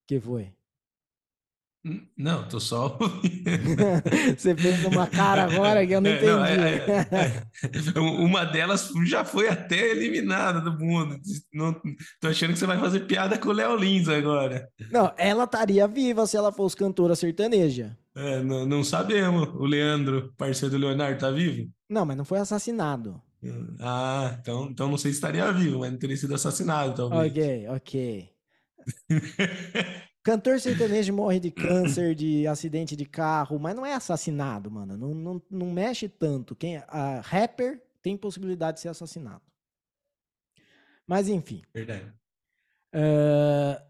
que 0.06 0.20
foi? 0.20 0.52
Não, 2.16 2.48
tô 2.48 2.58
só. 2.58 2.98
Você 4.36 4.56
fez 4.56 4.84
uma 4.86 5.06
cara 5.06 5.44
agora 5.44 5.86
que 5.86 5.92
eu 5.92 6.00
não 6.00 6.10
entendi. 6.10 6.26
Não, 6.26 6.44
é, 6.44 6.54
é, 6.54 7.44
é. 7.94 8.00
Uma 8.00 8.44
delas 8.44 8.90
já 9.06 9.24
foi 9.24 9.48
até 9.48 9.90
eliminada 9.90 10.60
do 10.62 10.72
mundo. 10.78 11.20
Não, 11.52 11.74
tô 12.20 12.28
achando 12.28 12.54
que 12.54 12.58
você 12.58 12.66
vai 12.66 12.78
fazer 12.78 13.00
piada 13.00 13.36
com 13.36 13.50
o 13.50 13.52
Léo 13.52 13.76
Lins 13.76 14.08
agora. 14.08 14.66
Não, 14.90 15.12
ela 15.18 15.44
estaria 15.44 15.86
viva 15.86 16.26
se 16.26 16.36
ela 16.36 16.50
fosse 16.50 16.74
cantora 16.74 17.14
sertaneja. 17.14 17.96
É, 18.16 18.42
não, 18.42 18.64
não, 18.64 18.82
sabemos. 18.82 19.48
O 19.54 19.66
Leandro, 19.66 20.32
parceiro 20.38 20.74
do 20.74 20.86
Leonardo, 20.86 21.18
tá 21.18 21.30
vivo? 21.30 21.70
Não, 21.88 22.06
mas 22.06 22.16
não 22.16 22.24
foi 22.24 22.38
assassinado. 22.38 23.20
Ah, 23.78 24.38
então, 24.40 24.68
então 24.70 24.88
não 24.88 24.96
sei 24.96 25.10
se 25.10 25.18
estaria 25.18 25.52
vivo, 25.52 25.80
mas 25.80 25.92
não 25.92 25.98
teria 25.98 26.16
sido 26.16 26.34
assassinado, 26.34 26.94
talvez. 26.94 27.30
Ok, 27.30 27.68
ok. 27.68 28.28
Cantor 30.24 30.58
sertanejo 30.58 31.12
morre 31.12 31.38
de 31.38 31.50
câncer, 31.52 32.14
de 32.14 32.46
acidente 32.46 32.96
de 32.96 33.04
carro, 33.04 33.58
mas 33.58 33.76
não 33.76 33.84
é 33.84 33.92
assassinado, 33.92 34.70
mano. 34.70 34.96
Não, 34.96 35.14
não, 35.14 35.42
não 35.50 35.70
mexe 35.70 36.08
tanto. 36.08 36.56
Quem, 36.56 36.78
a 36.88 37.20
rapper 37.20 37.80
tem 38.02 38.16
possibilidade 38.16 38.78
de 38.78 38.80
ser 38.80 38.88
assassinado. 38.88 39.42
Mas 41.06 41.28
enfim. 41.28 41.62
Verdade. 41.72 42.10
Uh, 42.94 43.84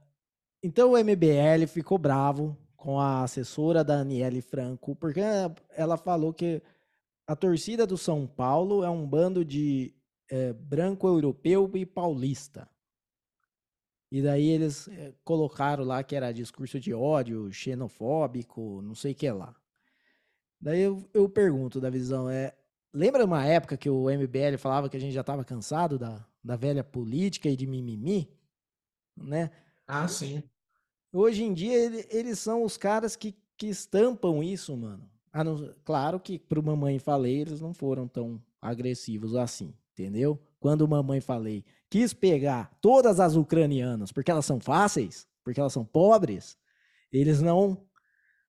então 0.61 0.92
o 0.92 0.99
MBL 0.99 1.66
ficou 1.68 1.99
bravo 1.99 2.59
com 2.77 2.99
a 2.99 3.23
assessora 3.23 3.85
da 3.85 4.01
Aniele 4.01 4.42
Franco, 4.42 4.97
porque 4.97 5.20
ela 5.70 5.97
falou 5.97 6.35
que 6.35 6.61
a 7.27 7.37
torcida 7.37 7.87
do 7.87 7.97
São 7.97 8.27
Paulo 8.27 8.83
é 8.83 8.90
um 8.90 9.07
bando 9.07 9.44
de 9.44 9.94
é, 10.29 10.53
branco 10.53 11.07
europeu 11.07 11.70
e 11.75 11.87
paulista. 11.87 12.68
E 14.11 14.23
daí 14.23 14.49
eles 14.49 14.87
eh, 14.88 15.12
colocaram 15.25 15.85
lá 15.85 16.03
que 16.03 16.14
era 16.14 16.33
discurso 16.33 16.79
de 16.79 16.95
ódio, 16.95 17.53
xenofóbico, 17.53 18.81
não 18.83 18.95
sei 18.95 19.12
o 19.12 19.14
que 19.14 19.31
lá. 19.31 19.55
Daí 20.61 20.81
eu, 20.81 21.05
eu 21.12 21.29
pergunto 21.29 21.81
da 21.81 21.90
visão, 21.90 22.31
é, 22.31 22.55
lembra 22.93 23.25
uma 23.25 23.45
época 23.45 23.77
que 23.77 23.90
o 23.90 24.09
MBL 24.09 24.57
falava 24.59 24.88
que 24.88 24.97
a 24.97 25.01
gente 25.01 25.12
já 25.12 25.21
estava 25.21 25.45
cansado 25.45 25.99
da, 25.99 26.25
da 26.43 26.57
velha 26.57 26.85
política 26.85 27.49
e 27.49 27.57
de 27.57 27.67
mimimi? 27.67 28.31
Né? 29.17 29.51
Ah, 29.87 30.09
sim. 30.09 30.43
Hoje 31.12 31.45
em 31.45 31.53
dia 31.53 31.75
ele, 31.75 32.07
eles 32.11 32.38
são 32.38 32.64
os 32.64 32.77
caras 32.77 33.14
que, 33.14 33.37
que 33.57 33.67
estampam 33.67 34.43
isso, 34.43 34.77
mano. 34.77 35.09
Ah, 35.33 35.45
não, 35.45 35.75
claro 35.85 36.21
que 36.21 36.38
pro 36.38 36.62
Mamãe 36.62 36.99
Falei 36.99 37.40
eles 37.40 37.61
não 37.61 37.75
foram 37.75 38.07
tão 38.07 38.40
agressivos 38.61 39.35
assim, 39.35 39.75
entendeu? 39.93 40.40
Quando 40.64 40.88
Mamãe 40.88 41.20
Falei 41.20 41.62
quis 41.90 42.14
pegar 42.14 42.74
todas 42.81 43.20
as 43.20 43.37
ucranianas 43.37 44.11
porque 44.11 44.31
elas 44.31 44.46
são 44.46 44.59
fáceis, 44.59 45.29
porque 45.44 45.61
elas 45.61 45.74
são 45.74 45.85
pobres, 45.85 46.57
eles 47.12 47.42
não 47.42 47.87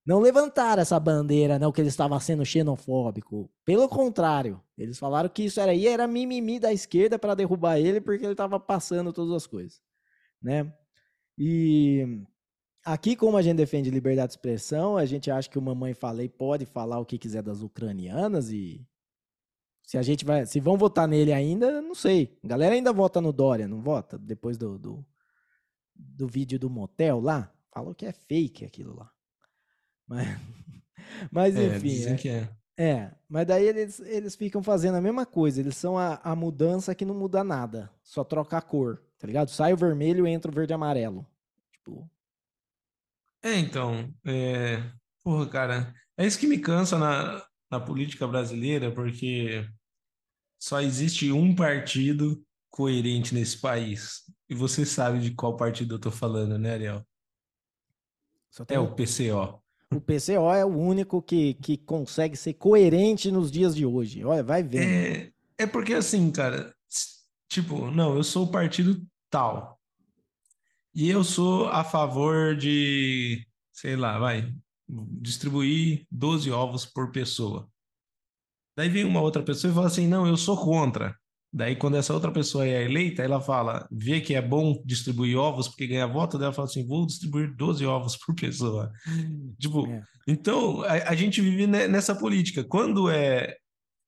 não 0.06 0.21
levantaram 0.21 0.82
essa 0.82 0.97
bandeira, 0.97 1.60
não 1.60 1.73
que 1.73 1.82
ele 1.82 1.89
estava 1.89 2.17
sendo 2.21 2.45
xenofóbico. 2.45 3.51
Pelo 3.65 3.89
contrário, 3.89 4.63
eles 4.78 4.97
falaram 4.97 5.28
que 5.28 5.43
isso 5.43 5.60
era 5.60 5.73
aí 5.73 5.88
era 5.88 6.08
mimimi 6.08 6.58
da 6.58 6.71
esquerda 6.71 7.19
para 7.19 7.36
derrubar 7.36 7.80
ele 7.80 7.99
porque 7.99 8.23
ele 8.23 8.32
estava 8.32 8.62
passando 8.62 9.12
todas 9.12 9.34
as 9.34 9.45
coisas, 9.45 9.82
né? 10.41 10.73
E 11.38 12.23
aqui 12.86 13.17
como 13.17 13.36
a 13.36 13.41
gente 13.41 13.58
defende 13.58 13.89
liberdade 13.89 14.30
de 14.30 14.36
expressão, 14.36 14.95
a 14.95 15.06
gente 15.06 15.30
acha 15.30 15.49
que 15.49 15.60
o 15.60 15.62
mamãe 15.62 15.93
falei 15.93 16.30
pode 16.30 16.65
falar 16.65 16.97
o 16.97 17.06
que 17.06 17.17
quiser 17.17 17.43
das 17.43 17.62
ucranianas 17.62 18.51
e 18.51 18.88
se 19.86 19.98
a 19.98 20.02
gente 20.02 20.26
vai. 20.26 20.45
Se 20.45 20.60
vão 20.60 20.78
votar 20.78 21.08
nele 21.08 21.32
ainda, 21.32 21.82
não 21.82 21.93
sei. 21.93 22.38
A 22.43 22.48
galera 22.48 22.74
ainda 22.74 22.91
vota 22.91 23.21
no 23.21 23.32
Dória, 23.32 23.67
não 23.67 23.82
vota? 23.82 24.17
Depois 24.17 24.58
do, 24.58 24.80
do, 24.80 25.06
do 25.93 26.28
vídeo 26.28 26.58
do 26.58 26.69
motel 26.69 27.19
lá. 27.19 27.52
Falou 27.71 27.93
que 27.93 28.06
é 28.06 28.12
fake 28.12 28.65
aquilo 28.65 28.95
lá. 28.95 29.12
Mas, 30.08 30.28
mas 31.32 31.56
é, 31.56 31.67
enfim. 31.67 31.89
Dizem 31.89 32.13
é, 32.13 32.17
que 32.17 32.30
é. 32.30 32.50
É, 32.78 33.12
mas 33.30 33.45
daí 33.45 33.65
eles, 33.67 34.00
eles 34.00 34.36
ficam 34.36 34.63
fazendo 34.63 34.95
a 34.95 35.02
mesma 35.02 35.26
coisa. 35.26 35.62
Eles 35.62 35.78
são 35.78 35.98
a, 35.98 36.19
a 36.24 36.36
mudança 36.36 36.95
que 36.95 37.06
não 37.06 37.13
muda 37.13 37.43
nada. 37.43 37.91
Só 38.02 38.24
troca 38.24 38.58
a 38.58 38.62
cor, 38.62 39.04
tá 39.19 39.28
ligado? 39.28 39.50
Sai 39.50 39.71
o 39.71 39.78
vermelho 39.78 40.28
e 40.28 40.32
entra 40.32 40.50
o 40.50 40.54
verde 40.54 40.74
e 40.74 40.76
amarelo. 40.76 41.26
Tipo, 41.71 42.10
É, 43.43 43.58
então, 43.60 44.12
é... 44.26 44.82
Porra, 45.24 45.48
cara, 45.48 45.93
é 46.17 46.26
isso 46.26 46.39
que 46.39 46.48
me 46.48 46.58
cansa 46.58 46.98
na, 46.98 47.43
na 47.76 47.80
política 47.80 48.26
brasileira, 48.28 48.92
porque 48.92 49.68
só 50.58 50.82
existe 50.82 51.32
um 51.32 51.54
partido 51.54 52.42
coerente 52.70 53.36
nesse 53.36 53.58
país. 53.58 54.24
E 54.50 54.56
você 54.56 54.86
sabe 54.86 55.20
de 55.20 55.32
qual 55.32 55.58
partido 55.58 55.96
eu 55.96 56.00
tô 56.00 56.12
falando, 56.12 56.58
né, 56.58 56.74
Ariel? 56.74 57.06
só 58.50 58.66
É 58.70 58.80
o. 58.80 58.94
PCO. 58.96 59.62
O 59.94 60.02
PCO 60.02 60.52
é 60.54 60.66
o 60.66 60.70
único 60.70 61.22
que, 61.22 61.54
que 61.56 61.78
consegue 61.78 62.36
ser 62.36 62.54
coerente 62.54 63.32
nos 63.32 63.52
dias 63.52 63.76
de 63.76 63.86
hoje. 63.86 64.24
Olha, 64.24 64.44
vai 64.44 64.64
vendo. 64.64 64.84
É, 64.84 65.32
é 65.58 65.68
porque 65.68 65.94
assim, 65.94 66.32
cara, 66.32 66.74
tipo, 67.48 67.92
não, 67.92 68.16
eu 68.16 68.24
sou 68.24 68.46
o 68.46 68.52
partido 68.52 69.06
tal. 69.30 69.80
E 70.94 71.10
eu 71.10 71.24
sou 71.24 71.68
a 71.68 71.84
favor 71.84 72.56
de, 72.56 73.46
sei 73.72 73.96
lá, 73.96 74.18
vai, 74.18 74.54
distribuir 74.88 76.06
12 76.12 76.52
ovos 76.52 76.86
por 76.86 77.12
pessoa. 77.12 77.67
Daí 78.78 78.89
vem 78.89 79.06
uma 79.06 79.21
outra 79.21 79.41
pessoa 79.43 79.71
e 79.71 79.74
fala 79.74 79.88
assim: 79.88 80.08
não, 80.08 80.28
eu 80.28 80.38
sou 80.38 80.58
contra. 80.58 81.15
Daí, 81.54 81.76
quando 81.78 81.95
essa 81.95 82.13
outra 82.13 82.32
pessoa 82.34 82.67
é 82.67 82.84
eleita, 82.84 83.24
ela 83.24 83.39
fala, 83.39 83.88
vê 83.89 84.19
que 84.19 84.36
é 84.36 84.41
bom 84.41 84.82
distribuir 84.86 85.38
ovos 85.38 85.69
porque 85.69 85.88
ganha 85.88 86.06
voto, 86.06 86.38
daí 86.38 86.45
ela 86.48 86.54
fala 86.54 86.67
assim: 86.67 86.86
vou 86.86 87.06
distribuir 87.06 87.56
12 87.56 87.86
ovos 87.86 88.17
por 88.17 88.36
pessoa. 88.36 88.91
Tipo, 89.60 89.88
É. 89.88 90.04
então 90.28 90.82
a, 90.84 91.12
a 91.12 91.15
gente 91.15 91.39
vive 91.41 91.65
ne- 91.65 91.88
nessa 91.88 92.13
política. 92.13 92.63
Quando 92.63 93.10
é, 93.10 93.56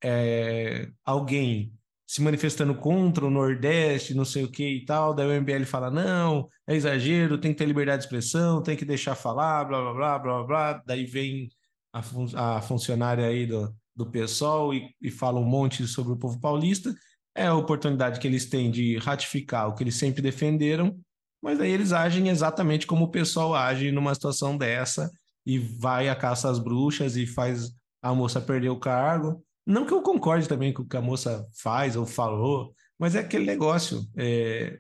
é 0.04 0.90
alguém 1.06 1.72
se 2.08 2.22
manifestando 2.22 2.74
contra 2.76 3.26
o 3.26 3.30
Nordeste, 3.30 4.14
não 4.16 4.26
sei 4.26 4.46
o 4.46 4.52
que 4.52 4.64
e 4.68 4.86
tal, 4.86 5.14
daí 5.14 5.28
o 5.28 5.34
MBL 5.42 5.66
fala: 5.66 5.92
não, 5.92 6.48
é 6.68 6.76
exagero, 6.76 7.38
tem 7.40 7.52
que 7.54 7.58
ter 7.60 7.66
liberdade 7.66 8.00
de 8.02 8.06
expressão, 8.06 8.64
tem 8.64 8.78
que 8.78 8.86
deixar 8.86 9.16
falar, 9.16 9.66
blá 9.66 9.82
blá 9.82 9.94
blá 9.94 10.20
blá 10.20 10.44
blá. 10.44 10.84
Daí 10.86 11.06
vem 11.06 11.50
a, 11.94 12.02
fun- 12.02 12.28
a 12.36 12.62
funcionária 12.62 13.26
aí 13.28 13.46
do, 13.46 13.74
do 13.96 14.10
PSOL 14.10 14.74
e, 14.74 14.90
e 15.02 15.12
fala 15.12 15.40
um 15.40 15.46
monte 15.46 15.86
sobre 15.88 16.14
o 16.14 16.18
povo 16.18 16.40
paulista. 16.40 16.94
É 17.36 17.48
a 17.48 17.56
oportunidade 17.56 18.20
que 18.20 18.28
eles 18.28 18.50
têm 18.50 18.72
de 18.72 18.98
ratificar 18.98 19.68
o 19.70 19.76
que 19.76 19.84
eles 19.84 19.96
sempre 19.96 20.22
defenderam, 20.22 20.98
mas 21.42 21.60
aí 21.60 21.72
eles 21.72 21.92
agem 21.92 22.30
exatamente 22.30 22.88
como 22.88 23.06
o 23.06 23.12
pessoal 23.12 23.54
age 23.54 23.92
numa 23.92 24.14
situação 24.16 24.58
dessa 24.58 25.12
e 25.46 25.60
vai 25.60 26.10
à 26.10 26.16
caça 26.16 26.50
às 26.50 26.58
bruxas 26.60 27.16
e 27.16 27.26
faz 27.28 27.70
a 28.02 28.14
moça 28.14 28.42
perder 28.42 28.70
o 28.70 28.80
cargo. 28.80 29.44
Não 29.68 29.86
que 29.86 29.94
eu 29.94 30.02
concorde 30.02 30.48
também 30.48 30.74
com 30.74 30.84
o 30.84 30.88
que 30.88 30.96
a 30.96 31.02
moça 31.02 31.46
faz 31.62 31.96
ou 31.98 32.06
falou, 32.06 32.74
mas 32.98 33.16
é 33.16 33.20
aquele 33.20 33.46
negócio, 33.46 34.02
é, 34.18 34.80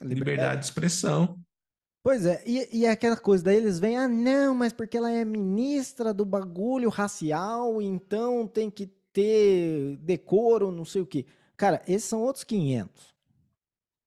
liberdade 0.00 0.60
de 0.60 0.66
expressão. 0.66 1.38
Pois 2.02 2.24
é, 2.26 2.42
e, 2.46 2.78
e 2.78 2.86
é 2.86 2.90
aquela 2.90 3.16
coisa, 3.16 3.44
daí 3.44 3.56
eles 3.56 3.78
vêm, 3.78 3.96
ah, 3.96 4.08
não, 4.08 4.54
mas 4.54 4.72
porque 4.72 4.96
ela 4.96 5.10
é 5.10 5.24
ministra 5.24 6.12
do 6.14 6.24
bagulho 6.24 6.88
racial, 6.88 7.80
então 7.80 8.46
tem 8.46 8.70
que 8.70 8.86
ter 9.12 9.96
decoro, 9.98 10.72
não 10.72 10.84
sei 10.84 11.02
o 11.02 11.06
quê. 11.06 11.26
Cara, 11.56 11.82
esses 11.86 12.08
são 12.08 12.22
outros 12.22 12.42
500, 12.42 13.14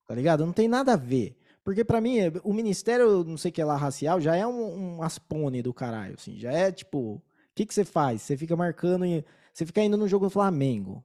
tá 0.07 0.15
ligado? 0.15 0.45
Não 0.45 0.53
tem 0.53 0.67
nada 0.67 0.93
a 0.93 0.97
ver. 0.97 1.37
Porque 1.63 1.83
pra 1.85 2.01
mim, 2.01 2.17
o 2.43 2.53
ministério, 2.53 3.23
não 3.23 3.37
sei 3.37 3.49
o 3.49 3.53
que 3.53 3.63
lá, 3.63 3.77
racial, 3.77 4.19
já 4.19 4.35
é 4.35 4.45
um, 4.45 4.97
um 4.97 5.03
aspone 5.03 5.61
do 5.61 5.73
caralho, 5.73 6.15
assim. 6.15 6.37
Já 6.37 6.51
é 6.51 6.71
tipo, 6.71 6.97
o 7.15 7.21
que 7.55 7.65
que 7.65 7.73
você 7.73 7.85
faz? 7.85 8.21
Você 8.21 8.35
fica 8.35 8.55
marcando, 8.55 9.05
em- 9.05 9.23
você 9.53 9.65
fica 9.65 9.81
indo 9.83 9.97
no 9.97 10.07
jogo 10.07 10.25
do 10.25 10.29
Flamengo. 10.29 11.03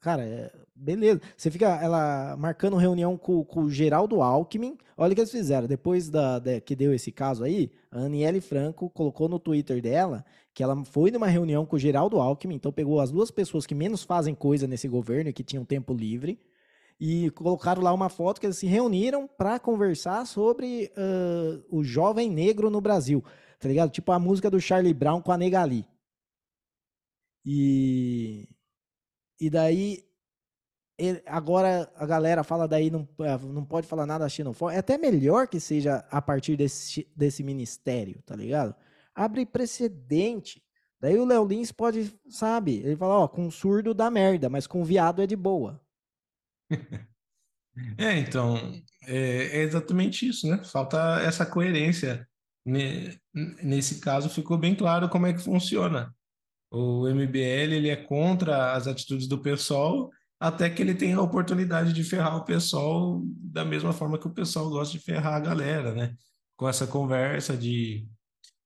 Cara, 0.00 0.22
é- 0.22 0.52
beleza. 0.74 1.20
Você 1.36 1.50
fica 1.50 1.66
ela 1.82 2.36
marcando 2.38 2.76
reunião 2.76 3.16
com, 3.16 3.44
com 3.44 3.62
o 3.62 3.70
Geraldo 3.70 4.22
Alckmin. 4.22 4.76
Olha 4.96 5.12
o 5.12 5.14
que 5.14 5.20
eles 5.20 5.30
fizeram. 5.30 5.66
Depois 5.66 6.08
da, 6.08 6.38
da- 6.38 6.60
que 6.60 6.76
deu 6.76 6.94
esse 6.94 7.10
caso 7.12 7.44
aí, 7.44 7.70
a 7.90 8.00
Aniele 8.00 8.40
Franco 8.40 8.88
colocou 8.90 9.28
no 9.28 9.38
Twitter 9.38 9.82
dela 9.82 10.24
que 10.54 10.62
ela 10.62 10.84
foi 10.84 11.10
numa 11.10 11.26
reunião 11.28 11.64
com 11.66 11.76
o 11.76 11.78
Geraldo 11.78 12.18
Alckmin. 12.20 12.54
Então 12.56 12.72
pegou 12.72 13.00
as 13.00 13.10
duas 13.10 13.30
pessoas 13.30 13.66
que 13.66 13.74
menos 13.74 14.02
fazem 14.02 14.34
coisa 14.34 14.66
nesse 14.66 14.88
governo 14.88 15.30
e 15.30 15.32
que 15.32 15.44
tinham 15.44 15.64
tempo 15.64 15.92
livre 15.94 16.40
e 17.00 17.30
colocaram 17.30 17.82
lá 17.82 17.92
uma 17.94 18.08
foto 18.10 18.40
que 18.40 18.46
eles 18.46 18.58
se 18.58 18.66
reuniram 18.66 19.26
para 19.26 19.58
conversar 19.58 20.26
sobre 20.26 20.92
ah, 20.96 21.58
o 21.70 21.82
jovem 21.82 22.30
negro 22.30 22.68
no 22.68 22.80
Brasil, 22.80 23.24
tá 23.58 23.68
ligado? 23.68 23.90
Tipo 23.90 24.12
a 24.12 24.18
música 24.18 24.50
do 24.50 24.60
Charlie 24.60 24.92
Brown 24.92 25.20
com 25.22 25.32
a 25.32 25.38
Negali. 25.38 25.86
E 27.44 28.48
e 29.40 29.48
daí 29.50 30.04
ele- 30.98 31.22
agora 31.26 31.90
a 31.96 32.06
galera 32.06 32.44
fala 32.44 32.68
daí 32.68 32.90
não, 32.90 33.08
ah, 33.20 33.38
não 33.38 33.64
pode 33.64 33.86
falar 33.86 34.06
nada 34.06 34.28
xenofóbico. 34.28 34.76
É 34.76 34.80
até 34.80 34.98
melhor 34.98 35.48
que 35.48 35.58
seja 35.60 35.98
a 36.10 36.20
partir 36.22 36.56
desse, 36.56 37.10
desse 37.16 37.42
ministério, 37.42 38.22
tá 38.24 38.36
ligado? 38.36 38.74
Abre 39.14 39.46
precedente. 39.46 40.62
Daí 41.00 41.18
o 41.18 41.24
Léo 41.24 41.46
Lins 41.46 41.72
pode, 41.72 42.12
sabe? 42.28 42.76
Ele 42.78 42.96
fala, 42.96 43.20
ó, 43.20 43.28
com 43.28 43.50
surdo 43.50 43.94
dá 43.94 44.10
merda, 44.10 44.50
mas 44.50 44.66
com 44.66 44.84
viado 44.84 45.22
é 45.22 45.26
de 45.26 45.36
boa. 45.36 45.80
É, 47.98 48.18
então, 48.18 48.56
é, 49.06 49.58
é 49.58 49.62
exatamente 49.62 50.28
isso, 50.28 50.48
né? 50.48 50.62
Falta 50.64 51.20
essa 51.22 51.46
coerência. 51.46 52.28
Ne- 52.64 53.18
Nesse 53.62 54.00
caso, 54.00 54.28
ficou 54.28 54.58
bem 54.58 54.74
claro 54.74 55.08
como 55.08 55.26
é 55.26 55.32
que 55.32 55.38
funciona. 55.40 56.14
O 56.70 57.06
MBL 57.08 57.74
ele 57.74 57.88
é 57.88 57.96
contra 57.96 58.72
as 58.74 58.86
atitudes 58.86 59.26
do 59.26 59.38
PSOL, 59.38 60.10
até 60.38 60.70
que 60.70 60.80
ele 60.80 60.94
tem 60.94 61.12
a 61.12 61.20
oportunidade 61.20 61.92
de 61.92 62.04
ferrar 62.04 62.36
o 62.36 62.44
PSOL 62.44 63.22
da 63.26 63.64
mesma 63.64 63.92
forma 63.92 64.18
que 64.18 64.26
o 64.26 64.32
PSOL 64.32 64.70
gosta 64.70 64.96
de 64.96 65.02
ferrar 65.04 65.34
a 65.34 65.40
galera, 65.40 65.92
né? 65.94 66.14
Com 66.56 66.68
essa 66.68 66.86
conversa 66.86 67.56
de 67.56 68.06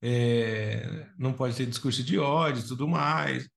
é, 0.02 1.06
não 1.18 1.32
pode 1.32 1.56
ter 1.56 1.66
discurso 1.66 2.02
de 2.02 2.18
ódio 2.18 2.62
e 2.62 2.66
tudo 2.68 2.86
mais. 2.86 3.48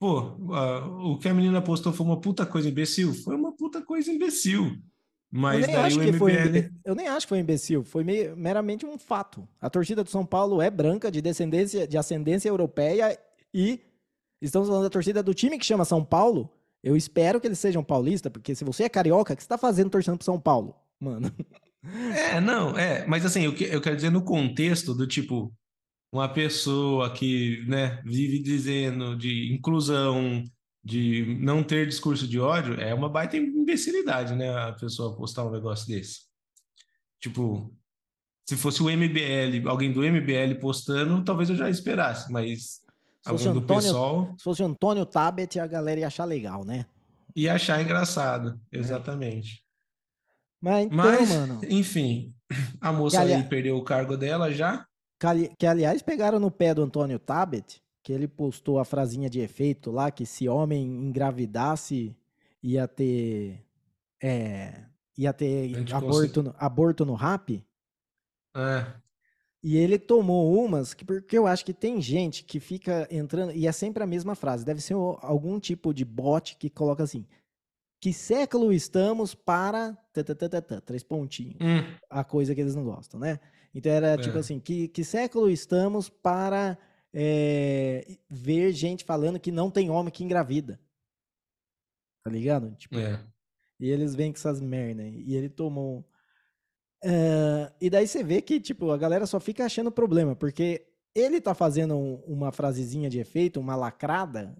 Pô, 0.00 0.36
a- 0.54 0.86
o 0.86 1.18
que 1.18 1.28
a 1.28 1.34
menina 1.34 1.60
postou 1.62 1.92
foi 1.92 2.04
uma 2.06 2.20
puta 2.20 2.46
coisa 2.46 2.68
imbecil? 2.68 3.12
Foi 3.14 3.36
uma 3.36 3.54
puta 3.54 3.82
coisa 3.82 4.10
imbecil. 4.10 4.64
Eu 4.64 5.40
Mas 5.40 5.66
nem 5.66 5.74
daí 5.76 5.84
acho 5.86 5.98
o 6.00 6.02
que 6.02 6.12
foi 6.14 6.32
MBL. 6.32 6.70
eu 6.84 6.94
nem 6.94 7.08
acho 7.08 7.26
que 7.26 7.28
foi 7.30 7.38
imbecil, 7.38 7.84
foi 7.84 8.04
meramente 8.36 8.84
um 8.84 8.98
fato. 8.98 9.46
A 9.60 9.70
torcida 9.70 10.02
do 10.02 10.10
São 10.10 10.24
Paulo 10.26 10.60
é 10.60 10.70
branca, 10.70 11.10
de 11.10 11.20
descendência, 11.22 11.86
de 11.86 11.96
ascendência 11.96 12.48
europeia 12.48 13.16
e 13.54 13.80
estamos 14.40 14.68
falando 14.68 14.84
da 14.84 14.90
torcida 14.90 15.22
do 15.22 15.34
time 15.34 15.58
que 15.58 15.64
chama 15.66 15.84
São 15.84 16.04
Paulo. 16.04 16.50
Eu 16.82 16.96
espero 16.96 17.40
que 17.40 17.46
eles 17.46 17.58
sejam 17.58 17.82
paulistas, 17.84 18.32
porque 18.32 18.54
se 18.54 18.64
você 18.64 18.84
é 18.84 18.88
carioca, 18.88 19.32
o 19.32 19.36
que 19.36 19.42
você 19.42 19.48
tá 19.48 19.56
fazendo 19.58 19.90
torcendo 19.90 20.16
pro 20.16 20.24
São 20.24 20.40
Paulo? 20.40 20.74
Mano. 21.00 21.30
É, 21.84 22.40
não, 22.40 22.78
é, 22.78 23.04
mas 23.08 23.26
assim, 23.26 23.42
eu, 23.42 23.52
que- 23.56 23.64
eu 23.64 23.80
quero 23.80 23.96
dizer 23.96 24.08
no 24.10 24.22
contexto 24.22 24.94
do 24.94 25.04
tipo, 25.04 25.52
uma 26.12 26.28
pessoa 26.32 27.12
que, 27.12 27.64
né, 27.66 28.00
vive 28.04 28.40
dizendo 28.40 29.16
de 29.16 29.52
inclusão, 29.52 30.44
de 30.84 31.36
não 31.40 31.64
ter 31.64 31.88
discurso 31.88 32.28
de 32.28 32.38
ódio, 32.38 32.74
é 32.80 32.94
uma 32.94 33.08
baita 33.08 33.36
imbecilidade, 33.36 34.36
né, 34.36 34.48
a 34.56 34.72
pessoa 34.74 35.16
postar 35.16 35.44
um 35.44 35.50
negócio 35.50 35.88
desse. 35.88 36.20
Tipo, 37.20 37.76
se 38.48 38.56
fosse 38.56 38.82
o 38.82 38.88
MBL, 38.88 39.68
alguém 39.68 39.92
do 39.92 40.04
MBL 40.04 40.60
postando, 40.60 41.24
talvez 41.24 41.50
eu 41.50 41.56
já 41.56 41.68
esperasse, 41.68 42.30
mas 42.32 42.80
Se 43.22 43.30
fosse 43.30 43.46
alguém 43.48 43.60
do 43.62 43.64
Antônio, 43.64 43.82
PSOL 43.90 44.34
se 44.36 44.44
fosse 44.44 44.62
Antônio 44.62 45.06
Tabet, 45.06 45.58
a 45.60 45.66
galera 45.66 46.00
ia 46.00 46.06
achar 46.08 46.24
legal, 46.24 46.64
né? 46.64 46.86
ia 47.34 47.54
achar 47.54 47.80
engraçado, 47.80 48.60
É. 48.70 48.78
exatamente. 48.78 49.64
Mas 50.60 50.84
então, 50.86 50.96
Mas, 50.96 51.28
mano, 51.30 51.60
enfim, 51.68 52.34
a 52.80 52.92
moça 52.92 53.20
ali- 53.20 53.32
aí 53.32 53.42
perdeu 53.44 53.76
o 53.76 53.82
cargo 53.84 54.16
dela 54.16 54.52
já. 54.52 54.86
que 55.18 55.26
ali- 55.26 55.52
que, 55.58 55.66
aliás 55.66 56.02
pegaram 56.02 56.38
no 56.40 56.50
pé 56.50 56.74
do 56.74 56.82
Antônio 56.82 57.18
Tabet, 57.18 57.80
que 58.02 58.12
ele 58.12 58.26
postou 58.28 58.78
a 58.80 58.84
frasinha 58.84 59.30
de 59.30 59.38
efeito 59.40 59.90
lá, 59.90 60.10
que 60.10 60.26
se 60.26 60.48
homem 60.48 60.84
engravidasse 60.84 62.14
ia 62.62 62.86
ter 62.88 63.64
é, 64.22 64.84
ia 65.16 65.32
ter 65.32 65.72
aborto, 65.94 66.42
no- 66.42 66.54
aborto 66.58 67.04
no 67.06 67.14
rap. 67.14 67.64
É, 68.56 68.86
E 69.62 69.76
ele 69.76 69.98
tomou 69.98 70.52
umas, 70.64 70.92
que, 70.92 71.04
porque 71.04 71.38
eu 71.38 71.46
acho 71.46 71.64
que 71.64 71.72
tem 71.72 72.00
gente 72.00 72.42
que 72.44 72.58
fica 72.58 73.06
entrando, 73.10 73.52
e 73.52 73.66
é 73.66 73.72
sempre 73.72 74.02
a 74.02 74.06
mesma 74.06 74.34
frase, 74.34 74.64
deve 74.64 74.80
ser 74.80 74.94
algum 74.94 75.60
tipo 75.60 75.94
de 75.94 76.04
bot 76.04 76.56
que 76.56 76.68
coloca 76.68 77.02
assim, 77.04 77.24
que 78.00 78.12
século 78.12 78.72
estamos 78.72 79.34
para, 79.36 79.96
três 80.84 81.04
pontinhos, 81.04 81.54
hum, 81.60 81.96
a 82.10 82.24
coisa 82.24 82.54
que 82.54 82.60
eles 82.60 82.74
não 82.74 82.82
gostam, 82.84 83.20
né? 83.20 83.38
Então 83.72 83.92
era 83.92 84.18
tipo 84.18 84.36
É. 84.36 84.40
assim, 84.40 84.58
que, 84.58 84.88
que 84.88 85.04
século 85.04 85.48
estamos 85.48 86.08
para 86.08 86.76
é, 87.14 88.18
ver 88.28 88.72
gente 88.72 89.04
falando 89.04 89.38
que 89.38 89.52
não 89.52 89.70
tem 89.70 89.90
homem 89.90 90.12
que 90.12 90.24
engravida. 90.24 90.80
Tá 92.24 92.30
ligado? 92.30 92.74
Tipo, 92.76 92.98
é. 92.98 93.20
e 93.80 93.88
eles 93.90 94.14
vêm 94.14 94.32
com 94.32 94.38
essas 94.38 94.60
merda. 94.60 95.02
E 95.04 95.34
ele 95.34 95.48
tomou. 95.48 96.04
Eh, 97.04 97.72
e 97.80 97.90
daí 97.90 98.06
você 98.06 98.22
vê 98.22 98.40
que, 98.40 98.60
tipo, 98.60 98.90
a 98.90 98.96
galera 98.96 99.26
só 99.26 99.40
fica 99.40 99.64
achando 99.64 99.90
problema, 99.90 100.36
porque 100.36 100.86
ele 101.14 101.40
tá 101.40 101.54
fazendo 101.54 101.96
uma 102.26 102.52
frasezinha 102.52 103.10
de 103.10 103.18
efeito, 103.18 103.60
uma 103.60 103.74
lacrada, 103.74 104.56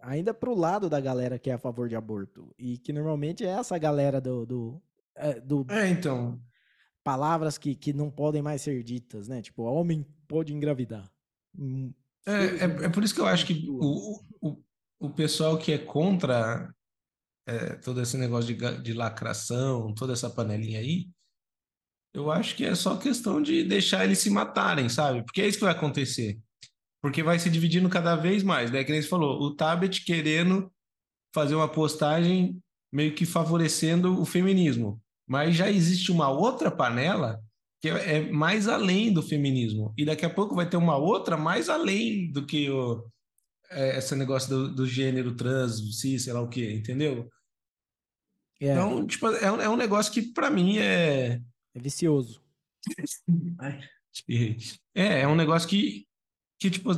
ainda 0.00 0.34
pro 0.34 0.54
lado 0.54 0.88
da 0.88 1.00
galera 1.00 1.38
que 1.38 1.50
é 1.50 1.54
a 1.54 1.58
favor 1.58 1.88
de 1.88 1.96
aborto. 1.96 2.54
E 2.58 2.78
que 2.78 2.92
normalmente 2.92 3.44
é 3.44 3.48
essa 3.48 3.78
galera 3.78 4.20
do. 4.20 4.46
do, 4.46 4.82
é, 5.14 5.40
do 5.40 5.66
é 5.70 5.88
então. 5.88 6.40
Palavras 7.02 7.56
que, 7.56 7.74
que 7.74 7.92
não 7.92 8.10
podem 8.10 8.42
mais 8.42 8.60
ser 8.60 8.82
ditas, 8.82 9.28
né? 9.28 9.40
Tipo, 9.40 9.62
homem 9.62 10.04
pode 10.26 10.52
engravidar. 10.52 11.10
Hum, 11.58 11.92
é, 12.26 12.32
é, 12.32 12.64
é, 12.84 12.88
por 12.90 13.02
isso 13.02 13.14
que 13.14 13.20
eu 13.20 13.26
acho 13.26 13.46
que 13.46 13.66
o, 13.70 14.20
o, 14.42 14.62
o 15.00 15.10
pessoal 15.10 15.56
que 15.56 15.72
é 15.72 15.78
contra 15.78 16.70
é, 17.46 17.76
todo 17.76 18.02
esse 18.02 18.18
negócio 18.18 18.54
de, 18.54 18.82
de 18.82 18.92
lacração, 18.92 19.94
toda 19.94 20.12
essa 20.12 20.28
panelinha 20.28 20.80
aí, 20.80 21.08
eu 22.14 22.30
acho 22.30 22.56
que 22.56 22.64
é 22.64 22.74
só 22.74 22.96
questão 22.96 23.40
de 23.40 23.62
deixar 23.62 24.04
eles 24.04 24.18
se 24.18 24.30
matarem, 24.30 24.88
sabe? 24.88 25.22
Porque 25.22 25.42
é 25.42 25.46
isso 25.46 25.58
que 25.58 25.64
vai 25.64 25.74
acontecer. 25.74 26.38
Porque 27.00 27.22
vai 27.22 27.38
se 27.38 27.48
dividindo 27.48 27.88
cada 27.88 28.16
vez 28.16 28.42
mais, 28.42 28.70
né? 28.70 28.82
Que 28.82 28.92
nem 28.92 29.00
você 29.00 29.08
falou, 29.08 29.40
o 29.40 29.54
Tabet 29.54 30.04
querendo 30.04 30.70
fazer 31.34 31.54
uma 31.54 31.68
postagem 31.68 32.58
meio 32.92 33.14
que 33.14 33.26
favorecendo 33.26 34.20
o 34.20 34.24
feminismo. 34.24 35.00
Mas 35.28 35.54
já 35.54 35.70
existe 35.70 36.10
uma 36.10 36.28
outra 36.28 36.70
panela 36.70 37.40
que 37.80 37.88
é, 37.88 38.30
mais 38.32 38.66
além 38.66 39.12
do 39.12 39.22
feminismo. 39.22 39.94
E 39.96 40.04
daqui 40.04 40.26
a 40.26 40.30
pouco 40.30 40.54
vai 40.54 40.68
ter 40.68 40.76
uma 40.76 40.96
outra 40.96 41.36
mais 41.36 41.68
além 41.68 42.32
do 42.32 42.44
que 42.44 42.68
o, 42.68 43.06
é, 43.70 43.98
esse 43.98 44.16
negócio 44.16 44.48
do, 44.48 44.74
do, 44.74 44.86
gênero 44.86 45.36
trans, 45.36 46.00
cis, 46.00 46.24
sei 46.24 46.32
lá 46.32 46.40
o 46.40 46.48
quê, 46.48 46.72
entendeu? 46.72 47.28
É. 48.60 48.72
Então, 48.72 49.06
tipo, 49.06 49.28
é, 49.28 49.44
é 49.44 49.68
um 49.68 49.76
negócio 49.76 50.12
que 50.12 50.22
para 50.22 50.50
mim 50.50 50.78
é 50.78 51.40
é 51.74 51.80
vicioso. 51.80 52.42
É, 54.94 55.20
é 55.20 55.28
um 55.28 55.36
negócio 55.36 55.68
que, 55.68 56.06
que 56.58 56.70
tipo, 56.70 56.90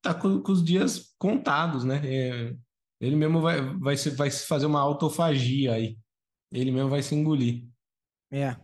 tá 0.00 0.14
com, 0.14 0.40
com 0.40 0.52
os 0.52 0.64
dias 0.64 1.14
contados, 1.18 1.84
né? 1.84 2.00
É, 2.04 2.56
ele 3.00 3.16
mesmo 3.16 3.40
vai, 3.40 3.60
vai, 3.78 3.96
se, 3.96 4.10
vai 4.10 4.30
fazer 4.30 4.66
uma 4.66 4.80
autofagia 4.80 5.74
aí. 5.74 5.98
Ele 6.50 6.70
mesmo 6.70 6.88
vai 6.88 7.02
se 7.02 7.14
engolir. 7.14 7.66
É. 8.30 8.56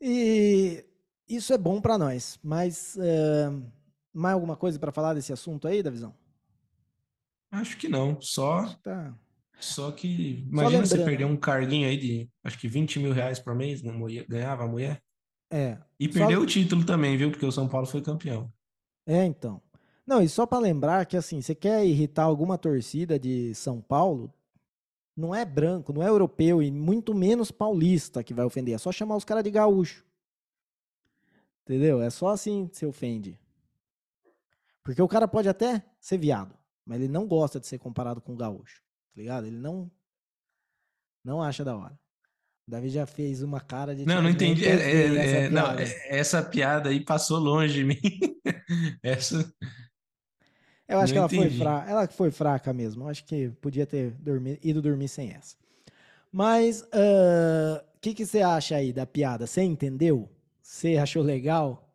E 0.00 0.84
isso 1.28 1.52
é 1.52 1.58
bom 1.58 1.80
para 1.80 1.98
nós, 1.98 2.38
mas 2.42 2.96
uh, 2.96 3.72
mais 4.12 4.34
alguma 4.34 4.56
coisa 4.56 4.78
para 4.78 4.92
falar 4.92 5.14
desse 5.14 5.32
assunto 5.32 5.66
aí, 5.66 5.82
Davizão? 5.82 6.14
Acho 7.50 7.76
que 7.76 7.88
não, 7.88 8.20
só 8.20 8.66
tá. 8.82 9.18
Só 9.58 9.90
que, 9.90 10.46
imagina 10.48 10.86
Só 10.86 10.96
você 10.96 11.04
perder 11.04 11.24
um 11.24 11.36
carguinho 11.36 11.88
aí 11.88 11.96
de, 11.96 12.30
acho 12.44 12.58
que 12.58 12.68
20 12.68 13.00
mil 13.00 13.12
reais 13.12 13.40
por 13.40 13.54
mês, 13.54 13.82
né? 13.82 13.92
ganhava 14.28 14.64
a 14.64 14.68
mulher. 14.68 15.02
É. 15.50 15.78
E 15.98 16.08
perdeu 16.08 16.38
só... 16.38 16.44
o 16.44 16.46
título 16.46 16.84
também, 16.84 17.16
viu? 17.16 17.30
Porque 17.30 17.44
o 17.44 17.50
São 17.50 17.68
Paulo 17.68 17.86
foi 17.86 18.00
campeão. 18.00 18.52
É, 19.04 19.24
então. 19.24 19.60
Não, 20.06 20.22
e 20.22 20.28
só 20.28 20.46
para 20.46 20.60
lembrar 20.60 21.06
que, 21.06 21.16
assim, 21.16 21.42
você 21.42 21.54
quer 21.54 21.84
irritar 21.84 22.22
alguma 22.22 22.56
torcida 22.56 23.18
de 23.18 23.52
São 23.54 23.80
Paulo, 23.80 24.32
não 25.16 25.34
é 25.34 25.44
branco, 25.44 25.92
não 25.92 26.02
é 26.02 26.08
europeu 26.08 26.62
e 26.62 26.70
muito 26.70 27.12
menos 27.12 27.50
paulista 27.50 28.22
que 28.22 28.32
vai 28.32 28.44
ofender. 28.44 28.76
É 28.76 28.78
só 28.78 28.92
chamar 28.92 29.16
os 29.16 29.24
caras 29.24 29.42
de 29.42 29.50
gaúcho. 29.50 30.04
Entendeu? 31.64 32.00
É 32.00 32.10
só 32.10 32.28
assim 32.28 32.68
que 32.68 32.78
você 32.78 32.86
ofende. 32.86 33.38
Porque 34.84 35.02
o 35.02 35.08
cara 35.08 35.26
pode 35.26 35.48
até 35.48 35.84
ser 36.00 36.16
viado, 36.16 36.54
mas 36.86 37.00
ele 37.00 37.12
não 37.12 37.26
gosta 37.26 37.58
de 37.58 37.66
ser 37.66 37.78
comparado 37.78 38.20
com 38.20 38.36
gaúcho 38.36 38.87
ligado? 39.18 39.46
Ele 39.46 39.56
não 39.56 39.90
não 41.24 41.42
acha 41.42 41.64
da 41.64 41.76
hora. 41.76 41.98
O 42.66 42.70
Davi 42.70 42.88
já 42.88 43.06
fez 43.06 43.42
uma 43.42 43.60
cara 43.60 43.94
de. 43.94 44.04
Não, 44.04 44.22
não 44.22 44.30
entendi. 44.30 44.66
É, 44.66 44.70
é, 44.70 45.16
essa, 45.16 45.36
é, 45.36 45.50
não, 45.50 45.66
essa 46.06 46.42
piada 46.42 46.90
aí 46.90 47.00
passou 47.00 47.38
longe 47.38 47.74
de 47.74 47.84
mim. 47.84 48.00
essa. 49.02 49.52
Eu 50.86 51.00
acho 51.00 51.14
não 51.14 51.28
que 51.28 51.34
ela 51.34 51.42
entendi. 51.44 51.56
foi 51.56 51.66
fraca. 51.66 51.90
Ela 51.90 52.08
foi 52.08 52.30
fraca 52.30 52.72
mesmo. 52.72 53.04
Eu 53.04 53.08
acho 53.08 53.24
que 53.24 53.50
podia 53.60 53.86
ter 53.86 54.10
dormido, 54.12 54.58
ido 54.62 54.80
dormir 54.82 55.08
sem 55.08 55.32
essa. 55.32 55.56
Mas 56.32 56.82
o 56.82 56.86
uh, 56.86 57.84
que, 58.00 58.14
que 58.14 58.24
você 58.24 58.40
acha 58.40 58.76
aí 58.76 58.92
da 58.92 59.06
piada? 59.06 59.46
Você 59.46 59.62
entendeu? 59.62 60.28
Você 60.62 60.96
achou 60.96 61.22
legal? 61.22 61.90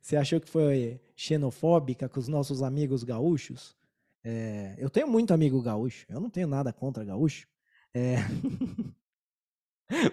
Você 0.00 0.16
achou 0.16 0.40
que 0.40 0.48
foi 0.48 1.00
xenofóbica 1.16 2.08
com 2.08 2.20
os 2.20 2.28
nossos 2.28 2.62
amigos 2.62 3.02
gaúchos? 3.02 3.76
É, 4.24 4.74
eu 4.78 4.88
tenho 4.88 5.06
muito 5.06 5.34
amigo 5.34 5.60
gaúcho, 5.60 6.06
eu 6.08 6.18
não 6.18 6.30
tenho 6.30 6.48
nada 6.48 6.72
contra 6.72 7.04
gaúcho. 7.04 7.46
É... 7.94 8.16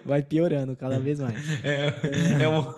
Vai 0.04 0.22
piorando 0.22 0.76
cada 0.76 1.00
vez 1.00 1.18
mais. 1.18 1.34
É, 1.64 1.86
é. 1.86 2.42
é 2.42 2.48
o, 2.48 2.74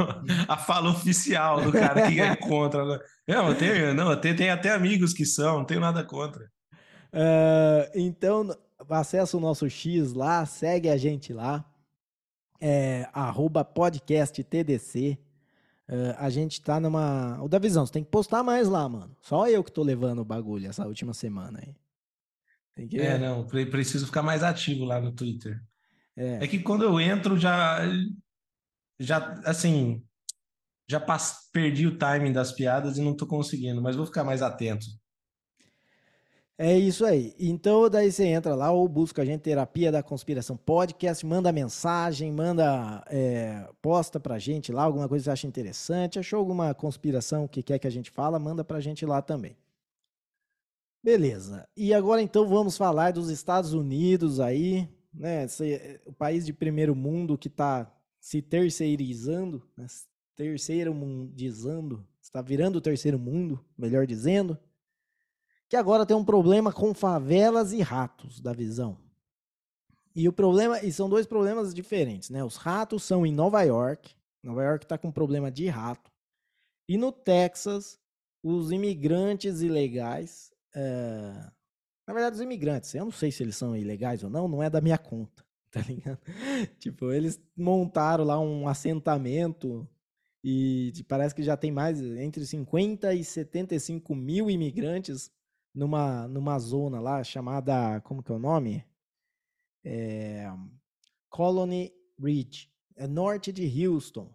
a 0.49 0.57
fala 0.57 0.91
oficial 0.91 1.61
do 1.61 1.73
cara 1.73 2.09
que 2.09 2.21
é 2.21 2.37
contra. 2.39 2.85
Né? 2.85 2.99
Não, 3.29 3.49
eu 3.49 3.55
tenho, 3.57 3.95
não, 3.95 4.11
eu 4.13 4.21
tenho, 4.21 4.37
tenho 4.37 4.53
até 4.53 4.71
amigos 4.71 5.13
que 5.13 5.27
são, 5.27 5.59
não 5.59 5.65
tenho 5.65 5.81
nada 5.81 6.05
contra. 6.05 6.45
Uh, 7.13 7.91
então, 7.95 8.57
acessa 8.89 9.37
o 9.37 9.41
nosso 9.41 9.69
X 9.69 10.13
lá, 10.13 10.47
segue 10.47 10.89
a 10.89 10.97
gente 10.97 11.33
lá. 11.33 11.65
É, 12.61 13.09
arroba 13.13 13.65
podcast 13.65 14.43
TDC. 14.43 15.19
Uh, 15.89 16.17
a 16.17 16.31
gente 16.31 16.63
tá 16.63 16.81
numa. 16.81 17.43
O 17.43 17.49
da 17.49 17.59
visão, 17.59 17.85
você 17.85 17.93
tem 17.93 18.05
que 18.05 18.11
postar 18.11 18.43
mais 18.43 18.69
lá, 18.69 18.89
mano. 18.89 19.15
Só 19.21 19.49
eu 19.49 19.63
que 19.63 19.71
tô 19.71 19.83
levando 19.83 20.21
o 20.21 20.25
bagulho 20.25 20.67
essa 20.67 20.87
última 20.87 21.13
semana 21.13 21.61
aí. 21.61 22.87
Que... 22.89 22.99
É, 22.99 23.19
não, 23.19 23.47
preciso 23.47 24.07
ficar 24.07 24.23
mais 24.23 24.43
ativo 24.43 24.85
lá 24.85 25.01
no 25.01 25.13
Twitter. 25.13 25.63
É, 26.17 26.45
é 26.45 26.49
que 26.49 26.59
quando 26.59 26.85
eu 26.85 26.99
entro, 26.99 27.37
já. 27.39 27.81
Já, 28.99 29.41
assim. 29.45 30.03
Já 30.89 31.01
pass... 31.01 31.49
perdi 31.53 31.87
o 31.87 31.97
timing 31.97 32.33
das 32.33 32.53
piadas 32.53 32.99
e 32.99 33.03
não 33.03 33.17
tô 33.17 33.27
conseguindo, 33.27 33.83
mas 33.83 33.97
vou 33.97 34.07
ficar 34.07 34.25
mais 34.25 34.43
atento. 34.43 34.87
É 36.57 36.79
isso 36.79 37.05
aí. 37.05 37.35
Então, 37.37 37.91
daí 37.91 38.13
você 38.13 38.27
entra 38.27 38.55
lá 38.55 38.71
ou 38.71 38.89
busca 38.89 39.23
a 39.23 39.25
gente 39.25 39.41
Terapia 39.41 39.91
da 39.91 40.05
Conspiração 40.05 40.57
Podcast, 40.57 41.27
manda 41.27 41.51
mensagem, 41.51 42.31
manda, 42.31 43.05
é, 43.09 43.69
posta 43.83 44.21
pra 44.21 44.39
gente 44.39 44.71
lá 44.71 44.85
alguma 44.85 45.09
coisa 45.09 45.23
que 45.23 45.25
você 45.25 45.31
acha 45.33 45.47
interessante. 45.49 46.19
Achou 46.19 46.39
alguma 46.39 46.73
conspiração 46.73 47.49
que 47.49 47.61
quer 47.61 47.81
que 47.81 47.89
a 47.89 47.91
gente 47.91 48.09
fala, 48.09 48.39
manda 48.39 48.63
pra 48.63 48.81
gente 48.81 49.05
lá 49.05 49.21
também. 49.21 49.57
Beleza. 51.03 51.69
E 51.77 51.93
agora 51.93 52.23
então 52.23 52.47
vamos 52.47 52.77
falar 52.77 53.13
dos 53.13 53.31
Estados 53.31 53.73
Unidos 53.73 54.39
aí, 54.39 54.89
né? 55.13 55.45
Esse, 55.45 56.01
o 56.07 56.13
país 56.13 56.47
de 56.47 56.53
primeiro 56.53 56.95
mundo 56.95 57.37
que 57.37 57.49
está 57.49 57.93
se 58.21 58.41
terceirizando, 58.41 59.61
né? 59.77 59.87
terceiro 60.37 60.95
mundizando, 60.95 62.07
está 62.23 62.41
virando 62.41 62.77
o 62.77 62.81
terceiro 62.81 63.19
mundo, 63.19 63.63
melhor 63.77 64.07
dizendo 64.07 64.59
que 65.75 65.79
agora 65.79 66.07
tem 66.07 66.17
um 66.17 66.25
problema 66.25 66.73
com 66.73 66.95
favelas 66.95 67.73
e 67.73 67.83
ratos 67.83 68.39
da 68.39 68.53
visão. 68.53 68.97
E 70.15 70.29
o 70.29 70.33
problema, 70.33 70.81
e 70.81 70.93
são 70.93 71.09
dois 71.09 71.27
problemas 71.27 71.75
diferentes, 71.75 72.31
né? 72.31 72.45
Os 72.45 72.55
ratos 72.55 73.03
são 73.03 73.27
em 73.27 73.33
Nova 73.33 73.61
York. 73.63 74.15
Nova 74.41 74.63
York 74.63 74.85
está 74.85 74.97
com 74.97 75.11
problema 75.11 75.51
de 75.51 75.67
rato. 75.67 76.13
E 76.89 76.97
no 76.97 77.11
Texas, 77.11 77.99
os 78.41 78.71
imigrantes 78.71 79.63
ilegais. 79.63 80.53
É... 80.77 81.51
Na 82.07 82.15
verdade, 82.15 82.37
os 82.37 82.43
imigrantes, 82.43 82.95
eu 82.95 83.07
não 83.07 83.11
sei 83.11 83.33
se 83.33 83.43
eles 83.43 83.57
são 83.57 83.77
ilegais 83.77 84.23
ou 84.23 84.31
não, 84.31 84.47
não 84.47 84.63
é 84.63 84.71
da 84.71 84.81
minha 84.81 84.97
conta, 84.97 85.45
tá 85.73 85.81
ligado? 85.81 86.21
tipo, 86.79 87.11
eles 87.11 87.41
montaram 87.57 88.23
lá 88.23 88.39
um 88.39 88.69
assentamento 88.69 89.89
e 90.45 90.93
parece 91.09 91.35
que 91.35 91.43
já 91.43 91.57
tem 91.57 91.73
mais 91.73 92.01
entre 92.01 92.47
50 92.47 93.13
e 93.13 93.25
75 93.25 94.15
mil 94.15 94.49
imigrantes 94.49 95.33
numa, 95.75 96.29
numa 96.29 96.59
zona 96.59 97.01
lá 97.01 97.23
chamada, 97.25 98.01
como 98.03 98.23
que 98.23 98.31
é 98.31 98.35
o 98.35 98.39
nome? 98.39 98.87
É, 99.85 100.51
Colony 101.29 101.93
Ridge, 102.19 102.71
é 102.97 103.07
norte 103.07 103.53
de 103.53 103.87
Houston. 103.87 104.35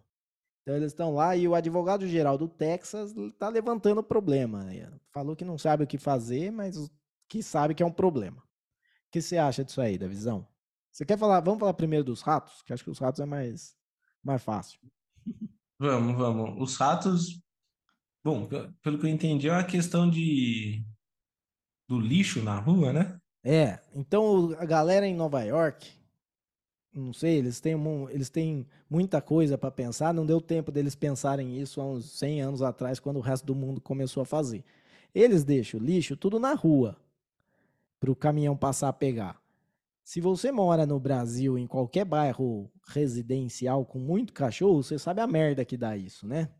Então 0.62 0.76
eles 0.76 0.92
estão 0.92 1.14
lá 1.14 1.34
e 1.34 1.48
o 1.48 1.54
advogado 1.54 2.06
geral 2.06 2.36
do 2.36 2.46
Texas 2.46 3.16
está 3.16 3.48
levantando 3.48 3.98
o 3.98 4.04
problema. 4.04 4.64
Né? 4.64 4.92
Falou 5.10 5.34
que 5.34 5.44
não 5.44 5.56
sabe 5.56 5.84
o 5.84 5.86
que 5.86 5.96
fazer, 5.96 6.52
mas 6.52 6.76
que 7.28 7.42
sabe 7.42 7.74
que 7.74 7.82
é 7.82 7.86
um 7.86 7.92
problema. 7.92 8.42
O 8.42 9.10
que 9.10 9.22
você 9.22 9.38
acha 9.38 9.64
disso 9.64 9.80
aí, 9.80 9.96
da 9.96 10.06
visão? 10.06 10.46
Você 10.92 11.04
quer 11.06 11.18
falar? 11.18 11.40
Vamos 11.40 11.60
falar 11.60 11.72
primeiro 11.74 12.04
dos 12.04 12.20
ratos, 12.20 12.62
que 12.62 12.72
acho 12.72 12.84
que 12.84 12.90
os 12.90 12.98
ratos 12.98 13.20
é 13.20 13.24
mais, 13.24 13.74
mais 14.22 14.42
fácil. 14.42 14.78
Vamos, 15.78 16.16
vamos. 16.16 16.60
Os 16.60 16.76
ratos, 16.76 17.40
bom, 18.22 18.46
pelo 18.82 18.98
que 18.98 19.06
eu 19.06 19.10
entendi, 19.10 19.48
é 19.48 19.52
uma 19.52 19.64
questão 19.64 20.10
de 20.10 20.84
do 21.90 21.98
lixo 21.98 22.40
na 22.40 22.56
rua, 22.56 22.92
né? 22.92 23.20
É, 23.42 23.80
então 23.92 24.54
a 24.60 24.64
galera 24.64 25.08
em 25.08 25.14
Nova 25.14 25.42
York, 25.42 25.90
não 26.94 27.12
sei, 27.12 27.36
eles 27.36 27.58
têm, 27.58 27.74
eles 28.10 28.30
têm 28.30 28.64
muita 28.88 29.20
coisa 29.20 29.58
para 29.58 29.72
pensar, 29.72 30.14
não 30.14 30.24
deu 30.24 30.40
tempo 30.40 30.70
deles 30.70 30.94
pensarem 30.94 31.60
isso 31.60 31.80
há 31.80 31.84
uns 31.84 32.16
100 32.16 32.42
anos 32.42 32.62
atrás, 32.62 33.00
quando 33.00 33.16
o 33.16 33.20
resto 33.20 33.44
do 33.44 33.56
mundo 33.56 33.80
começou 33.80 34.22
a 34.22 34.24
fazer. 34.24 34.64
Eles 35.12 35.42
deixam 35.42 35.80
o 35.80 35.82
lixo 35.82 36.16
tudo 36.16 36.38
na 36.38 36.54
rua, 36.54 36.96
para 37.98 38.12
o 38.12 38.14
caminhão 38.14 38.56
passar 38.56 38.88
a 38.88 38.92
pegar. 38.92 39.42
Se 40.04 40.20
você 40.20 40.52
mora 40.52 40.86
no 40.86 41.00
Brasil, 41.00 41.58
em 41.58 41.66
qualquer 41.66 42.04
bairro 42.04 42.70
residencial 42.86 43.84
com 43.84 43.98
muito 43.98 44.32
cachorro, 44.32 44.80
você 44.80 44.96
sabe 44.96 45.20
a 45.22 45.26
merda 45.26 45.64
que 45.64 45.76
dá 45.76 45.96
isso, 45.96 46.24
né? 46.24 46.50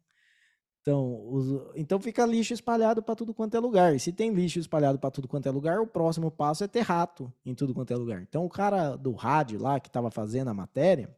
Então, 0.80 1.30
os, 1.30 1.76
então 1.76 2.00
fica 2.00 2.24
lixo 2.24 2.54
espalhado 2.54 3.02
para 3.02 3.14
tudo 3.14 3.34
quanto 3.34 3.56
é 3.56 3.60
lugar. 3.60 3.94
E 3.94 4.00
se 4.00 4.12
tem 4.12 4.32
lixo 4.32 4.58
espalhado 4.58 4.98
para 4.98 5.10
tudo 5.10 5.28
quanto 5.28 5.46
é 5.46 5.50
lugar, 5.50 5.80
o 5.80 5.86
próximo 5.86 6.30
passo 6.30 6.64
é 6.64 6.68
ter 6.68 6.80
rato 6.80 7.32
em 7.44 7.54
tudo 7.54 7.74
quanto 7.74 7.92
é 7.92 7.96
lugar. 7.96 8.22
Então, 8.22 8.44
o 8.44 8.48
cara 8.48 8.96
do 8.96 9.12
rádio 9.12 9.60
lá 9.60 9.78
que 9.78 9.88
estava 9.88 10.10
fazendo 10.10 10.48
a 10.48 10.54
matéria, 10.54 11.14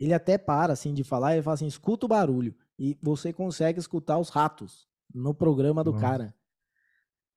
ele 0.00 0.12
até 0.12 0.36
para 0.36 0.72
assim 0.72 0.92
de 0.92 1.04
falar, 1.04 1.34
ele 1.34 1.42
fala 1.42 1.54
assim: 1.54 1.66
escuta 1.66 2.06
o 2.06 2.08
barulho. 2.08 2.54
E 2.76 2.98
você 3.00 3.32
consegue 3.32 3.78
escutar 3.78 4.18
os 4.18 4.30
ratos 4.30 4.88
no 5.14 5.32
programa 5.32 5.84
do 5.84 5.92
Nossa. 5.92 6.04
cara. 6.04 6.34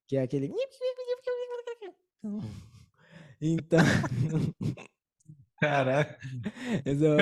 Que 0.07 0.17
é 0.17 0.23
aquele. 0.23 0.51
Então. 3.39 3.79
Caraca. 5.60 6.18
é, 6.86 6.91
o- 6.93 7.20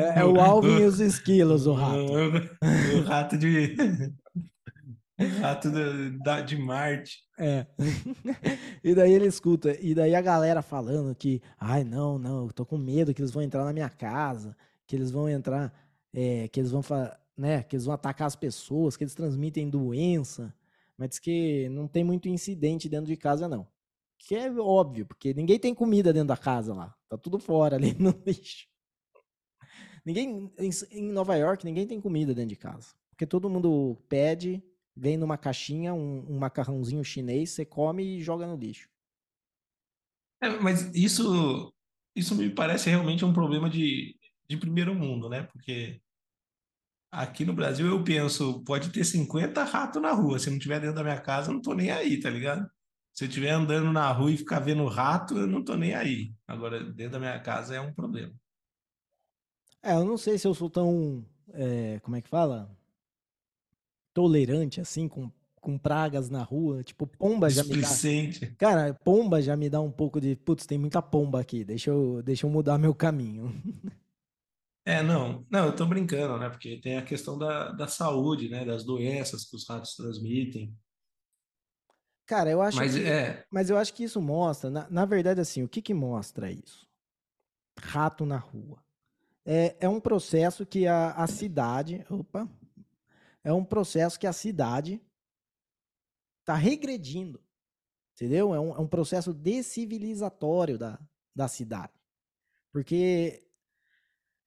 é- 0.00 0.20
é 0.20 0.24
o 0.24 0.40
Alvin 0.40 0.78
e 0.80 0.84
os 0.84 1.00
esquilos, 1.00 1.66
o 1.66 1.72
rato. 1.72 1.98
O, 2.94 2.98
o 2.98 3.02
rato 3.02 3.36
de. 3.38 3.74
O 5.18 5.40
rato 5.40 5.68
da- 6.22 6.40
de 6.42 6.56
Marte. 6.56 7.18
É. 7.38 7.66
E 8.84 8.94
daí 8.94 9.12
ele 9.12 9.26
escuta. 9.26 9.76
E 9.80 9.94
daí 9.94 10.14
a 10.14 10.20
galera 10.20 10.62
falando 10.62 11.14
que, 11.14 11.42
ai, 11.58 11.82
não, 11.82 12.18
não, 12.18 12.46
eu 12.46 12.52
tô 12.52 12.64
com 12.64 12.78
medo 12.78 13.12
que 13.12 13.20
eles 13.20 13.32
vão 13.32 13.42
entrar 13.42 13.64
na 13.64 13.72
minha 13.72 13.88
casa, 13.88 14.56
que 14.86 14.94
eles 14.94 15.10
vão 15.10 15.28
entrar, 15.28 15.72
é, 16.14 16.46
que 16.48 16.60
eles 16.60 16.70
vão, 16.70 16.82
né, 17.36 17.62
que 17.64 17.74
eles 17.74 17.84
vão 17.84 17.94
atacar 17.94 18.26
as 18.28 18.36
pessoas, 18.36 18.96
que 18.96 19.02
eles 19.02 19.14
transmitem 19.14 19.68
doença. 19.68 20.54
Mas 20.96 21.10
diz 21.10 21.18
que 21.18 21.68
não 21.68 21.86
tem 21.88 22.04
muito 22.04 22.28
incidente 22.28 22.88
dentro 22.88 23.06
de 23.06 23.16
casa, 23.16 23.48
não. 23.48 23.66
Que 24.18 24.34
é 24.34 24.50
óbvio, 24.52 25.06
porque 25.06 25.32
ninguém 25.32 25.58
tem 25.58 25.74
comida 25.74 26.12
dentro 26.12 26.28
da 26.28 26.36
casa 26.36 26.74
lá. 26.74 26.94
Tá 27.08 27.16
tudo 27.16 27.38
fora 27.38 27.76
ali 27.76 27.94
no 27.94 28.10
lixo. 28.26 28.66
Ninguém, 30.04 30.50
em, 30.58 31.02
Nova 31.12 31.36
York, 31.36 31.64
ninguém 31.64 31.86
tem 31.86 32.00
comida 32.00 32.34
dentro 32.34 32.50
de 32.50 32.56
casa. 32.56 32.94
Porque 33.10 33.26
todo 33.26 33.50
mundo 33.50 33.96
pede, 34.08 34.62
vem 34.96 35.16
numa 35.16 35.36
caixinha, 35.36 35.92
um, 35.92 36.24
um 36.28 36.38
macarrãozinho 36.38 37.04
chinês, 37.04 37.50
você 37.50 37.64
come 37.64 38.02
e 38.02 38.22
joga 38.22 38.46
no 38.46 38.56
lixo. 38.56 38.88
É, 40.42 40.48
mas 40.60 40.94
isso, 40.94 41.72
isso 42.14 42.34
me 42.34 42.48
parece 42.48 42.88
realmente 42.88 43.24
um 43.24 43.32
problema 43.32 43.68
de, 43.68 44.16
de 44.48 44.56
primeiro 44.56 44.94
mundo, 44.94 45.28
né? 45.28 45.42
Porque 45.42 46.00
aqui 47.10 47.44
no 47.44 47.52
Brasil 47.52 47.86
eu 47.86 48.02
penso, 48.04 48.62
pode 48.64 48.90
ter 48.90 49.04
50 49.04 49.62
ratos 49.64 50.00
na 50.00 50.12
rua. 50.12 50.38
Se 50.38 50.50
não 50.50 50.58
tiver 50.58 50.80
dentro 50.80 50.96
da 50.96 51.02
minha 51.02 51.20
casa, 51.20 51.50
eu 51.50 51.54
não 51.54 51.62
tô 51.62 51.74
nem 51.74 51.90
aí, 51.90 52.20
tá 52.20 52.30
ligado? 52.30 52.68
Se 53.18 53.24
eu 53.24 53.28
estiver 53.28 53.50
andando 53.50 53.92
na 53.92 54.12
rua 54.12 54.30
e 54.30 54.36
ficar 54.36 54.60
vendo 54.60 54.86
rato, 54.86 55.36
eu 55.36 55.48
não 55.48 55.64
tô 55.64 55.74
nem 55.74 55.92
aí. 55.92 56.32
Agora, 56.46 56.84
dentro 56.84 57.14
da 57.14 57.18
minha 57.18 57.40
casa 57.40 57.74
é 57.74 57.80
um 57.80 57.92
problema. 57.92 58.32
É, 59.82 59.94
eu 59.94 60.04
não 60.04 60.16
sei 60.16 60.38
se 60.38 60.46
eu 60.46 60.54
sou 60.54 60.70
tão, 60.70 61.26
é, 61.52 61.98
como 61.98 62.14
é 62.14 62.22
que 62.22 62.28
fala? 62.28 62.70
Tolerante, 64.14 64.80
assim, 64.80 65.08
com, 65.08 65.32
com 65.60 65.76
pragas 65.76 66.30
na 66.30 66.44
rua. 66.44 66.84
Tipo, 66.84 67.08
pomba 67.08 67.50
já 67.50 67.64
me 67.64 67.70
dá... 67.70 67.88
Cara, 68.56 68.94
pomba 68.94 69.42
já 69.42 69.56
me 69.56 69.68
dá 69.68 69.80
um 69.80 69.90
pouco 69.90 70.20
de, 70.20 70.36
putz, 70.36 70.64
tem 70.64 70.78
muita 70.78 71.02
pomba 71.02 71.40
aqui, 71.40 71.64
deixa 71.64 71.90
eu, 71.90 72.22
deixa 72.22 72.46
eu 72.46 72.50
mudar 72.50 72.78
meu 72.78 72.94
caminho. 72.94 73.52
É, 74.86 75.02
não, 75.02 75.44
não, 75.50 75.66
eu 75.66 75.74
tô 75.74 75.84
brincando, 75.86 76.38
né? 76.38 76.48
Porque 76.48 76.80
tem 76.80 76.96
a 76.96 77.02
questão 77.02 77.36
da, 77.36 77.72
da 77.72 77.88
saúde, 77.88 78.48
né? 78.48 78.64
Das 78.64 78.84
doenças 78.84 79.44
que 79.44 79.56
os 79.56 79.68
ratos 79.68 79.96
transmitem. 79.96 80.72
Cara, 82.28 82.50
eu 82.50 82.60
acho 82.60 82.76
Mas 82.76 82.94
que, 82.94 83.06
é, 83.06 83.46
mas 83.50 83.70
eu 83.70 83.78
acho 83.78 83.94
que 83.94 84.04
isso 84.04 84.20
mostra, 84.20 84.68
na, 84.68 84.86
na 84.90 85.06
verdade, 85.06 85.40
assim, 85.40 85.62
o 85.62 85.68
que 85.68 85.80
que 85.80 85.94
mostra 85.94 86.52
isso? 86.52 86.86
Rato 87.80 88.26
na 88.26 88.36
rua. 88.36 88.84
É, 89.46 89.74
é 89.80 89.88
um 89.88 89.98
processo 89.98 90.66
que 90.66 90.86
a, 90.86 91.12
a 91.12 91.26
cidade, 91.26 92.04
opa, 92.10 92.46
é 93.42 93.50
um 93.50 93.64
processo 93.64 94.20
que 94.20 94.26
a 94.26 94.32
cidade 94.34 95.00
está 96.40 96.54
regredindo, 96.54 97.40
entendeu? 98.14 98.54
É 98.54 98.60
um, 98.60 98.76
é 98.76 98.78
um 98.78 98.86
processo 98.86 99.32
descivilizatório 99.32 100.76
da, 100.76 101.00
da 101.34 101.48
cidade. 101.48 101.94
Porque, 102.70 103.42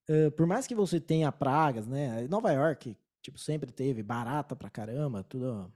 eh, 0.08 0.30
por 0.30 0.46
mais 0.46 0.68
que 0.68 0.76
você 0.76 1.00
tenha 1.00 1.32
pragas, 1.32 1.88
né? 1.88 2.28
Nova 2.28 2.52
York, 2.52 2.96
tipo, 3.24 3.40
sempre 3.40 3.72
teve 3.72 4.04
barata 4.04 4.56
pra 4.56 4.70
caramba, 4.70 5.24
tudo. 5.24 5.74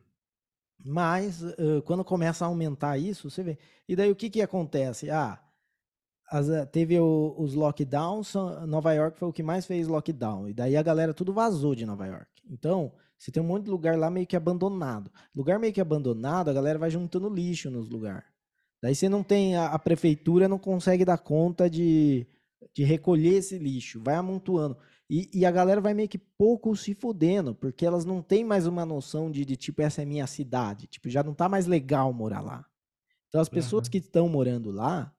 Mas 0.83 1.43
eh, 1.43 1.81
quando 1.85 2.03
começa 2.03 2.45
a 2.45 2.47
aumentar 2.47 2.97
isso, 2.97 3.29
você 3.29 3.43
vê. 3.43 3.57
E 3.87 3.95
daí 3.95 4.11
o 4.11 4.15
que 4.15 4.29
que 4.29 4.41
acontece? 4.41 5.09
Ah, 5.09 5.39
as, 6.31 6.47
teve 6.71 6.99
o- 6.99 7.35
os 7.37 7.53
lockdowns, 7.53 8.33
Nova 8.67 8.93
York 8.93 9.17
foi 9.19 9.27
o 9.29 9.33
que 9.33 9.43
mais 9.43 9.65
fez 9.65 9.87
lockdown. 9.87 10.49
E 10.49 10.53
daí 10.53 10.75
a 10.75 10.83
galera 10.83 11.13
tudo 11.13 11.33
vazou 11.33 11.75
de 11.75 11.85
Nova 11.85 12.05
York. 12.07 12.27
Então, 12.49 12.91
você 13.17 13.31
tem 13.31 13.41
um 13.41 13.45
monte 13.47 13.65
de 13.65 13.71
lugar 13.71 13.97
lá 13.97 14.09
meio 14.09 14.27
que 14.27 14.35
abandonado. 14.35 15.11
Lugar 15.35 15.59
meio 15.59 15.73
que 15.73 15.81
abandonado, 15.81 16.49
a 16.49 16.53
galera 16.53 16.79
vai 16.79 16.89
juntando 16.89 17.29
lixo 17.29 17.69
nos 17.71 17.89
lugares. 17.89 18.25
Daí 18.81 18.95
você 18.95 19.09
não 19.09 19.23
tem, 19.23 19.55
a, 19.55 19.67
a 19.67 19.79
prefeitura 19.79 20.47
não 20.47 20.59
consegue 20.59 21.05
dar 21.05 21.17
conta 21.17 21.69
de, 21.69 22.27
de 22.73 22.83
recolher 22.83 23.35
esse 23.35 23.57
lixo, 23.57 24.01
vai 24.03 24.15
amontoando. 24.15 24.77
E, 25.09 25.29
e 25.33 25.45
a 25.45 25.51
galera 25.51 25.79
vai 25.79 25.93
meio 25.93 26.09
que 26.09 26.17
pouco 26.17 26.75
se 26.75 26.93
fudendo, 26.95 27.53
porque 27.53 27.85
elas 27.85 28.05
não 28.05 28.21
têm 28.21 28.43
mais 28.43 28.65
uma 28.65 28.85
noção 28.85 29.29
de, 29.29 29.45
de 29.45 29.55
tipo, 29.55 29.81
essa 29.81 30.01
é 30.01 30.05
minha 30.05 30.25
cidade. 30.25 30.87
Tipo, 30.87 31.09
já 31.09 31.23
não 31.23 31.33
tá 31.33 31.47
mais 31.47 31.67
legal 31.67 32.11
morar 32.11 32.41
lá. 32.41 32.65
Então 33.29 33.39
as 33.39 33.49
pessoas 33.49 33.83
Aham. 33.83 33.91
que 33.91 33.97
estão 33.99 34.27
morando 34.27 34.71
lá, 34.71 35.13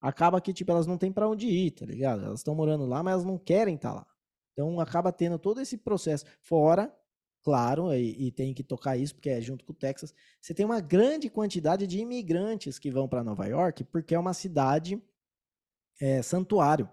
acaba 0.00 0.40
que, 0.40 0.52
tipo, 0.52 0.70
elas 0.70 0.86
não 0.86 0.98
têm 0.98 1.12
pra 1.12 1.28
onde 1.28 1.48
ir, 1.48 1.72
tá 1.72 1.86
ligado? 1.86 2.24
Elas 2.24 2.40
estão 2.40 2.54
morando 2.54 2.86
lá, 2.86 3.02
mas 3.02 3.12
elas 3.12 3.24
não 3.24 3.38
querem 3.38 3.74
estar 3.74 3.92
lá. 3.92 4.06
Então 4.52 4.78
acaba 4.78 5.10
tendo 5.10 5.38
todo 5.38 5.60
esse 5.60 5.78
processo. 5.78 6.24
Fora, 6.40 6.94
claro, 7.42 7.92
e, 7.92 8.28
e 8.28 8.30
tem 8.30 8.54
que 8.54 8.62
tocar 8.62 8.96
isso, 8.96 9.14
porque 9.14 9.30
é 9.30 9.40
junto 9.40 9.64
com 9.64 9.72
o 9.72 9.76
Texas, 9.76 10.14
você 10.40 10.54
tem 10.54 10.64
uma 10.64 10.80
grande 10.80 11.28
quantidade 11.28 11.86
de 11.86 11.98
imigrantes 11.98 12.78
que 12.78 12.90
vão 12.90 13.08
para 13.08 13.24
Nova 13.24 13.46
York, 13.46 13.82
porque 13.84 14.14
é 14.14 14.18
uma 14.18 14.34
cidade 14.34 15.02
é, 16.00 16.22
santuário. 16.22 16.88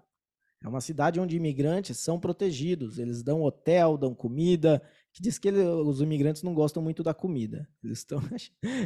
É 0.64 0.68
uma 0.68 0.82
cidade 0.82 1.20
onde 1.20 1.36
imigrantes 1.36 1.98
são 1.98 2.20
protegidos. 2.20 3.00
Eles 3.00 3.24
dão 3.24 3.42
hotel, 3.42 3.98
dão 3.98 4.14
comida. 4.14 4.82
Que 5.12 5.22
diz 5.22 5.38
que 5.40 5.48
ele- 5.48 5.64
os 5.64 6.02
imigrantes 6.02 6.44
não 6.44 6.54
gostam 6.54 6.84
muito 6.84 7.02
da 7.04 7.14
comida. 7.14 7.68
Eles 7.84 8.06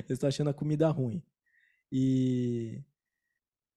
estão 0.09 0.27
achando 0.27 0.49
a 0.49 0.53
comida 0.53 0.89
ruim. 0.89 1.21
E, 1.91 2.81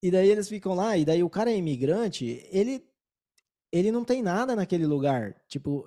e 0.02 0.10
daí 0.10 0.28
eles 0.30 0.48
ficam 0.48 0.74
lá, 0.74 0.96
e 0.96 1.04
daí 1.04 1.22
o 1.22 1.30
cara 1.30 1.50
é 1.50 1.56
imigrante, 1.56 2.24
ele, 2.50 2.82
ele 3.70 3.92
não 3.92 4.04
tem 4.04 4.22
nada 4.22 4.56
naquele 4.56 4.86
lugar. 4.86 5.34
Tipo, 5.48 5.86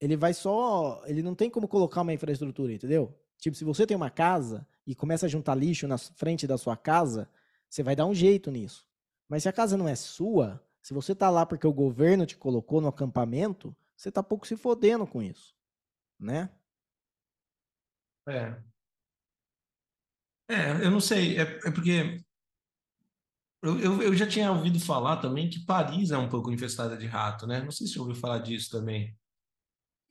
ele 0.00 0.16
vai 0.16 0.32
só. 0.34 1.02
Ele 1.06 1.22
não 1.22 1.34
tem 1.34 1.50
como 1.50 1.66
colocar 1.68 2.02
uma 2.02 2.12
infraestrutura, 2.12 2.72
entendeu? 2.72 3.12
Tipo, 3.38 3.56
se 3.56 3.64
você 3.64 3.86
tem 3.86 3.96
uma 3.96 4.10
casa 4.10 4.66
e 4.86 4.94
começa 4.94 5.26
a 5.26 5.28
juntar 5.28 5.54
lixo 5.54 5.86
na 5.88 5.98
frente 5.98 6.46
da 6.46 6.58
sua 6.58 6.76
casa, 6.76 7.28
você 7.68 7.82
vai 7.82 7.96
dar 7.96 8.06
um 8.06 8.14
jeito 8.14 8.50
nisso. 8.50 8.86
Mas 9.28 9.42
se 9.42 9.48
a 9.48 9.52
casa 9.52 9.76
não 9.76 9.88
é 9.88 9.94
sua, 9.94 10.62
se 10.88 10.94
você 10.94 11.14
tá 11.14 11.28
lá 11.28 11.44
porque 11.44 11.66
o 11.66 11.72
governo 11.72 12.24
te 12.24 12.34
colocou 12.34 12.80
no 12.80 12.88
acampamento, 12.88 13.76
você 13.94 14.10
tá 14.10 14.22
pouco 14.22 14.46
se 14.46 14.56
fodendo 14.56 15.06
com 15.06 15.22
isso, 15.22 15.54
né? 16.18 16.48
é. 18.26 18.58
É, 20.48 20.86
eu 20.86 20.90
não 20.90 20.98
sei, 20.98 21.36
é, 21.36 21.42
é 21.42 21.70
porque 21.70 22.24
eu, 23.62 23.78
eu, 23.78 24.02
eu 24.02 24.14
já 24.14 24.26
tinha 24.26 24.50
ouvido 24.50 24.80
falar 24.80 25.18
também 25.18 25.50
que 25.50 25.62
Paris 25.66 26.10
é 26.10 26.16
um 26.16 26.30
pouco 26.30 26.50
infestada 26.50 26.96
de 26.96 27.04
rato, 27.04 27.46
né? 27.46 27.60
Não 27.60 27.70
sei 27.70 27.86
se 27.86 27.92
você 27.92 27.98
ouviu 27.98 28.14
falar 28.14 28.38
disso 28.38 28.70
também. 28.70 29.14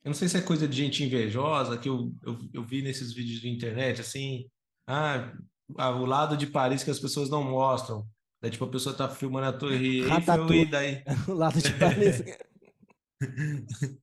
Eu 0.04 0.10
não 0.10 0.14
sei 0.14 0.28
se 0.28 0.38
é 0.38 0.42
coisa 0.42 0.68
de 0.68 0.76
gente 0.76 1.02
invejosa, 1.02 1.76
que 1.76 1.88
eu, 1.88 2.14
eu, 2.22 2.38
eu 2.54 2.64
vi 2.64 2.82
nesses 2.82 3.12
vídeos 3.12 3.40
de 3.40 3.48
internet, 3.48 4.00
assim, 4.00 4.48
ah, 4.86 5.32
ah, 5.76 5.90
o 5.90 6.06
lado 6.06 6.36
de 6.36 6.46
Paris 6.46 6.84
que 6.84 6.90
as 6.92 7.00
pessoas 7.00 7.28
não 7.28 7.42
mostram. 7.42 8.08
Daí, 8.40 8.50
tipo, 8.50 8.64
a 8.64 8.68
pessoa 8.70 8.94
tá 8.94 9.08
filmando 9.08 9.46
a 9.46 9.52
Torre 9.52 10.00
Eiffel 10.02 10.54
e 10.54 10.66
daí, 10.66 11.02
O 11.28 11.32
lado 11.32 11.60
de 11.60 11.72
Paris. 11.72 12.22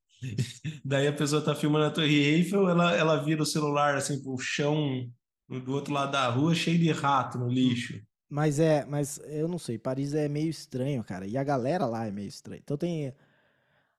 daí 0.84 1.08
a 1.08 1.14
pessoa 1.14 1.42
tá 1.42 1.56
filmando 1.56 1.86
a 1.86 1.92
Torre 1.92 2.16
Eiffel, 2.16 2.68
ela, 2.70 2.94
ela 2.96 3.24
vira 3.24 3.42
o 3.42 3.46
celular, 3.46 3.96
assim, 3.96 4.22
pro 4.22 4.38
chão 4.38 5.10
do 5.48 5.74
outro 5.74 5.94
lado 5.94 6.12
da 6.12 6.28
rua, 6.30 6.54
cheio 6.56 6.78
de 6.80 6.92
rato 6.92 7.38
no 7.38 7.48
lixo. 7.48 8.02
Mas 8.30 8.60
é, 8.60 8.84
mas 8.86 9.20
eu 9.26 9.48
não 9.48 9.60
sei, 9.60 9.78
Paris 9.78 10.14
é 10.14 10.28
meio 10.28 10.50
estranho, 10.50 11.04
cara. 11.04 11.28
E 11.28 11.38
a 11.38 11.44
galera 11.44 11.86
lá 11.86 12.08
é 12.08 12.12
meio 12.12 12.28
estranha. 12.28 12.60
Então 12.64 12.76
tem 12.76 13.14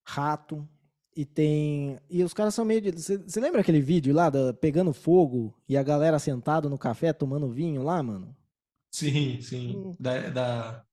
rato 0.04 0.68
e 1.16 1.24
tem. 1.24 1.98
E 2.10 2.22
os 2.24 2.34
caras 2.34 2.54
são 2.54 2.64
meio. 2.64 2.80
de- 2.80 2.90
Você 3.00 3.16
você 3.18 3.40
lembra 3.40 3.60
aquele 3.60 3.80
vídeo 3.80 4.12
lá 4.12 4.28
da, 4.28 4.52
pegando 4.52 4.92
fogo 4.92 5.54
e 5.68 5.76
a 5.76 5.82
galera 5.82 6.18
sentada 6.18 6.68
no 6.68 6.76
café 6.76 7.12
tomando 7.12 7.48
vinho 7.48 7.82
lá, 7.84 8.02
mano? 8.02 8.35
Sim, 8.96 9.42
sim. 9.42 9.76
Hum. 9.76 9.94
Da, 10.00 10.30
da, 10.30 10.84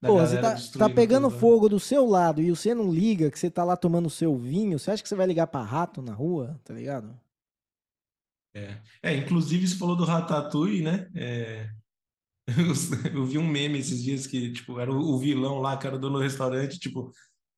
da 0.00 0.08
Pô, 0.08 0.18
você 0.18 0.40
tá, 0.40 0.56
tá 0.78 0.88
pegando 0.88 1.28
tudo, 1.28 1.34
né? 1.34 1.40
fogo 1.40 1.68
do 1.68 1.78
seu 1.78 2.06
lado 2.06 2.40
e 2.40 2.48
você 2.48 2.74
não 2.74 2.90
liga 2.90 3.30
que 3.30 3.38
você 3.38 3.50
tá 3.50 3.62
lá 3.64 3.76
tomando 3.76 4.08
seu 4.08 4.34
vinho, 4.34 4.78
você 4.78 4.92
acha 4.92 5.02
que 5.02 5.08
você 5.10 5.14
vai 5.14 5.26
ligar 5.26 5.46
pra 5.46 5.62
rato 5.62 6.00
na 6.00 6.14
rua, 6.14 6.58
tá 6.64 6.72
ligado? 6.72 7.14
É. 8.54 8.78
É, 9.02 9.14
inclusive 9.14 9.68
você 9.68 9.76
falou 9.76 9.94
do 9.94 10.06
Ratatouille, 10.06 10.80
né? 10.80 11.06
É, 11.14 11.68
eu, 12.46 12.72
eu 13.20 13.26
vi 13.26 13.36
um 13.36 13.46
meme 13.46 13.78
esses 13.78 14.02
dias 14.02 14.26
que, 14.26 14.50
tipo, 14.50 14.80
era 14.80 14.90
o, 14.90 15.18
vilão 15.18 15.58
lá, 15.58 15.76
que 15.76 15.86
era 15.86 15.96
o 15.96 15.98
dono 15.98 16.16
do 16.16 16.22
restaurante, 16.22 16.78
tipo, 16.78 17.12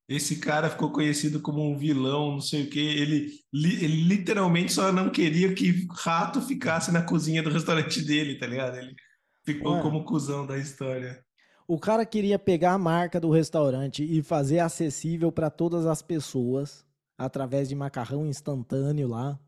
esse 0.09 0.41
cara 0.41 0.69
ficou 0.69 0.91
conhecido 0.91 1.41
como 1.41 1.63
um 1.63 1.79
vilão, 1.79 2.33
não 2.33 2.41
sei 2.41 2.65
o 2.65 2.71
quê. 2.71 2.81
Ele, 2.81 3.31
ele 3.53 4.03
literalmente 4.03 4.73
só 4.73 4.91
não 4.91 5.11
queria 5.11 5.55
que 5.55 5.87
rato 5.91 6.43
ficasse 6.43 6.91
na 6.91 7.03
cozinha 7.03 7.41
do 7.41 7.51
restaurante 7.51 8.03
dele, 8.03 8.37
tá 8.37 8.49
ligado? 8.49 8.79
Ele 8.79 8.97
ficou 9.45 9.81
como 9.81 10.05
cuzão 10.05 10.47
da 10.47 10.59
história. 10.59 11.25
O 11.67 11.79
cara 11.79 12.05
queria 12.05 12.39
pegar 12.39 12.73
a 12.73 12.79
marca 12.79 13.21
do 13.21 13.31
restaurante 13.31 14.05
e 14.05 14.23
fazer 14.23 14.59
acessível 14.59 15.31
para 15.33 15.49
todas 15.49 15.87
as 15.87 16.03
pessoas 16.03 16.85
através 17.17 17.69
de 17.69 17.75
macarrão 17.75 18.27
instantâneo 18.27 19.09
lá 19.09 19.39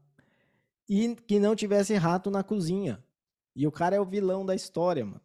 e 0.88 1.14
que 1.14 1.38
não 1.38 1.56
tivesse 1.56 1.94
rato 1.94 2.30
na 2.30 2.42
cozinha. 2.42 3.02
E 3.54 3.66
o 3.66 3.72
cara 3.72 3.96
é 3.96 4.00
o 4.00 4.04
vilão 4.04 4.46
da 4.46 4.54
história, 4.54 5.04
mano. 5.04 5.20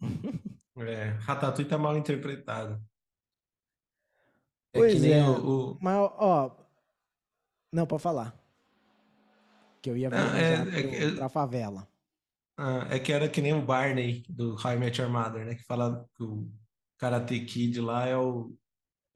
É, 0.78 1.08
Ratatouille 1.20 1.68
tá 1.68 1.76
mal 1.76 1.94
interpretado. 1.94 2.80
É 4.72 4.78
pois 4.78 5.04
é. 5.04 5.22
O, 5.22 5.72
o... 5.72 5.78
Mas, 5.78 5.94
ó. 5.94 6.56
Não, 7.70 7.86
pode 7.86 8.02
falar. 8.02 8.34
Que 9.82 9.90
eu 9.90 9.96
ia 9.98 10.08
ah, 10.10 10.38
é, 10.38 10.64
pro, 10.64 10.78
é, 10.78 11.16
pra 11.16 11.28
favela. 11.28 11.86
Ah, 12.62 12.86
é 12.90 12.98
que 12.98 13.10
era 13.10 13.26
que 13.26 13.40
nem 13.40 13.54
o 13.54 13.64
Barney 13.64 14.22
do 14.28 14.54
High 14.54 14.78
Met 14.78 15.00
Your 15.00 15.10
Mother, 15.10 15.46
né? 15.46 15.54
Que 15.54 15.64
fala 15.64 16.06
que 16.14 16.22
o 16.22 16.46
Karate 16.98 17.40
Kid 17.46 17.80
lá 17.80 18.06
é 18.06 18.14
o, 18.14 18.54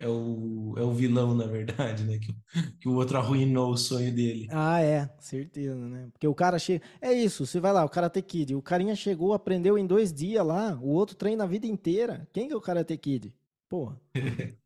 é 0.01 0.09
o, 0.09 0.73
é 0.79 0.81
o 0.81 0.91
vilão, 0.93 1.35
na 1.35 1.45
verdade, 1.47 2.05
né? 2.05 2.19
Que, 2.19 2.35
que 2.81 2.89
o 2.89 2.95
outro 2.95 3.19
arruinou 3.19 3.71
o 3.73 3.77
sonho 3.77 4.11
dele. 4.15 4.49
Ah, 4.51 4.81
é, 4.81 5.11
certeza, 5.19 5.77
né? 5.77 6.09
Porque 6.11 6.27
o 6.27 6.35
cara 6.35 6.59
chega. 6.59 6.83
É 7.03 7.13
isso, 7.13 7.45
você 7.45 7.61
vai 7.61 7.71
lá, 7.71 7.85
o 7.85 7.89
Karate 7.91 8.23
Kid. 8.23 8.55
O 8.55 8.63
carinha 8.63 8.97
chegou, 8.97 9.35
aprendeu 9.35 9.77
em 9.77 9.87
dois 9.87 10.11
dias 10.11 10.47
lá, 10.47 10.79
o 10.81 10.89
outro 10.89 11.15
treina 11.15 11.45
a 11.45 11.47
vida 11.47 11.67
inteira. 11.67 12.27
Quem 12.33 12.49
que 12.49 12.55
é 12.55 12.57
o 12.57 12.63
Karate 12.63 12.97
Kid? 12.97 13.37
Porra. 13.69 14.01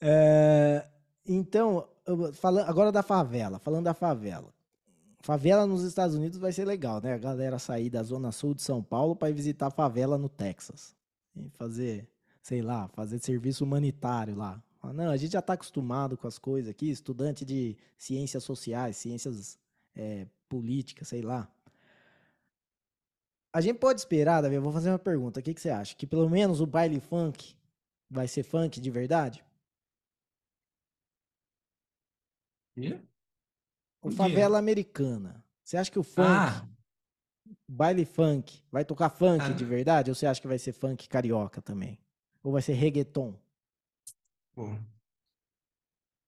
é, 0.00 0.88
então, 1.26 1.86
falando 2.32 2.66
agora 2.66 2.90
da 2.90 3.02
favela, 3.02 3.58
falando 3.58 3.84
da 3.84 3.92
favela. 3.92 4.55
Favela 5.26 5.66
nos 5.66 5.82
Estados 5.82 6.14
Unidos 6.14 6.38
vai 6.38 6.52
ser 6.52 6.64
legal, 6.64 7.00
né? 7.00 7.12
A 7.12 7.18
galera 7.18 7.58
sair 7.58 7.90
da 7.90 8.00
zona 8.04 8.30
sul 8.30 8.54
de 8.54 8.62
São 8.62 8.80
Paulo 8.80 9.16
para 9.16 9.34
visitar 9.34 9.72
favela 9.72 10.16
no 10.16 10.28
Texas. 10.28 10.94
E 11.34 11.50
fazer, 11.50 12.08
sei 12.40 12.62
lá, 12.62 12.86
fazer 12.86 13.18
serviço 13.18 13.64
humanitário 13.64 14.36
lá. 14.36 14.62
Não, 14.94 15.10
a 15.10 15.16
gente 15.16 15.32
já 15.32 15.40
está 15.40 15.54
acostumado 15.54 16.16
com 16.16 16.28
as 16.28 16.38
coisas 16.38 16.70
aqui, 16.70 16.88
estudante 16.88 17.44
de 17.44 17.76
ciências 17.98 18.44
sociais, 18.44 18.98
ciências 18.98 19.58
é, 19.96 20.28
políticas, 20.48 21.08
sei 21.08 21.22
lá. 21.22 21.50
A 23.52 23.60
gente 23.60 23.80
pode 23.80 23.98
esperar, 23.98 24.42
Davi, 24.42 24.54
eu 24.54 24.62
vou 24.62 24.72
fazer 24.72 24.90
uma 24.90 24.98
pergunta. 24.98 25.40
O 25.40 25.42
que, 25.42 25.54
que 25.54 25.60
você 25.60 25.70
acha? 25.70 25.96
Que 25.96 26.06
pelo 26.06 26.30
menos 26.30 26.60
o 26.60 26.66
baile 26.66 27.00
funk 27.00 27.56
vai 28.08 28.28
ser 28.28 28.44
funk 28.44 28.80
de 28.80 28.90
verdade? 28.92 29.44
Yeah. 32.76 33.02
O 34.06 34.10
favela 34.10 34.58
americana. 34.58 35.44
Você 35.64 35.76
acha 35.76 35.90
que 35.90 35.98
o 35.98 36.02
funk, 36.02 36.28
ah. 36.28 36.66
baile 37.68 38.04
funk, 38.04 38.62
vai 38.70 38.84
tocar 38.84 39.10
funk 39.10 39.44
ah. 39.44 39.52
de 39.52 39.64
verdade? 39.64 40.10
Ou 40.10 40.14
você 40.14 40.26
acha 40.26 40.40
que 40.40 40.46
vai 40.46 40.58
ser 40.58 40.72
funk 40.72 41.08
carioca 41.08 41.60
também? 41.60 41.98
Ou 42.42 42.52
vai 42.52 42.62
ser 42.62 42.74
reggaeton? 42.74 43.36
Pô. 44.54 44.68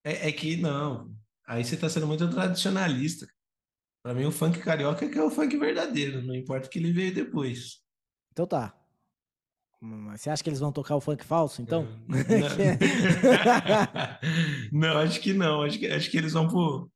É, 0.03 0.27
é 0.27 0.31
que 0.31 0.57
não. 0.57 1.09
Aí 1.47 1.63
você 1.63 1.77
tá 1.77 1.89
sendo 1.89 2.05
muito 2.05 2.29
tradicionalista. 2.29 3.27
Para 4.03 4.13
mim, 4.13 4.25
o 4.25 4.31
funk 4.31 4.59
carioca 4.59 5.05
é 5.05 5.09
que 5.09 5.17
é 5.17 5.23
o 5.23 5.31
funk 5.31 5.57
verdadeiro, 5.57 6.21
não 6.21 6.35
importa 6.35 6.69
que 6.69 6.79
ele 6.79 6.91
veio 6.91 7.13
depois. 7.13 7.81
Então 8.31 8.45
tá. 8.45 8.75
Mas 9.81 10.21
você 10.21 10.29
acha 10.29 10.43
que 10.43 10.49
eles 10.49 10.59
vão 10.59 10.73
tocar 10.73 10.95
o 10.95 11.01
funk 11.01 11.23
falso, 11.23 11.61
então? 11.61 11.87
Não, 12.07 12.17
não 14.71 14.97
acho 14.97 15.21
que 15.21 15.33
não. 15.33 15.61
Acho 15.61 15.79
que, 15.79 15.87
acho 15.87 16.11
que 16.11 16.17
eles 16.17 16.33
vão 16.33 16.47
pro, 16.47 16.91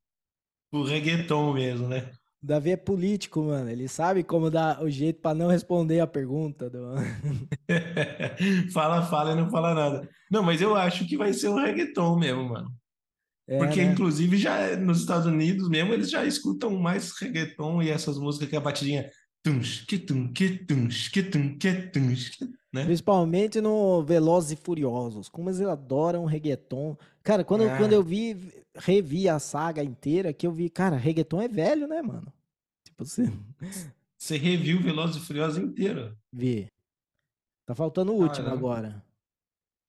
o 0.78 0.84
reggaeton 0.84 1.52
mesmo, 1.52 1.88
né? 1.88 2.10
O 2.42 2.46
Davi 2.46 2.72
é 2.72 2.76
político, 2.76 3.42
mano. 3.42 3.70
Ele 3.70 3.88
sabe 3.88 4.22
como 4.22 4.50
dar 4.50 4.82
o 4.82 4.90
jeito 4.90 5.20
para 5.20 5.34
não 5.34 5.48
responder 5.48 6.00
a 6.00 6.06
pergunta. 6.06 6.68
Do... 6.68 6.94
fala, 8.72 9.02
fala 9.02 9.32
e 9.32 9.36
não 9.36 9.50
fala 9.50 9.74
nada. 9.74 10.08
Não, 10.30 10.42
mas 10.42 10.60
eu 10.60 10.74
acho 10.74 11.06
que 11.06 11.16
vai 11.16 11.32
ser 11.32 11.48
o 11.48 11.56
reggaeton 11.56 12.18
mesmo, 12.18 12.48
mano. 12.48 12.70
É, 13.46 13.58
Porque, 13.58 13.84
né? 13.84 13.92
inclusive, 13.92 14.36
já 14.36 14.76
nos 14.76 15.00
Estados 15.00 15.26
Unidos 15.26 15.68
mesmo, 15.68 15.92
eles 15.92 16.10
já 16.10 16.24
escutam 16.24 16.70
mais 16.78 17.12
reggaeton 17.18 17.82
e 17.82 17.90
essas 17.90 18.18
músicas 18.18 18.48
que 18.48 18.54
é 18.54 18.58
a 18.58 18.62
batidinha. 18.62 19.10
Né? 22.72 22.84
Principalmente 22.84 23.60
no 23.60 24.02
Velozes 24.02 24.52
e 24.52 24.56
Furiosos. 24.56 25.28
Como 25.28 25.50
eles 25.50 25.60
adoram 25.60 26.24
reggaeton. 26.24 26.96
Cara, 27.22 27.44
quando, 27.44 27.64
é. 27.64 27.76
quando 27.76 27.92
eu 27.92 28.02
vi, 28.02 28.34
revi 28.76 29.28
a 29.28 29.38
saga 29.38 29.82
inteira, 29.82 30.32
que 30.32 30.46
eu 30.46 30.52
vi, 30.52 30.68
cara, 30.68 30.96
reggaeton 30.96 31.40
é 31.40 31.48
velho, 31.48 31.86
né, 31.86 32.02
mano? 32.02 32.32
Tipo 32.84 33.02
assim. 33.02 33.32
Você 34.16 34.36
reviu 34.36 34.80
Velozes 34.80 35.16
e 35.16 35.26
Furiosos 35.26 35.62
inteiro? 35.62 36.16
Vi. 36.32 36.68
Tá 37.66 37.74
faltando 37.74 38.12
o 38.12 38.16
último 38.16 38.44
Caramba. 38.44 38.56
agora. 38.56 39.04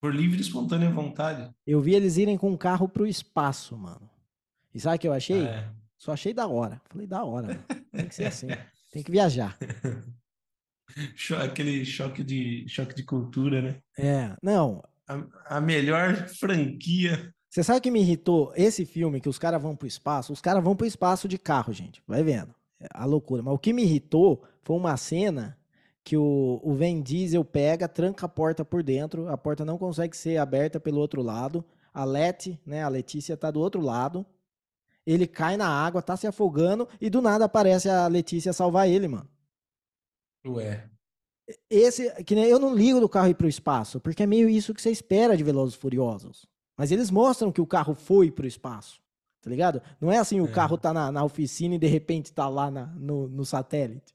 Por 0.01 0.13
livre 0.13 0.37
e 0.37 0.41
espontânea 0.41 0.89
vontade. 0.89 1.53
Eu 1.65 1.81
vi 1.81 1.95
eles 1.95 2.17
irem 2.17 2.37
com 2.37 2.51
um 2.51 2.57
carro 2.57 2.87
pro 2.87 3.07
espaço, 3.07 3.77
mano. 3.77 4.09
E 4.73 4.79
sabe 4.79 4.97
o 4.97 4.99
que 4.99 5.07
eu 5.07 5.13
achei? 5.13 5.45
É. 5.45 5.69
Só 5.97 6.13
achei 6.13 6.33
da 6.33 6.47
hora. 6.47 6.81
Falei, 6.89 7.07
da 7.07 7.23
hora, 7.23 7.47
mano. 7.47 7.63
Tem 7.91 8.07
que 8.07 8.15
ser 8.15 8.25
assim. 8.25 8.47
Tem 8.91 9.03
que 9.03 9.11
viajar. 9.11 9.57
Aquele 11.43 11.83
choque 11.83 12.23
de, 12.23 12.65
choque 12.67 12.95
de 12.95 13.03
cultura, 13.03 13.61
né? 13.61 13.81
É, 13.97 14.35
não. 14.41 14.83
A, 15.07 15.57
a 15.57 15.61
melhor 15.61 16.27
franquia. 16.29 17.33
Você 17.55 17.63
sabe 17.63 17.79
o 17.79 17.81
que 17.81 17.89
me 17.89 18.01
irritou? 18.01 18.51
Esse 18.53 18.83
filme 18.83 19.21
que 19.21 19.29
os 19.29 19.39
caras 19.39 19.61
vão 19.61 19.77
pro 19.77 19.87
espaço, 19.87 20.33
os 20.33 20.41
caras 20.41 20.61
vão 20.61 20.75
pro 20.75 20.85
espaço 20.85 21.25
de 21.25 21.37
carro, 21.37 21.71
gente. 21.71 22.03
Vai 22.05 22.21
vendo. 22.21 22.53
É 22.81 22.87
a 22.93 23.05
loucura. 23.05 23.41
Mas 23.41 23.53
o 23.53 23.57
que 23.57 23.71
me 23.71 23.81
irritou 23.81 24.43
foi 24.61 24.75
uma 24.75 24.97
cena 24.97 25.57
que 26.03 26.17
o, 26.17 26.59
o 26.61 26.73
Vin 26.73 27.01
Diesel 27.01 27.45
pega, 27.45 27.87
tranca 27.87 28.25
a 28.25 28.27
porta 28.27 28.65
por 28.65 28.83
dentro, 28.83 29.29
a 29.29 29.37
porta 29.37 29.63
não 29.63 29.77
consegue 29.77 30.17
ser 30.17 30.35
aberta 30.35 30.81
pelo 30.81 30.99
outro 30.99 31.21
lado. 31.21 31.63
A 31.93 32.03
Leti, 32.03 32.59
né, 32.65 32.83
a 32.83 32.89
Letícia 32.89 33.37
tá 33.37 33.49
do 33.49 33.61
outro 33.61 33.79
lado. 33.79 34.25
Ele 35.07 35.25
cai 35.25 35.55
na 35.55 35.69
água, 35.69 36.01
tá 36.01 36.17
se 36.17 36.27
afogando 36.27 36.85
e 36.99 37.09
do 37.09 37.21
nada 37.21 37.45
aparece 37.45 37.87
a 37.87 38.05
Letícia 38.07 38.51
salvar 38.51 38.89
ele, 38.89 39.07
mano. 39.07 39.29
Ué. 40.45 40.89
Esse, 41.69 42.21
que 42.25 42.35
nem 42.35 42.47
eu 42.47 42.59
não 42.59 42.75
ligo 42.75 42.99
do 42.99 43.07
carro 43.07 43.29
ir 43.29 43.35
pro 43.35 43.47
espaço, 43.47 44.01
porque 44.01 44.23
é 44.23 44.27
meio 44.27 44.49
isso 44.49 44.73
que 44.73 44.81
você 44.81 44.91
espera 44.91 45.37
de 45.37 45.43
Velozes 45.45 45.75
Furiosos. 45.75 46.53
Mas 46.77 46.91
eles 46.91 47.09
mostram 47.09 47.51
que 47.51 47.61
o 47.61 47.67
carro 47.67 47.93
foi 47.93 48.29
pro 48.29 48.47
espaço, 48.47 48.99
tá 49.41 49.49
ligado? 49.49 49.81
Não 49.99 50.11
é 50.11 50.17
assim, 50.17 50.41
o 50.41 50.45
é. 50.45 50.51
carro 50.51 50.77
tá 50.77 50.93
na, 50.93 51.11
na, 51.11 51.23
oficina 51.23 51.75
e 51.75 51.79
de 51.79 51.87
repente 51.87 52.33
tá 52.33 52.49
lá 52.49 52.69
na, 52.69 52.87
no, 52.87 53.27
no 53.27 53.45
satélite. 53.45 54.13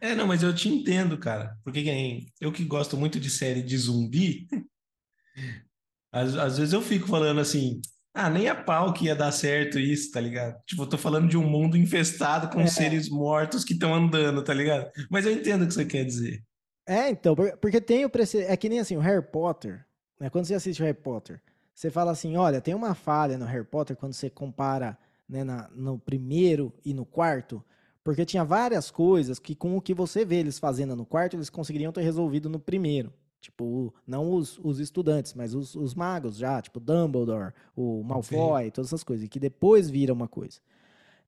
É, 0.00 0.14
não, 0.14 0.26
mas 0.26 0.42
eu 0.42 0.54
te 0.54 0.68
entendo, 0.68 1.18
cara. 1.18 1.56
Porque 1.64 2.26
eu 2.40 2.52
que 2.52 2.64
gosto 2.64 2.96
muito 2.96 3.18
de 3.18 3.28
série 3.28 3.62
de 3.62 3.76
zumbi, 3.76 4.46
às, 6.12 6.34
às 6.34 6.58
vezes 6.58 6.72
eu 6.72 6.80
fico 6.80 7.08
falando 7.08 7.40
assim, 7.40 7.80
ah, 8.14 8.30
nem 8.30 8.48
a 8.48 8.54
pau 8.54 8.92
que 8.92 9.06
ia 9.06 9.14
dar 9.14 9.30
certo 9.30 9.78
isso, 9.78 10.10
tá 10.10 10.20
ligado? 10.20 10.60
Tipo, 10.66 10.82
eu 10.82 10.88
tô 10.88 10.98
falando 10.98 11.28
de 11.28 11.36
um 11.36 11.48
mundo 11.48 11.76
infestado 11.76 12.48
com 12.48 12.60
é. 12.60 12.66
seres 12.66 13.08
mortos 13.08 13.64
que 13.64 13.74
estão 13.74 13.94
andando, 13.94 14.42
tá 14.42 14.54
ligado? 14.54 14.90
Mas 15.10 15.24
eu 15.26 15.32
entendo 15.32 15.62
o 15.62 15.68
que 15.68 15.74
você 15.74 15.84
quer 15.84 16.04
dizer. 16.04 16.42
É, 16.84 17.10
então, 17.10 17.36
porque 17.60 17.80
tem 17.80 18.04
o 18.04 18.10
precedente. 18.10 18.50
É 18.50 18.56
que 18.56 18.68
nem 18.68 18.80
assim, 18.80 18.96
o 18.96 19.00
Harry 19.00 19.22
Potter, 19.22 19.84
né? 20.18 20.30
Quando 20.30 20.46
você 20.46 20.54
assiste 20.54 20.80
o 20.80 20.84
Harry 20.84 20.98
Potter, 20.98 21.40
você 21.78 21.92
fala 21.92 22.10
assim: 22.10 22.36
olha, 22.36 22.60
tem 22.60 22.74
uma 22.74 22.92
falha 22.92 23.38
no 23.38 23.44
Harry 23.44 23.64
Potter 23.64 23.96
quando 23.96 24.12
você 24.12 24.28
compara 24.28 24.98
né, 25.28 25.44
na, 25.44 25.70
no 25.72 25.96
primeiro 25.96 26.72
e 26.84 26.92
no 26.92 27.06
quarto, 27.06 27.62
porque 28.02 28.24
tinha 28.24 28.44
várias 28.44 28.90
coisas 28.90 29.38
que, 29.38 29.54
com 29.54 29.76
o 29.76 29.80
que 29.80 29.94
você 29.94 30.24
vê 30.24 30.40
eles 30.40 30.58
fazendo 30.58 30.96
no 30.96 31.06
quarto, 31.06 31.36
eles 31.36 31.48
conseguiriam 31.48 31.92
ter 31.92 32.00
resolvido 32.00 32.48
no 32.48 32.58
primeiro. 32.58 33.12
Tipo, 33.40 33.94
não 34.04 34.32
os, 34.32 34.58
os 34.58 34.80
estudantes, 34.80 35.34
mas 35.34 35.54
os, 35.54 35.76
os 35.76 35.94
magos 35.94 36.36
já, 36.36 36.60
tipo 36.60 36.80
Dumbledore, 36.80 37.52
o 37.76 38.02
Malfoy, 38.02 38.64
Sim. 38.64 38.70
todas 38.72 38.88
essas 38.88 39.04
coisas, 39.04 39.24
e 39.24 39.28
que 39.28 39.38
depois 39.38 39.88
vira 39.88 40.12
uma 40.12 40.26
coisa. 40.26 40.58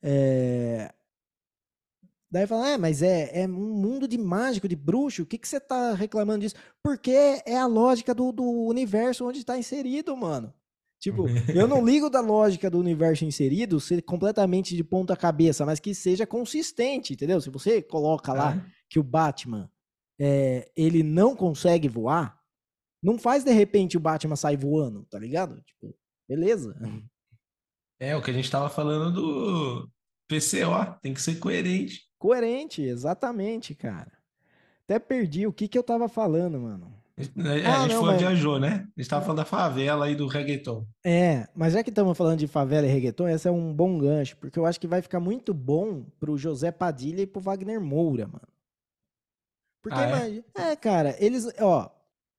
É... 0.03 0.92
Daí 2.32 2.46
fala, 2.46 2.70
é, 2.70 2.78
mas 2.78 3.02
é, 3.02 3.42
é 3.42 3.46
um 3.46 3.74
mundo 3.74 4.06
de 4.06 4.16
mágico, 4.16 4.68
de 4.68 4.76
bruxo, 4.76 5.22
o 5.22 5.26
que, 5.26 5.36
que 5.36 5.48
você 5.48 5.58
tá 5.58 5.94
reclamando 5.94 6.40
disso? 6.40 6.54
Porque 6.82 7.42
é 7.44 7.56
a 7.56 7.66
lógica 7.66 8.14
do, 8.14 8.30
do 8.30 8.44
universo 8.44 9.26
onde 9.26 9.40
está 9.40 9.58
inserido, 9.58 10.16
mano. 10.16 10.54
Tipo, 11.00 11.24
eu 11.52 11.66
não 11.66 11.84
ligo 11.84 12.08
da 12.08 12.20
lógica 12.20 12.70
do 12.70 12.78
universo 12.78 13.24
inserido 13.24 13.80
ser 13.80 14.02
completamente 14.02 14.76
de 14.76 14.84
ponta 14.84 15.16
cabeça, 15.16 15.66
mas 15.66 15.80
que 15.80 15.92
seja 15.92 16.24
consistente, 16.24 17.14
entendeu? 17.14 17.40
Se 17.40 17.50
você 17.50 17.82
coloca 17.82 18.32
lá 18.32 18.54
é. 18.54 18.64
que 18.88 19.00
o 19.00 19.02
Batman 19.02 19.68
é, 20.20 20.70
ele 20.76 21.02
não 21.02 21.34
consegue 21.34 21.88
voar, 21.88 22.38
não 23.02 23.18
faz 23.18 23.42
de 23.42 23.50
repente 23.50 23.96
o 23.96 24.00
Batman 24.00 24.36
sair 24.36 24.56
voando, 24.56 25.04
tá 25.10 25.18
ligado? 25.18 25.60
Tipo, 25.62 25.96
beleza. 26.28 26.76
É 27.98 28.14
o 28.14 28.22
que 28.22 28.30
a 28.30 28.34
gente 28.34 28.50
tava 28.50 28.68
falando 28.68 29.12
do 29.14 29.90
PCO, 30.28 31.00
tem 31.02 31.12
que 31.12 31.22
ser 31.22 31.40
coerente. 31.40 32.09
Coerente, 32.20 32.82
exatamente, 32.82 33.74
cara. 33.74 34.12
Até 34.84 34.98
perdi 34.98 35.46
o 35.46 35.52
que 35.52 35.66
que 35.66 35.78
eu 35.78 35.82
tava 35.82 36.06
falando, 36.06 36.60
mano. 36.60 36.92
É, 37.18 37.66
a 37.66 37.76
Ah, 37.76 37.80
gente 37.82 37.94
não, 37.94 38.00
foi, 38.02 38.10
mas. 38.12 38.20
viajou, 38.20 38.60
né? 38.60 38.86
A 38.96 39.00
gente 39.00 39.08
tava 39.10 39.22
falando 39.24 39.38
da 39.38 39.44
favela 39.46 40.10
e 40.10 40.14
do 40.14 40.26
reggaeton. 40.26 40.86
É, 41.02 41.48
mas 41.54 41.72
já 41.72 41.82
que 41.82 41.88
estamos 41.88 42.16
falando 42.16 42.38
de 42.38 42.46
favela 42.46 42.86
e 42.86 42.90
reggaeton, 42.90 43.26
esse 43.26 43.48
é 43.48 43.50
um 43.50 43.72
bom 43.72 43.98
gancho, 43.98 44.36
porque 44.36 44.58
eu 44.58 44.66
acho 44.66 44.78
que 44.78 44.86
vai 44.86 45.00
ficar 45.00 45.18
muito 45.18 45.54
bom 45.54 46.04
pro 46.20 46.36
José 46.36 46.70
Padilha 46.70 47.22
e 47.22 47.26
pro 47.26 47.40
Wagner 47.40 47.80
Moura, 47.80 48.26
mano. 48.26 48.48
Porque 49.82 49.98
Ah, 49.98 50.04
é? 50.04 50.08
imagina. 50.10 50.44
É, 50.54 50.76
cara, 50.76 51.16
eles. 51.18 51.48
Ó, 51.58 51.88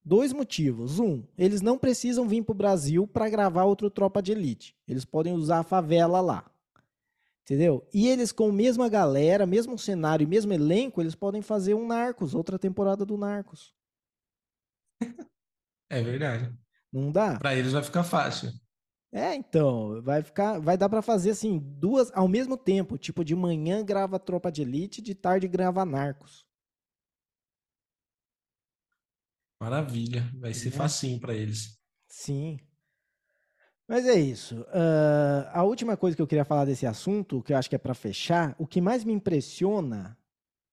dois 0.05 0.31
motivos. 0.31 0.99
Um, 0.99 1.23
eles 1.35 1.59
não 1.61 1.75
precisam 1.75 2.27
vir 2.27 2.43
pro 2.43 2.53
Brasil 2.53 3.07
pra 3.07 3.29
gravar 3.29 3.63
outro 3.63 3.89
Tropa 3.89 4.21
de 4.21 4.31
Elite. 4.31 4.75
Eles 4.87 5.05
podem 5.05 5.33
usar 5.33 5.59
a 5.59 5.63
favela 5.63 6.21
lá. 6.21 6.50
Entendeu? 7.51 7.85
E 7.93 8.07
eles, 8.07 8.31
com 8.31 8.47
a 8.47 8.53
mesma 8.53 8.87
galera, 8.87 9.45
mesmo 9.45 9.77
cenário 9.77 10.23
e 10.23 10.25
mesmo 10.25 10.53
elenco, 10.53 11.01
eles 11.01 11.15
podem 11.15 11.41
fazer 11.41 11.73
um 11.73 11.85
Narcos, 11.85 12.33
outra 12.33 12.57
temporada 12.57 13.05
do 13.05 13.17
Narcos. 13.17 13.75
É 15.89 16.01
verdade. 16.01 16.57
Não 16.93 17.11
dá? 17.11 17.37
Pra 17.37 17.53
eles 17.53 17.73
vai 17.73 17.83
ficar 17.83 18.05
fácil. 18.05 18.53
É, 19.11 19.35
então, 19.35 20.01
vai 20.01 20.23
ficar, 20.23 20.59
vai 20.59 20.77
dar 20.77 20.87
pra 20.87 21.01
fazer 21.01 21.31
assim, 21.31 21.59
duas 21.59 22.09
ao 22.13 22.25
mesmo 22.25 22.55
tempo, 22.55 22.97
tipo 22.97 23.25
de 23.25 23.35
manhã 23.35 23.83
grava 23.83 24.17
Tropa 24.17 24.49
de 24.49 24.61
Elite, 24.61 25.01
de 25.01 25.13
tarde 25.13 25.45
grava 25.49 25.83
Narcos, 25.83 26.45
Maravilha. 29.59 30.23
Vai 30.39 30.53
ser 30.53 30.69
né? 30.69 30.77
facinho 30.77 31.19
pra 31.19 31.35
eles. 31.35 31.77
Sim. 32.07 32.57
Mas 33.91 34.07
é 34.07 34.17
isso. 34.17 34.65
Ah, 34.69 35.51
a 35.53 35.63
última 35.65 35.97
coisa 35.97 36.15
que 36.15 36.21
eu 36.21 36.27
queria 36.27 36.45
falar 36.45 36.63
desse 36.63 36.85
assunto, 36.85 37.43
que 37.43 37.51
eu 37.51 37.57
acho 37.57 37.69
que 37.69 37.75
é 37.75 37.77
pra 37.77 37.93
fechar, 37.93 38.55
o 38.57 38.65
que 38.65 38.79
mais 38.79 39.03
me 39.03 39.11
impressiona 39.11 40.17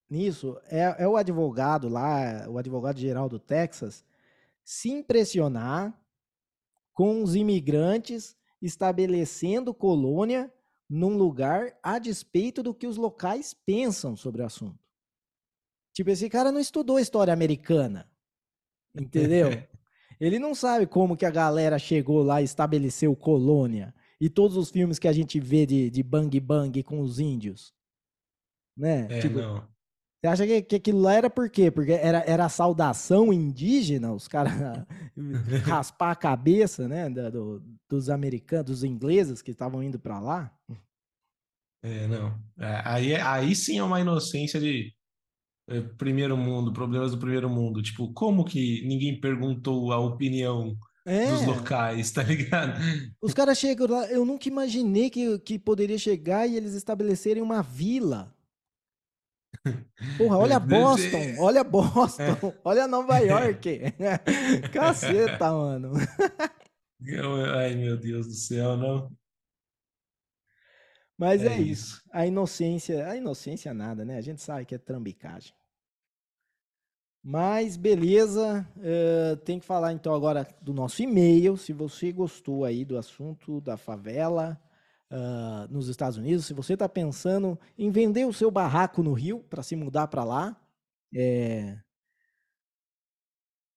nisso 0.09 0.57
é, 0.71 0.95
é 1.03 1.09
o 1.09 1.17
advogado 1.17 1.89
lá, 1.89 2.49
o 2.49 2.59
advogado 2.59 3.01
geral 3.01 3.29
do 3.29 3.41
Texas, 3.41 4.05
se 4.65 4.91
impressionar 4.91 6.01
com 6.95 7.21
os 7.21 7.35
imigrantes 7.35 8.37
estabelecendo 8.63 9.75
colônia 9.75 10.49
num 10.89 11.17
lugar 11.17 11.77
a 11.83 11.99
despeito 11.99 12.63
do 12.63 12.73
que 12.73 12.87
os 12.87 12.97
locais 12.97 13.53
pensam 13.53 14.15
sobre 14.15 14.43
o 14.43 14.47
assunto. 14.47 14.79
Tipo, 15.93 16.11
esse 16.11 16.31
cara 16.31 16.53
não 16.53 16.61
estudou 16.61 17.01
história 17.01 17.33
americana, 17.33 18.09
entendeu? 18.95 19.51
Ele 20.21 20.39
não 20.39 20.55
sabe 20.55 20.87
como 20.87 21.17
que 21.17 21.25
a 21.27 21.31
galera 21.31 21.79
chegou 21.79 22.23
lá 22.23 22.41
e 22.41 22.45
estabeleceu 22.45 23.15
colônia. 23.15 23.95
E 24.21 24.29
todos 24.29 24.57
os 24.57 24.71
filmes 24.71 24.99
que 24.99 25.07
a 25.07 25.13
gente 25.13 25.39
vê 25.39 25.65
de, 25.65 25.91
de 25.91 26.03
bang 26.03 26.41
bang 26.41 26.83
com 26.83 27.01
os 27.01 27.21
índios. 27.21 27.73
Né? 28.77 29.07
É, 29.11 29.21
tipo, 29.21 29.39
não. 29.39 29.61
você 30.21 30.27
acha 30.27 30.47
que, 30.47 30.63
que 30.63 30.77
aquilo 30.77 31.01
lá 31.01 31.15
era 31.15 31.31
por 31.31 31.49
quê? 31.49 31.71
Porque 31.71 31.93
era, 31.93 32.19
era 32.27 32.45
a 32.45 32.49
saudação 32.49 33.33
indígena, 33.33 34.13
os 34.13 34.27
caras 34.27 34.53
raspar 35.65 36.11
a 36.13 36.17
cabeça, 36.17 36.89
né? 36.89 37.09
do- 37.09 37.63
dos 37.89 38.11
americanos, 38.11 38.67
dos 38.67 38.85
ingleses 38.85 39.41
que 39.41 39.53
estavam 39.53 39.83
indo 39.83 39.99
pra 39.99 40.19
lá. 40.21 40.53
É, 41.83 42.09
não. 42.09 42.37
É, 42.59 42.83
aí, 42.85 43.15
aí 43.15 43.55
sim 43.55 43.79
é 43.79 43.83
uma 43.85 44.01
inocência 44.01 44.59
de 44.61 44.93
primeiro 45.99 46.37
mundo, 46.37 46.73
problemas 46.73 47.11
do 47.13 47.19
primeiro 47.19 47.49
mundo. 47.51 47.83
Tipo, 47.83 48.13
como 48.13 48.45
que 48.45 48.83
ninguém 48.87 49.21
perguntou 49.21 49.93
a 49.93 49.99
opinião 49.99 50.77
dos 51.23 51.43
É, 51.43 51.43
locais, 51.43 52.11
tá 52.13 52.23
ligado? 52.23 52.81
os 53.21 53.33
caras 53.35 53.59
chegam 53.59 53.87
lá, 53.89 54.07
eu 54.11 54.25
nunca 54.25 54.49
imaginei 54.49 55.11
que, 55.11 55.39
que 55.41 55.59
poderia 55.59 55.99
chegar 55.99 56.47
e 56.47 56.57
eles 56.57 56.75
estabelecerem 56.75 57.43
uma 57.43 57.63
vila. 57.63 58.35
Porra, 60.17 60.37
olha 60.39 60.59
É, 60.59 60.59
Boston, 60.59 61.35
olha 61.39 61.63
Boston, 61.65 62.53
olha 62.65 62.87
Nova 62.89 63.19
York. 63.21 63.95
Caceta, 64.73 65.51
mano. 65.53 65.93
Ai, 67.57 67.75
meu 67.77 67.97
Deus 67.97 68.27
do 68.27 68.35
céu, 68.35 68.77
não. 68.77 69.17
Mas 71.19 71.43
é, 71.43 71.49
É 71.49 71.61
isso. 71.61 71.97
isso. 71.97 72.03
A 72.13 72.27
inocência, 72.27 73.07
a 73.09 73.17
inocência 73.17 73.75
nada, 73.75 74.05
né? 74.05 74.17
A 74.17 74.21
gente 74.23 74.41
sabe 74.41 74.65
que 74.65 74.75
é 74.75 74.79
trambicagem. 74.79 75.53
Mas 77.23 77.77
beleza, 77.77 78.67
eh, 78.81 79.37
tem 79.45 79.59
que 79.59 79.67
falar 79.67 79.93
então 79.93 80.15
agora 80.15 80.47
do 80.63 80.73
nosso 80.73 81.03
e-mail. 81.03 81.57
Se 81.57 81.73
você 81.73 82.13
gostou 82.13 82.65
aí 82.65 82.85
do 82.85 82.97
assunto 82.97 83.61
da 83.61 83.77
favela 83.77 84.59
ah, 85.11 85.67
nos 85.71 85.89
Estados 85.89 86.17
Unidos, 86.19 86.47
se 86.47 86.55
você 86.55 86.75
está 86.75 86.89
pensando 86.89 87.59
em 87.77 87.91
vender 87.91 88.25
o 88.27 88.33
seu 88.33 88.51
barraco 88.51 89.03
no 89.03 89.13
Rio 89.13 89.41
para 89.41 89.63
se 89.63 89.77
mudar 89.77 90.07
para 90.09 90.25
lá, 90.25 90.57
é, 91.15 91.79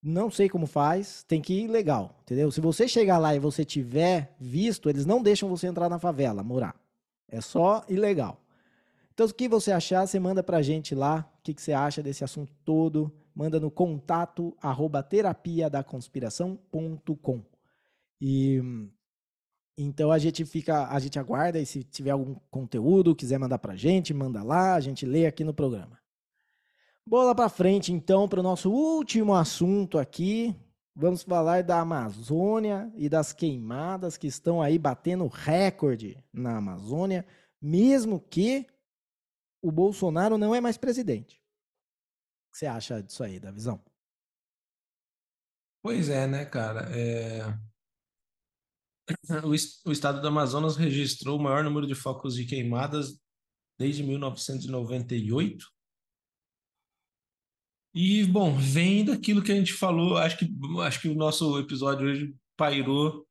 não 0.03 0.31
sei 0.31 0.49
como 0.49 0.65
faz, 0.65 1.23
tem 1.23 1.41
que 1.41 1.53
ir 1.53 1.67
legal, 1.67 2.17
entendeu? 2.23 2.51
Se 2.51 2.59
você 2.59 2.87
chegar 2.87 3.17
lá 3.19 3.35
e 3.35 3.39
você 3.39 3.63
tiver 3.63 4.35
visto, 4.39 4.89
eles 4.89 5.05
não 5.05 5.21
deixam 5.21 5.47
você 5.49 5.67
entrar 5.67 5.89
na 5.89 5.99
favela, 5.99 6.43
morar. 6.43 6.80
É 7.31 7.41
só 7.41 7.83
ilegal. 7.87 8.39
Então, 9.13 9.25
o 9.25 9.33
que 9.33 9.47
você 9.47 9.71
achar, 9.71 10.05
você 10.05 10.19
manda 10.19 10.43
pra 10.43 10.61
gente 10.61 10.93
lá. 10.93 11.27
O 11.39 11.43
que, 11.43 11.53
que 11.53 11.61
você 11.61 11.73
acha 11.73 12.03
desse 12.03 12.23
assunto 12.23 12.53
todo? 12.65 13.11
Manda 13.33 13.59
no 13.59 13.71
contato 13.71 14.55
arroba 14.61 15.01
terapia 15.01 15.69
da 15.69 15.83
conspiração.com. 15.83 17.41
E 18.19 18.61
então 19.77 20.11
a 20.11 20.19
gente 20.19 20.45
fica, 20.45 20.87
a 20.89 20.99
gente 20.99 21.17
aguarda 21.17 21.59
e 21.59 21.65
se 21.65 21.83
tiver 21.83 22.11
algum 22.11 22.35
conteúdo, 22.51 23.15
quiser 23.15 23.39
mandar 23.39 23.57
pra 23.57 23.75
gente, 23.75 24.13
manda 24.13 24.43
lá, 24.43 24.75
a 24.75 24.79
gente 24.79 25.05
lê 25.05 25.25
aqui 25.25 25.43
no 25.43 25.53
programa. 25.53 25.97
Bola 27.05 27.33
pra 27.33 27.49
frente 27.49 27.91
então 27.91 28.27
para 28.27 28.39
o 28.39 28.43
nosso 28.43 28.69
último 28.69 29.33
assunto 29.33 29.97
aqui. 29.97 30.55
Vamos 30.95 31.23
falar 31.23 31.63
da 31.63 31.79
Amazônia 31.79 32.91
e 32.95 33.07
das 33.07 33.31
queimadas 33.31 34.17
que 34.17 34.27
estão 34.27 34.61
aí 34.61 34.77
batendo 34.77 35.27
recorde 35.27 36.21
na 36.33 36.57
Amazônia, 36.57 37.25
mesmo 37.61 38.19
que 38.19 38.67
o 39.61 39.71
Bolsonaro 39.71 40.37
não 40.37 40.53
é 40.53 40.59
mais 40.59 40.77
presidente. 40.77 41.37
O 41.37 42.51
que 42.51 42.57
você 42.57 42.65
acha 42.65 43.01
disso 43.01 43.23
aí, 43.23 43.39
da 43.39 43.51
visão? 43.51 43.81
Pois 45.81 46.09
é, 46.09 46.27
né, 46.27 46.45
cara? 46.45 46.89
É, 46.91 47.41
O, 49.43 49.89
o 49.89 49.91
estado 49.91 50.21
do 50.21 50.27
Amazonas 50.27 50.75
registrou 50.75 51.37
o 51.37 51.41
maior 51.41 51.63
número 51.63 51.87
de 51.87 51.95
focos 51.95 52.35
de 52.35 52.45
queimadas 52.45 53.19
desde 53.77 54.03
1998. 54.03 55.65
E, 57.93 58.23
bom, 58.23 58.57
vem 58.57 59.03
daquilo 59.03 59.41
que 59.41 59.51
a 59.51 59.55
gente 59.55 59.73
falou, 59.73 60.17
acho 60.17 60.37
que, 60.37 60.49
acho 60.81 61.01
que 61.01 61.09
o 61.09 61.15
nosso 61.15 61.59
episódio 61.59 62.07
hoje 62.07 62.33
pairou 62.55 63.25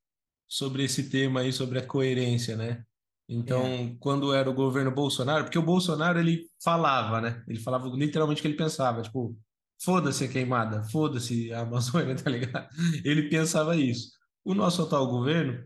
sobre 0.46 0.84
esse 0.84 1.08
tema 1.08 1.40
aí, 1.40 1.52
sobre 1.52 1.78
a 1.78 1.86
coerência, 1.86 2.56
né? 2.56 2.84
Então, 3.28 3.96
quando 4.00 4.34
era 4.34 4.50
o 4.50 4.54
governo 4.54 4.90
Bolsonaro, 4.90 5.44
porque 5.44 5.58
o 5.58 5.62
Bolsonaro 5.62 6.18
ele 6.18 6.46
falava, 6.62 7.20
né? 7.20 7.44
Ele 7.46 7.60
falava 7.60 7.88
literalmente 7.88 8.40
o 8.40 8.42
que 8.42 8.48
ele 8.48 8.56
pensava, 8.56 9.02
tipo, 9.02 9.38
foda-se 9.80 10.24
a 10.24 10.28
queimada, 10.28 10.82
foda-se 10.82 11.52
a 11.52 11.60
Amazônia, 11.60 12.16
tá 12.18 12.28
ligado? 12.28 12.68
Ele 13.04 13.28
pensava 13.28 13.76
isso. 13.76 14.10
O 14.44 14.52
nosso 14.52 14.82
atual 14.82 15.06
governo 15.06 15.64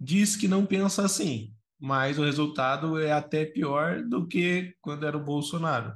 diz 0.00 0.34
que 0.34 0.48
não 0.48 0.66
pensa 0.66 1.04
assim, 1.04 1.54
mas 1.78 2.18
o 2.18 2.24
resultado 2.24 2.98
é 2.98 3.12
até 3.12 3.44
pior 3.44 4.02
do 4.02 4.26
que 4.26 4.74
quando 4.80 5.06
era 5.06 5.16
o 5.16 5.24
Bolsonaro. 5.24 5.94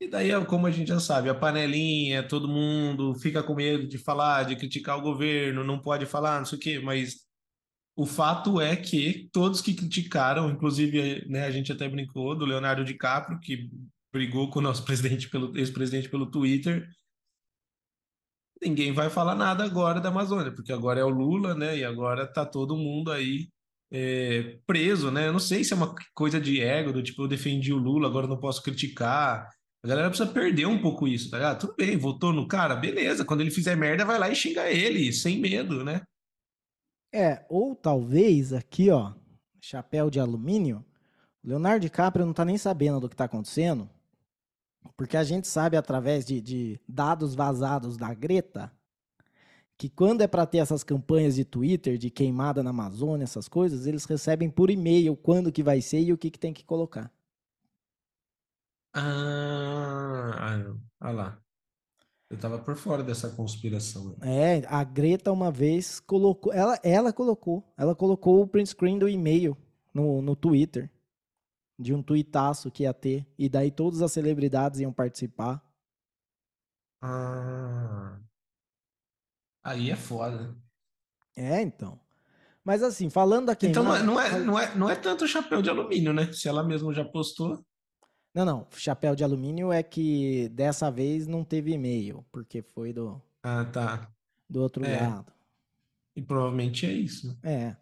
E 0.00 0.08
daí, 0.08 0.28
como 0.44 0.66
a 0.66 0.70
gente 0.70 0.88
já 0.88 1.00
sabe, 1.00 1.28
a 1.30 1.34
panelinha, 1.34 2.26
todo 2.26 2.46
mundo 2.48 3.14
fica 3.14 3.42
com 3.42 3.54
medo 3.54 3.88
de 3.88 3.96
falar, 3.96 4.44
de 4.44 4.56
criticar 4.56 4.98
o 4.98 5.02
governo, 5.02 5.64
não 5.64 5.80
pode 5.80 6.04
falar, 6.04 6.38
não 6.38 6.44
sei 6.44 6.58
o 6.58 6.60
quê, 6.60 6.78
mas 6.78 7.26
o 7.96 8.04
fato 8.04 8.60
é 8.60 8.76
que 8.76 9.28
todos 9.32 9.62
que 9.62 9.74
criticaram, 9.74 10.50
inclusive, 10.50 11.26
né, 11.28 11.46
a 11.46 11.50
gente 11.50 11.72
até 11.72 11.88
brincou 11.88 12.36
do 12.36 12.44
Leonardo 12.44 12.84
DiCaprio, 12.84 13.40
que 13.40 13.70
brigou 14.12 14.50
com 14.50 14.58
o 14.58 14.62
nosso 14.62 14.84
presidente 14.86 15.30
pelo 15.30 15.56
ex-presidente 15.56 16.10
pelo 16.10 16.30
Twitter, 16.30 16.86
ninguém 18.62 18.92
vai 18.92 19.10
falar 19.10 19.34
nada 19.34 19.64
agora 19.64 20.00
da 20.00 20.08
Amazônia, 20.08 20.52
porque 20.52 20.72
agora 20.72 21.00
é 21.00 21.04
o 21.04 21.08
Lula, 21.08 21.54
né? 21.54 21.76
E 21.78 21.84
agora 21.84 22.26
tá 22.26 22.44
todo 22.44 22.76
mundo 22.76 23.10
aí 23.10 23.48
é, 23.90 24.58
preso, 24.66 25.10
né? 25.10 25.28
Eu 25.28 25.32
não 25.32 25.40
sei 25.40 25.64
se 25.64 25.72
é 25.72 25.76
uma 25.76 25.94
coisa 26.14 26.40
de 26.40 26.60
ego, 26.60 26.92
do 26.92 27.02
tipo, 27.02 27.22
eu 27.22 27.28
defendi 27.28 27.72
o 27.72 27.78
Lula, 27.78 28.08
agora 28.08 28.26
não 28.26 28.38
posso 28.38 28.62
criticar. 28.62 29.48
A 29.86 29.88
galera 29.88 30.08
precisa 30.08 30.28
perder 30.28 30.66
um 30.66 30.82
pouco 30.82 31.06
isso, 31.06 31.30
tá 31.30 31.36
ligado? 31.36 31.60
Tudo 31.60 31.76
bem, 31.76 31.96
votou 31.96 32.32
no 32.32 32.48
cara, 32.48 32.74
beleza. 32.74 33.24
Quando 33.24 33.42
ele 33.42 33.52
fizer 33.52 33.76
merda, 33.76 34.04
vai 34.04 34.18
lá 34.18 34.28
e 34.28 34.34
xinga 34.34 34.68
ele, 34.68 35.12
sem 35.12 35.38
medo, 35.38 35.84
né? 35.84 36.02
É, 37.14 37.46
ou 37.48 37.72
talvez 37.76 38.52
aqui, 38.52 38.90
ó, 38.90 39.14
chapéu 39.60 40.10
de 40.10 40.18
alumínio, 40.18 40.84
o 41.44 41.50
Leonardo 41.50 41.82
DiCaprio 41.82 42.26
não 42.26 42.32
tá 42.32 42.44
nem 42.44 42.58
sabendo 42.58 42.98
do 42.98 43.08
que 43.08 43.14
tá 43.14 43.26
acontecendo, 43.26 43.88
porque 44.96 45.16
a 45.16 45.22
gente 45.22 45.46
sabe 45.46 45.76
através 45.76 46.26
de, 46.26 46.40
de 46.40 46.80
dados 46.88 47.36
vazados 47.36 47.96
da 47.96 48.12
Greta 48.12 48.72
que 49.78 49.88
quando 49.88 50.20
é 50.20 50.26
para 50.26 50.46
ter 50.46 50.58
essas 50.58 50.82
campanhas 50.82 51.36
de 51.36 51.44
Twitter 51.44 51.96
de 51.96 52.10
queimada 52.10 52.60
na 52.60 52.70
Amazônia, 52.70 53.22
essas 53.22 53.46
coisas, 53.46 53.86
eles 53.86 54.04
recebem 54.04 54.50
por 54.50 54.68
e-mail 54.68 55.14
quando 55.14 55.52
que 55.52 55.62
vai 55.62 55.80
ser 55.80 56.00
e 56.00 56.12
o 56.12 56.18
que, 56.18 56.28
que 56.28 56.40
tem 56.40 56.52
que 56.52 56.64
colocar. 56.64 57.14
Ah, 58.98 60.56
ah, 60.98 61.10
lá. 61.10 61.38
Eu 62.30 62.38
tava 62.38 62.58
por 62.58 62.76
fora 62.76 63.02
dessa 63.02 63.28
conspiração. 63.30 64.16
É, 64.22 64.62
a 64.66 64.82
Greta 64.82 65.30
uma 65.30 65.50
vez 65.50 66.00
colocou, 66.00 66.52
ela, 66.52 66.80
ela 66.82 67.12
colocou, 67.12 67.62
ela 67.76 67.94
colocou 67.94 68.40
o 68.40 68.48
print 68.48 68.70
screen 68.70 68.98
do 68.98 69.08
e-mail 69.08 69.54
no, 69.92 70.22
no 70.22 70.34
Twitter, 70.34 70.90
de 71.78 71.92
um 71.92 72.02
tuitaço 72.02 72.70
que 72.70 72.84
ia 72.84 72.94
ter, 72.94 73.26
e 73.38 73.50
daí 73.50 73.70
todas 73.70 74.00
as 74.00 74.12
celebridades 74.12 74.80
iam 74.80 74.92
participar. 74.92 75.62
Ah. 77.02 78.18
Aí 79.62 79.90
é 79.90 79.96
foda. 79.96 80.56
É, 81.36 81.60
então. 81.60 82.00
Mas 82.64 82.82
assim, 82.82 83.10
falando 83.10 83.46
da 83.46 83.52
Então 83.52 83.84
não 83.84 83.94
é, 83.94 84.02
não, 84.02 84.20
é, 84.20 84.38
não, 84.40 84.58
é, 84.58 84.74
não 84.74 84.90
é 84.90 84.96
tanto 84.96 85.28
chapéu 85.28 85.60
de 85.60 85.68
alumínio, 85.68 86.14
né? 86.14 86.32
Se 86.32 86.48
ela 86.48 86.64
mesma 86.64 86.94
já 86.94 87.04
postou. 87.04 87.62
Não, 88.36 88.44
não, 88.44 88.66
chapéu 88.76 89.16
de 89.16 89.24
alumínio 89.24 89.72
é 89.72 89.82
que 89.82 90.50
dessa 90.50 90.90
vez 90.90 91.26
não 91.26 91.42
teve 91.42 91.72
e-mail, 91.72 92.22
porque 92.30 92.60
foi 92.60 92.92
do, 92.92 93.18
Ah, 93.42 93.64
tá. 93.64 94.10
do 94.46 94.60
outro 94.60 94.84
É. 94.84 95.00
lado. 95.00 95.32
E 96.14 96.20
provavelmente 96.20 96.84
é 96.84 96.92
isso. 96.92 97.34
É. 97.42 97.74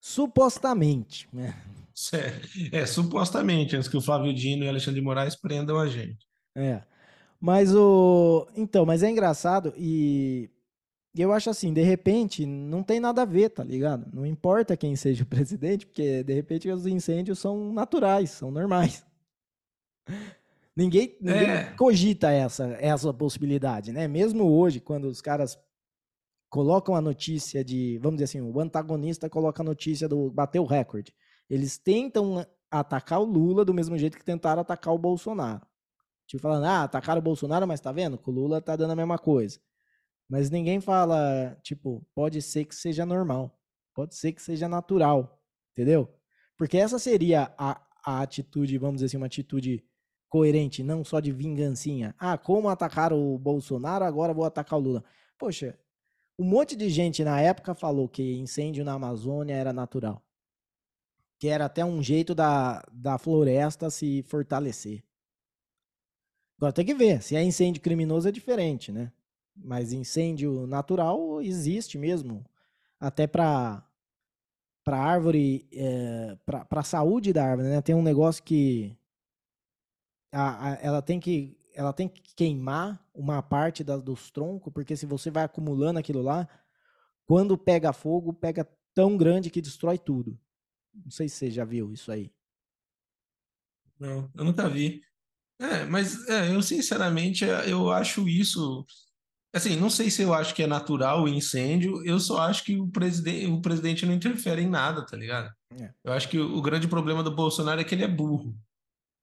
Supostamente, 0.00 1.28
né? 1.32 1.54
Sério. 1.94 2.40
É, 2.72 2.84
supostamente, 2.86 3.76
antes 3.76 3.88
que 3.88 3.96
o 3.96 4.00
Flávio 4.00 4.34
Dino 4.34 4.64
e 4.64 4.66
o 4.66 4.70
Alexandre 4.70 4.98
de 5.00 5.04
Moraes 5.06 5.36
prendam 5.36 5.78
a 5.78 5.86
gente. 5.86 6.26
É. 6.56 6.82
Mas 7.40 7.72
o. 7.72 8.48
Então, 8.56 8.84
mas 8.84 9.04
é 9.04 9.10
engraçado 9.10 9.72
e. 9.76 10.50
e 11.14 11.20
eu 11.22 11.32
acho 11.32 11.48
assim, 11.50 11.72
de 11.72 11.82
repente, 11.82 12.44
não 12.44 12.82
tem 12.82 12.98
nada 13.00 13.22
a 13.22 13.24
ver, 13.24 13.50
tá 13.50 13.62
ligado? 13.62 14.10
Não 14.12 14.26
importa 14.26 14.76
quem 14.76 14.96
seja 14.96 15.22
o 15.22 15.26
presidente, 15.28 15.86
porque 15.86 16.22
de 16.24 16.32
repente 16.34 16.68
os 16.70 16.86
incêndios 16.86 17.38
são 17.38 17.72
naturais, 17.72 18.30
são 18.30 18.50
normais. 18.50 19.04
Ninguém, 20.76 21.16
ninguém 21.20 21.50
É. 21.50 21.72
cogita 21.76 22.30
essa, 22.32 22.64
essa 22.80 23.12
possibilidade, 23.14 23.92
né? 23.92 24.08
Mesmo 24.08 24.44
hoje, 24.44 24.80
quando 24.80 25.04
os 25.04 25.20
caras 25.20 25.56
colocam 26.50 26.96
a 26.96 27.00
notícia 27.00 27.64
de, 27.64 27.98
vamos 27.98 28.16
dizer 28.16 28.24
assim, 28.24 28.40
o 28.40 28.60
antagonista 28.60 29.30
coloca 29.30 29.62
a 29.62 29.64
notícia 29.64 30.08
do 30.08 30.30
bateu 30.30 30.62
o 30.62 30.66
recorde. 30.66 31.14
Eles 31.48 31.78
tentam 31.78 32.44
atacar 32.70 33.20
o 33.20 33.24
Lula 33.24 33.64
do 33.64 33.72
mesmo 33.74 33.96
jeito 33.96 34.18
que 34.18 34.24
tentaram 34.24 34.62
atacar 34.62 34.92
o 34.92 34.98
Bolsonaro. 34.98 35.64
Tipo, 36.26 36.42
falando, 36.42 36.64
ah, 36.64 36.82
atacaram 36.84 37.20
o 37.20 37.22
Bolsonaro, 37.24 37.68
mas 37.68 37.80
tá 37.80 37.92
vendo? 37.92 38.18
Que 38.18 38.28
o 38.30 38.32
Lula 38.32 38.60
tá 38.60 38.74
dando 38.74 38.92
a 38.92 38.96
mesma 38.96 39.18
coisa. 39.18 39.60
Mas 40.34 40.50
ninguém 40.50 40.80
fala, 40.80 41.56
tipo, 41.62 42.04
pode 42.12 42.42
ser 42.42 42.64
que 42.64 42.74
seja 42.74 43.06
normal. 43.06 43.56
Pode 43.94 44.16
ser 44.16 44.32
que 44.32 44.42
seja 44.42 44.68
natural. 44.68 45.40
Entendeu? 45.70 46.12
Porque 46.58 46.76
essa 46.76 46.98
seria 46.98 47.54
a, 47.56 47.80
a 48.04 48.20
atitude, 48.20 48.76
vamos 48.76 48.96
dizer 48.96 49.06
assim, 49.06 49.16
uma 49.16 49.26
atitude 49.26 49.84
coerente, 50.28 50.82
não 50.82 51.04
só 51.04 51.20
de 51.20 51.30
vingancinha. 51.30 52.16
Ah, 52.18 52.36
como 52.36 52.68
atacaram 52.68 53.16
o 53.16 53.38
Bolsonaro, 53.38 54.04
agora 54.04 54.34
vou 54.34 54.44
atacar 54.44 54.76
o 54.76 54.82
Lula. 54.82 55.04
Poxa, 55.38 55.78
um 56.36 56.44
monte 56.44 56.74
de 56.74 56.90
gente 56.90 57.22
na 57.22 57.40
época 57.40 57.72
falou 57.72 58.08
que 58.08 58.34
incêndio 58.34 58.84
na 58.84 58.94
Amazônia 58.94 59.54
era 59.54 59.72
natural. 59.72 60.20
Que 61.38 61.46
era 61.46 61.66
até 61.66 61.84
um 61.84 62.02
jeito 62.02 62.34
da, 62.34 62.84
da 62.90 63.18
floresta 63.18 63.88
se 63.88 64.24
fortalecer. 64.24 65.04
Agora 66.58 66.72
tem 66.72 66.84
que 66.84 66.94
ver, 66.94 67.22
se 67.22 67.36
é 67.36 67.44
incêndio 67.44 67.80
criminoso 67.80 68.28
é 68.28 68.32
diferente, 68.32 68.90
né? 68.90 69.12
Mas 69.56 69.92
incêndio 69.92 70.66
natural 70.66 71.40
existe 71.42 71.98
mesmo. 71.98 72.44
Até 73.00 73.26
para 73.26 73.84
para 74.84 74.98
árvore, 74.98 75.66
é, 75.72 76.36
para 76.44 76.66
a 76.80 76.82
saúde 76.82 77.32
da 77.32 77.44
árvore, 77.44 77.68
né? 77.68 77.80
Tem 77.82 77.94
um 77.94 78.02
negócio 78.02 78.42
que 78.42 78.94
a, 80.32 80.72
a- 80.72 80.78
ela 80.82 81.02
tem 81.02 81.20
que 81.20 81.56
ela 81.74 81.92
tem 81.92 82.08
que 82.08 82.22
queimar 82.36 83.04
uma 83.12 83.42
parte 83.42 83.82
da- 83.82 83.96
dos 83.96 84.30
troncos, 84.30 84.72
porque 84.72 84.96
se 84.96 85.06
você 85.06 85.28
vai 85.30 85.42
acumulando 85.42 85.98
aquilo 85.98 86.22
lá, 86.22 86.48
quando 87.26 87.58
pega 87.58 87.92
fogo, 87.92 88.32
pega 88.32 88.68
tão 88.94 89.16
grande 89.16 89.50
que 89.50 89.60
destrói 89.62 89.98
tudo. 89.98 90.38
Não 90.94 91.10
sei 91.10 91.28
se 91.28 91.36
você 91.36 91.50
já 91.50 91.64
viu 91.64 91.92
isso 91.92 92.12
aí. 92.12 92.32
Não, 93.98 94.30
eu 94.34 94.44
nunca 94.44 94.68
vi. 94.68 95.02
É, 95.60 95.84
mas 95.86 96.28
é, 96.28 96.54
eu 96.54 96.62
sinceramente 96.62 97.44
eu 97.68 97.90
acho 97.92 98.28
isso. 98.28 98.86
Assim, 99.54 99.76
não 99.76 99.88
sei 99.88 100.10
se 100.10 100.20
eu 100.22 100.34
acho 100.34 100.54
que 100.54 100.62
é 100.64 100.66
natural 100.66 101.22
o 101.22 101.28
incêndio, 101.28 102.04
eu 102.04 102.18
só 102.18 102.40
acho 102.40 102.64
que 102.64 102.76
o 102.76 102.88
presidente, 102.88 103.46
o 103.46 103.60
presidente 103.62 104.04
não 104.04 104.12
interfere 104.12 104.62
em 104.62 104.68
nada, 104.68 105.06
tá 105.06 105.16
ligado? 105.16 105.48
É. 105.80 105.90
Eu 106.02 106.12
acho 106.12 106.28
que 106.28 106.38
o, 106.38 106.60
grande 106.60 106.88
problema 106.88 107.22
do 107.22 107.30
Bolsonaro 107.34 107.80
é 107.80 107.84
que 107.84 107.94
ele 107.94 108.02
é 108.04 108.08
burro. 108.08 108.54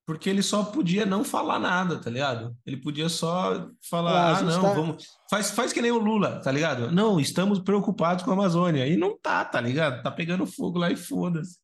Porque 0.05 0.29
ele 0.29 0.41
só 0.41 0.63
podia 0.63 1.05
não 1.05 1.23
falar 1.23 1.59
nada, 1.59 1.97
tá 1.99 2.09
ligado? 2.09 2.55
Ele 2.65 2.77
podia 2.77 3.07
só 3.07 3.69
Falar, 3.89 4.31
ah, 4.31 4.33
gente 4.35 4.47
não, 4.47 4.61
tá- 4.61 4.73
vamos. 4.73 5.05
Faz, 5.29 5.51
faz 5.51 5.71
que 5.71 5.81
nem 5.81 5.91
o 5.91 5.97
Lula, 5.99 6.39
tá 6.41 6.51
ligado? 6.51 6.91
Não, 6.91 7.19
estamos 7.19 7.59
preocupados 7.59 8.23
com 8.23 8.31
a 8.31 8.33
Amazônia. 8.33 8.87
E 8.87 8.97
não 8.97 9.17
tá, 9.17 9.45
tá 9.45 9.61
ligado? 9.61 10.01
Tá 10.01 10.09
pegando 10.09 10.45
fogo 10.47 10.79
lá 10.79 10.89
e 10.89 10.95
foda-se. 10.95 11.57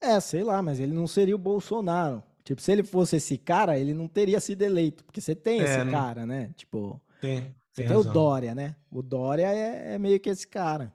É, 0.00 0.20
sei 0.20 0.44
lá, 0.44 0.62
mas 0.62 0.78
ele 0.78 0.92
não 0.92 1.06
seria 1.06 1.34
o 1.34 1.38
Bolsonaro. 1.38 2.22
Tipo, 2.44 2.62
se 2.62 2.72
ele 2.72 2.84
fosse 2.84 3.16
esse 3.16 3.36
cara, 3.36 3.78
ele 3.78 3.92
não 3.92 4.06
teria 4.08 4.38
sido 4.40 4.62
eleito, 4.62 5.04
porque 5.04 5.20
você 5.20 5.34
tem 5.34 5.60
É, 5.60 5.64
esse 5.64 5.84
não- 5.84 5.92
cara, 5.92 6.24
né? 6.24 6.50
Tipo, 6.56 7.00
Tem, 7.20 7.42
tem 7.74 7.86
tem 7.86 7.90
o 7.90 7.98
razão. 7.98 8.12
Dória, 8.12 8.54
né? 8.54 8.76
O 8.90 9.02
Dória 9.02 9.46
é, 9.46 9.94
é 9.94 9.98
meio 9.98 10.18
que 10.20 10.28
esse 10.30 10.46
cara. 10.46 10.92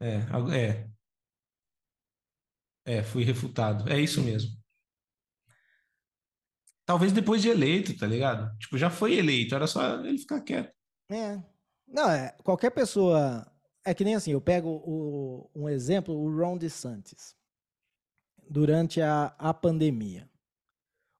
É, 0.00 0.16
é. 0.56 0.88
É, 2.84 3.02
fui 3.02 3.22
refutado. 3.24 3.88
É 3.90 4.00
isso 4.00 4.20
mesmo. 4.22 4.50
Talvez 6.84 7.12
depois 7.12 7.40
de 7.40 7.48
eleito, 7.48 7.96
tá 7.96 8.06
ligado? 8.06 8.56
Tipo, 8.58 8.76
já 8.76 8.90
foi 8.90 9.14
eleito, 9.14 9.54
era 9.54 9.66
só 9.66 10.00
ele 10.04 10.18
ficar 10.18 10.40
quieto. 10.40 10.74
É. 11.08 11.40
Não, 11.86 12.10
é, 12.10 12.32
qualquer 12.42 12.70
pessoa. 12.70 13.46
É 13.84 13.94
que 13.94 14.04
nem 14.04 14.14
assim, 14.14 14.32
eu 14.32 14.40
pego 14.40 14.68
o- 14.84 15.50
um 15.54 15.68
exemplo, 15.68 16.14
o 16.14 16.34
Ron 16.36 16.56
DeSantis. 16.58 17.36
Durante 18.48 19.00
a, 19.00 19.26
a 19.38 19.54
pandemia. 19.54 20.28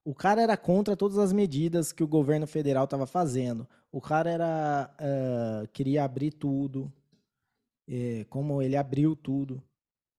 O 0.05 0.15
cara 0.15 0.43
era 0.43 0.57
contra 0.57 0.97
todas 0.97 1.19
as 1.19 1.33
medidas 1.33 1.93
que 1.93 2.03
o 2.03 2.09
governo 2.09 2.47
federal 2.47 2.85
estava 2.85 3.07
fazendo. 3.07 3.69
O 3.91 4.01
cara 4.01 4.31
era. 4.31 4.95
ah, 4.99 5.67
queria 5.73 6.05
abrir 6.05 6.33
tudo. 6.33 6.93
eh, 7.89 8.25
como 8.31 8.63
ele 8.63 8.77
abriu 8.77 9.17
tudo. 9.17 9.63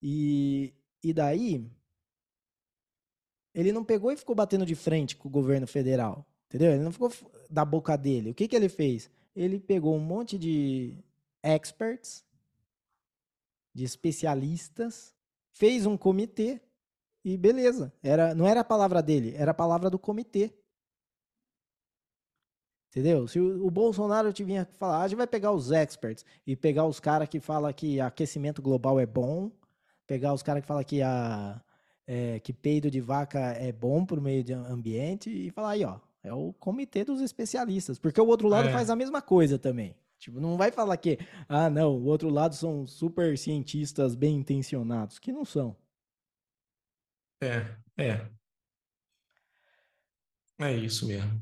E, 0.01 0.73
e 1.03 1.13
daí. 1.13 1.65
Ele 3.53 3.71
não 3.71 3.83
pegou 3.85 4.11
e 4.11 4.17
ficou 4.17 4.35
batendo 4.35 4.65
de 4.65 4.75
frente 4.75 5.15
com 5.15 5.27
o 5.27 5.31
governo 5.31 5.67
federal. 5.67 6.25
Entendeu? 6.47 6.71
Ele 6.71 6.83
não 6.83 6.91
ficou 6.91 7.11
da 7.49 7.63
boca 7.65 7.95
dele. 7.97 8.31
O 8.31 8.33
que, 8.33 8.47
que 8.47 8.55
ele 8.55 8.69
fez? 8.69 9.09
Ele 9.35 9.59
pegou 9.59 9.95
um 9.95 9.99
monte 9.99 10.37
de 10.37 10.97
experts, 11.43 12.25
de 13.73 13.83
especialistas, 13.83 15.15
fez 15.51 15.85
um 15.85 15.97
comitê 15.97 16.61
e 17.23 17.37
beleza. 17.37 17.93
Era, 18.01 18.33
não 18.35 18.45
era 18.47 18.61
a 18.61 18.63
palavra 18.63 19.01
dele, 19.01 19.33
era 19.35 19.51
a 19.51 19.53
palavra 19.53 19.89
do 19.89 19.97
comitê. 19.99 20.51
Entendeu? 22.89 23.27
Se 23.27 23.39
o, 23.39 23.65
o 23.65 23.71
Bolsonaro 23.71 24.31
tinha 24.31 24.65
que 24.65 24.75
falar, 24.77 24.97
"Ah, 24.97 25.01
a 25.03 25.07
gente 25.07 25.17
vai 25.17 25.25
pegar 25.27 25.51
os 25.51 25.71
experts 25.71 26.23
e 26.45 26.55
pegar 26.55 26.85
os 26.85 26.99
caras 26.99 27.27
que 27.27 27.39
falam 27.39 27.73
que 27.73 27.99
aquecimento 27.99 28.61
global 28.61 28.99
é 28.99 29.05
bom, 29.05 29.51
pegar 30.05 30.33
os 30.33 30.43
caras 30.43 30.61
que 30.61 30.67
falam 30.67 30.83
que 30.83 31.01
a 31.01 31.59
é, 32.05 32.39
que 32.41 32.51
peido 32.51 32.91
de 32.91 32.99
vaca 32.99 33.39
é 33.39 33.71
bom 33.71 34.05
para 34.05 34.19
o 34.19 34.21
meio 34.21 34.43
de 34.43 34.51
ambiente 34.53 35.29
e 35.29 35.49
falar 35.51 35.69
aí, 35.71 35.85
ó, 35.85 35.99
é 36.21 36.33
o 36.33 36.51
comitê 36.59 37.03
dos 37.05 37.21
especialistas, 37.21 37.97
porque 37.97 38.19
o 38.19 38.27
outro 38.27 38.47
lado 38.49 38.67
É. 38.67 38.71
faz 38.73 38.89
a 38.89 38.95
mesma 38.95 39.21
coisa 39.21 39.57
também. 39.57 39.95
Tipo, 40.19 40.39
não 40.39 40.57
vai 40.57 40.69
falar 40.71 40.97
que, 40.97 41.17
ah, 41.47 41.69
não, 41.69 41.95
o 41.97 42.05
outro 42.05 42.29
lado 42.29 42.55
são 42.55 42.85
super 42.85 43.37
cientistas 43.37 44.15
bem 44.15 44.35
intencionados, 44.35 45.17
que 45.17 45.31
não 45.31 45.45
são. 45.45 45.75
É, 47.43 47.77
é. 47.97 48.27
É 50.59 50.73
isso 50.73 51.07
mesmo. 51.07 51.41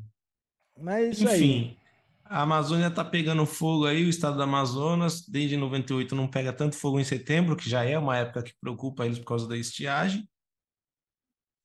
Mas 0.80 1.06
é 1.06 1.10
isso 1.10 1.30
aí. 1.30 1.43
Enfim, 1.43 1.78
a 2.26 2.41
Amazônia 2.41 2.89
tá 2.89 3.04
pegando 3.04 3.45
fogo 3.45 3.86
aí, 3.86 4.06
o 4.06 4.10
estado 4.10 4.38
do 4.38 4.43
Amazonas, 4.43 5.28
desde 5.28 5.58
98 5.58 6.16
não 6.16 6.28
pega 6.28 6.54
tanto 6.54 6.76
fogo 6.76 6.99
em 6.99 7.04
setembro, 7.04 7.56
que 7.56 7.70
já 7.70 7.84
é 7.84 7.97
uma 7.97 8.18
época 8.18 8.41
que 8.43 8.54
preocupa 8.60 9.06
eles 9.06 9.20
por 9.20 9.26
causa 9.26 9.47
da 9.47 9.58
estiagem. 9.58 10.28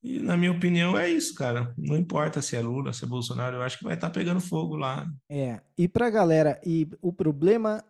E, 0.02 0.20
na 0.20 0.36
minha 0.36 0.52
opinião, 0.52 0.96
é 0.96 1.08
isso, 1.08 1.34
cara. 1.34 1.74
Não 1.78 1.96
importa 1.96 2.42
se 2.42 2.54
é 2.56 2.60
Lula, 2.60 2.92
se 2.92 3.04
é 3.04 3.08
Bolsonaro, 3.08 3.56
eu 3.56 3.62
acho 3.62 3.78
que 3.78 3.84
vai 3.84 3.94
estar 3.94 4.10
pegando 4.10 4.40
fogo 4.40 4.76
lá. 4.76 5.06
É, 5.28 5.60
e 5.78 5.88
pra 5.88 6.10
galera, 6.10 6.60
e 6.64 6.88
o 7.00 7.12
problema 7.12 7.82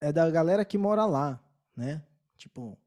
é 0.00 0.12
da 0.12 0.28
galera 0.30 0.64
que 0.64 0.78
mora 0.78 1.04
lá, 1.04 1.40
né? 1.76 2.02
Tipo, 2.36 2.78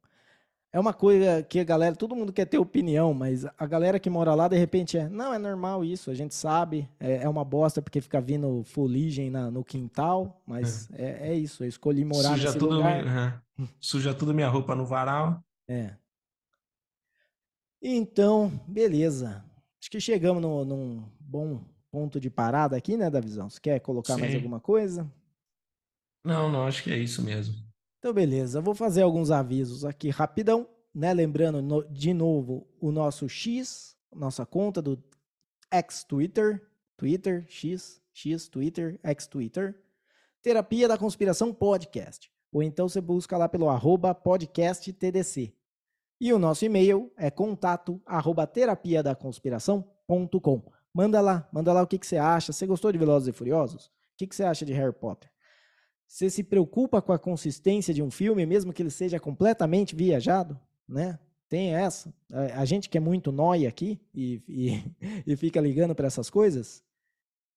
é 0.77 0.79
uma 0.79 0.93
coisa 0.93 1.41
que 1.41 1.59
a 1.59 1.63
galera, 1.63 1.95
todo 1.95 2.15
mundo 2.15 2.31
quer 2.31 2.45
ter 2.45 2.59
opinião, 2.59 3.11
mas 3.11 3.45
a 3.57 3.65
galera 3.65 3.99
que 3.99 4.11
mora 4.11 4.35
lá, 4.35 4.47
de 4.47 4.55
repente, 4.55 4.95
é, 4.95 5.09
não, 5.09 5.33
é 5.33 5.39
normal 5.39 5.83
isso, 5.83 6.11
a 6.11 6.13
gente 6.13 6.35
sabe, 6.35 6.87
é, 6.99 7.23
é 7.23 7.27
uma 7.27 7.43
bosta 7.43 7.81
porque 7.81 7.99
fica 7.99 8.21
vindo 8.21 8.63
fuligem 8.63 9.31
na- 9.31 9.49
no 9.49 9.63
quintal, 9.63 10.39
mas 10.45 10.87
é, 10.93 11.29
é 11.31 11.33
isso, 11.35 11.63
eu 11.63 11.67
escolhi 11.67 12.05
morar 12.05 12.29
Suja 12.29 12.45
nesse 12.49 12.59
tudo, 12.59 12.75
lugar. 12.75 13.03
mi- 13.03 13.09
aham. 13.09 13.41
Suja 13.79 14.13
tudo 14.13 14.35
minha 14.35 14.47
roupa 14.47 14.75
no 14.75 14.85
varal. 14.85 15.43
É. 15.67 15.95
Então, 17.81 18.49
beleza. 18.67 19.43
Acho 19.81 19.89
que 19.89 19.99
chegamos 19.99 20.43
no, 20.43 20.63
num 20.63 21.03
bom 21.19 21.59
ponto 21.89 22.19
de 22.19 22.29
parada 22.29 22.77
aqui, 22.77 22.95
né, 22.97 23.09
da 23.09 23.19
visão? 23.19 23.49
Você 23.49 23.59
quer 23.59 23.79
colocar 23.79 24.13
Sim. 24.13 24.21
mais 24.21 24.35
alguma 24.35 24.59
coisa? 24.59 25.11
Não, 26.23 26.51
não, 26.51 26.67
acho 26.67 26.83
que 26.83 26.91
é 26.91 26.97
isso 26.99 27.23
mesmo. 27.23 27.55
Então, 28.07 28.15
beleza. 28.15 28.61
Vou 28.61 28.73
fazer 28.73 29.01
alguns 29.01 29.31
avisos 29.31 29.83
aqui 29.83 30.09
rapidão, 30.09 30.65
né? 30.95 31.13
Lembrando 31.13 31.61
no, 31.61 31.83
de 31.89 32.13
novo 32.13 32.65
o 32.79 32.89
nosso 32.89 33.27
X, 33.27 33.97
nossa 34.15 34.45
conta 34.45 34.81
do 34.81 34.97
X-Twitter, 35.69 36.65
Twitter, 36.95 37.45
X, 37.49 38.01
X, 38.13 38.47
Twitter, 38.47 38.97
X-Twitter, 39.03 39.77
Terapia 40.41 40.87
da 40.87 40.97
Conspiração 40.97 41.53
Podcast. 41.53 42.31
Ou 42.49 42.63
então 42.63 42.87
você 42.87 43.01
busca 43.01 43.37
lá 43.37 43.49
pelo 43.49 43.67
arroba 43.67 44.15
podcasttdc. 44.15 45.53
E 46.21 46.31
o 46.31 46.39
nosso 46.39 46.63
e-mail 46.63 47.11
é 47.17 47.29
contato 47.29 48.01
arroba 48.05 48.47
terapia 48.47 49.03
da 49.03 49.15
conspiração.com. 49.15 50.63
Manda 50.93 51.19
lá, 51.19 51.45
manda 51.51 51.73
lá 51.73 51.81
o 51.81 51.87
que, 51.87 51.99
que 51.99 52.07
você 52.07 52.15
acha. 52.15 52.53
Você 52.53 52.65
gostou 52.65 52.89
de 52.89 52.97
Velozes 52.97 53.27
e 53.27 53.33
Furiosos? 53.33 53.87
O 53.87 53.91
que, 54.15 54.27
que 54.27 54.33
você 54.33 54.45
acha 54.45 54.65
de 54.65 54.71
Harry 54.71 54.93
Potter? 54.93 55.29
Você 56.07 56.29
se 56.29 56.41
preocupa 56.41 57.01
com 57.01 57.11
a 57.11 57.19
consistência 57.19 57.93
de 57.93 58.01
um 58.01 58.09
filme, 58.09 58.45
mesmo 58.45 58.71
que 58.71 58.81
ele 58.81 58.89
seja 58.89 59.19
completamente 59.19 59.95
viajado, 59.95 60.59
né? 60.87 61.19
Tem 61.49 61.75
essa. 61.75 62.13
A, 62.55 62.65
gente 62.65 62.89
que 62.89 62.97
é 62.97 63.01
muito 63.01 63.31
nóia 63.31 63.69
aqui 63.69 63.99
e, 64.13 64.41
e, 64.47 64.83
e 65.27 65.35
fica 65.35 65.59
ligando 65.61 65.93
para 65.93 66.07
essas 66.07 66.29
coisas, 66.29 66.83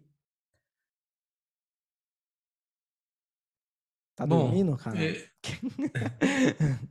Tá 4.15 4.25
Bom, 4.25 4.45
dormindo, 4.45 4.75
cara? 4.75 4.97
É... 5.01 5.29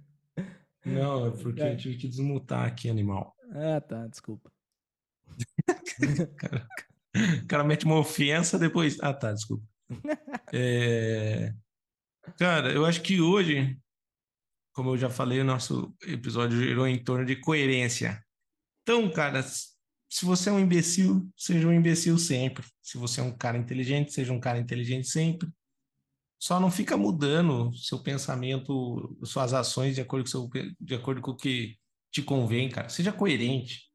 Não, 0.87 1.27
é 1.27 1.31
porque 1.43 1.61
é. 1.61 1.73
eu 1.73 1.77
tive 1.77 1.99
que 1.99 2.09
desmutar 2.09 2.67
aqui, 2.67 2.89
animal. 2.89 3.37
Ah, 3.51 3.81
tá, 3.81 4.07
desculpa. 4.07 4.51
cara, 6.39 6.69
o 7.43 7.47
cara 7.47 7.65
mete 7.65 7.85
uma 7.85 7.99
ofensa 7.99 8.59
depois. 8.59 8.99
Ah, 9.03 9.13
tá, 9.13 9.33
desculpa. 9.33 9.67
É... 10.51 11.53
Cara, 12.39 12.73
eu 12.73 12.87
acho 12.87 13.03
que 13.03 13.21
hoje, 13.21 13.79
como 14.79 14.91
eu 14.91 14.97
já 14.97 15.11
falei, 15.11 15.41
o 15.41 15.45
nosso 15.45 15.93
episódio 16.07 16.57
girou 16.57 16.87
em 16.87 17.03
torno 17.03 17.27
de 17.27 17.35
coerência. 17.35 18.25
Então, 18.81 19.11
cara, 19.11 19.43
se 19.43 20.25
você 20.25 20.51
é 20.51 20.53
um 20.53 20.61
imbecil, 20.61 21.29
seja 21.37 21.67
um 21.67 21.73
imbecil 21.73 22.17
sempre. 22.17 22.65
Se 22.81 22.97
você 22.97 23.21
é 23.21 23.25
um 23.25 23.37
cara 23.37 23.59
inteligente, 23.59 24.13
seja 24.13 24.33
um 24.33 24.39
cara 24.39 24.57
inteligente 24.57 25.09
sempre. 25.09 25.49
Só 26.39 26.61
não 26.61 26.71
fica 26.71 26.97
mudando 26.97 27.75
seu 27.77 28.01
pensamento, 28.01 29.19
suas 29.25 29.53
ações 29.53 29.97
de 29.97 30.01
acordo 30.01 30.23
com, 30.23 30.31
seu, 30.31 30.49
de 30.81 30.95
acordo 30.95 31.21
com 31.23 31.33
o 31.33 31.37
que 31.37 31.77
te 32.13 32.23
convém, 32.23 32.69
cara. 32.69 32.89
Seja 32.89 33.11
coerente. 33.11 33.91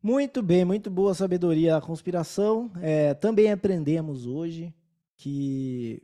Muito 0.00 0.40
bem, 0.44 0.64
muito 0.64 0.88
boa 0.88 1.12
sabedoria 1.12 1.72
da 1.72 1.80
conspiração. 1.80 2.70
É, 2.80 3.14
também 3.14 3.50
aprendemos 3.50 4.26
hoje 4.26 4.72
que 5.16 6.00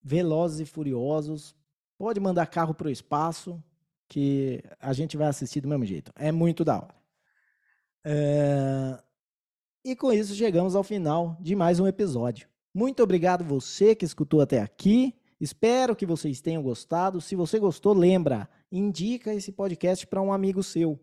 Velozes 0.00 0.60
e 0.60 0.64
Furiosos 0.64 1.52
pode 1.98 2.20
mandar 2.20 2.46
carro 2.46 2.74
para 2.74 2.88
o 2.88 2.90
espaço, 2.90 3.62
que 4.08 4.62
a 4.80 4.92
gente 4.92 5.16
vai 5.16 5.28
assistir 5.28 5.60
do 5.60 5.68
mesmo 5.68 5.84
jeito. 5.84 6.12
É 6.16 6.30
muito 6.30 6.64
da 6.64 6.76
hora. 6.76 6.94
É... 8.04 9.02
E 9.84 9.94
com 9.96 10.12
isso 10.12 10.34
chegamos 10.34 10.74
ao 10.74 10.82
final 10.82 11.36
de 11.40 11.54
mais 11.54 11.80
um 11.80 11.86
episódio. 11.86 12.48
Muito 12.72 13.02
obrigado 13.02 13.44
você 13.44 13.94
que 13.94 14.04
escutou 14.04 14.40
até 14.40 14.60
aqui. 14.60 15.14
Espero 15.40 15.94
que 15.94 16.06
vocês 16.06 16.40
tenham 16.40 16.62
gostado. 16.62 17.20
Se 17.20 17.36
você 17.36 17.58
gostou, 17.58 17.92
lembra, 17.92 18.48
indica 18.70 19.34
esse 19.34 19.52
podcast 19.52 20.06
para 20.06 20.22
um 20.22 20.32
amigo 20.32 20.62
seu. 20.62 20.98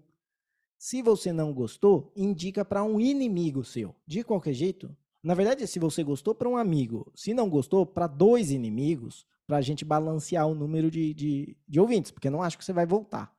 Se 0.78 1.02
você 1.02 1.32
não 1.32 1.54
gostou, 1.54 2.12
indica 2.16 2.66
para 2.66 2.84
um 2.84 3.00
inimigo 3.00 3.64
seu. 3.64 3.96
De 4.06 4.24
qualquer 4.24 4.54
jeito, 4.54 4.96
na 5.24 5.36
verdade, 5.36 5.68
se 5.68 5.78
você 5.78 6.04
gostou 6.04 6.34
para 6.34 6.50
um 6.50 6.58
amigo, 6.58 7.12
se 7.14 7.34
não 7.34 7.48
gostou, 7.48 7.86
para 7.86 8.08
dois 8.08 8.50
inimigos, 8.50 9.26
para 9.52 9.58
a 9.58 9.62
gente 9.62 9.84
balancear 9.84 10.48
o 10.48 10.56
número 10.56 10.90
de, 10.90 11.14
de, 11.14 11.58
de 11.68 11.78
ouvintes, 11.78 12.10
porque 12.10 12.30
eu 12.30 12.32
não 12.32 12.42
acho 12.42 12.58
que 12.58 12.64
você 12.64 12.72
vai 12.72 12.86
voltar. 12.86 13.36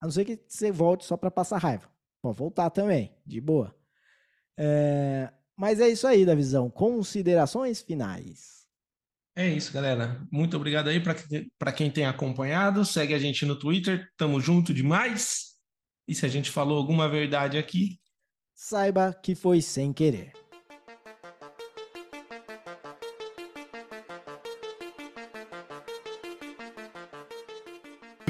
A 0.00 0.06
não 0.06 0.10
ser 0.10 0.24
que 0.24 0.36
você 0.48 0.72
volte 0.72 1.04
só 1.04 1.16
para 1.16 1.30
passar 1.30 1.58
raiva. 1.58 1.88
Pode 2.20 2.36
voltar 2.36 2.70
também, 2.70 3.16
de 3.24 3.40
boa. 3.40 3.72
É, 4.58 5.32
mas 5.56 5.78
é 5.78 5.88
isso 5.88 6.08
aí, 6.08 6.26
da 6.26 6.34
visão. 6.34 6.68
Considerações 6.68 7.80
finais. 7.80 8.66
É 9.36 9.46
isso, 9.46 9.72
galera. 9.72 10.20
Muito 10.28 10.56
obrigado 10.56 10.88
aí 10.88 11.00
para 11.56 11.72
quem 11.72 11.88
tem 11.88 12.04
acompanhado. 12.04 12.84
Segue 12.84 13.14
a 13.14 13.18
gente 13.20 13.46
no 13.46 13.56
Twitter. 13.56 14.10
Tamo 14.16 14.40
junto 14.40 14.74
demais. 14.74 15.52
E 16.08 16.16
se 16.16 16.26
a 16.26 16.28
gente 16.28 16.50
falou 16.50 16.78
alguma 16.78 17.08
verdade 17.08 17.58
aqui, 17.58 18.00
saiba 18.56 19.14
que 19.14 19.36
foi 19.36 19.62
sem 19.62 19.92
querer. 19.92 20.32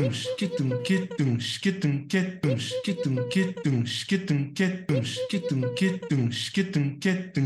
kittens, 0.03 0.35
kitten, 0.37 0.83
kittens, 0.83 1.59
kitten, 1.61 2.09
kittens, 2.09 2.75
kitten, 2.83 3.29
kittens, 3.29 4.05
kitten, 4.05 4.53
kittens, 4.53 5.19
kitten, 5.29 5.75
kittens, 5.75 6.51
kitten, 6.51 6.99
kittens. 6.99 7.43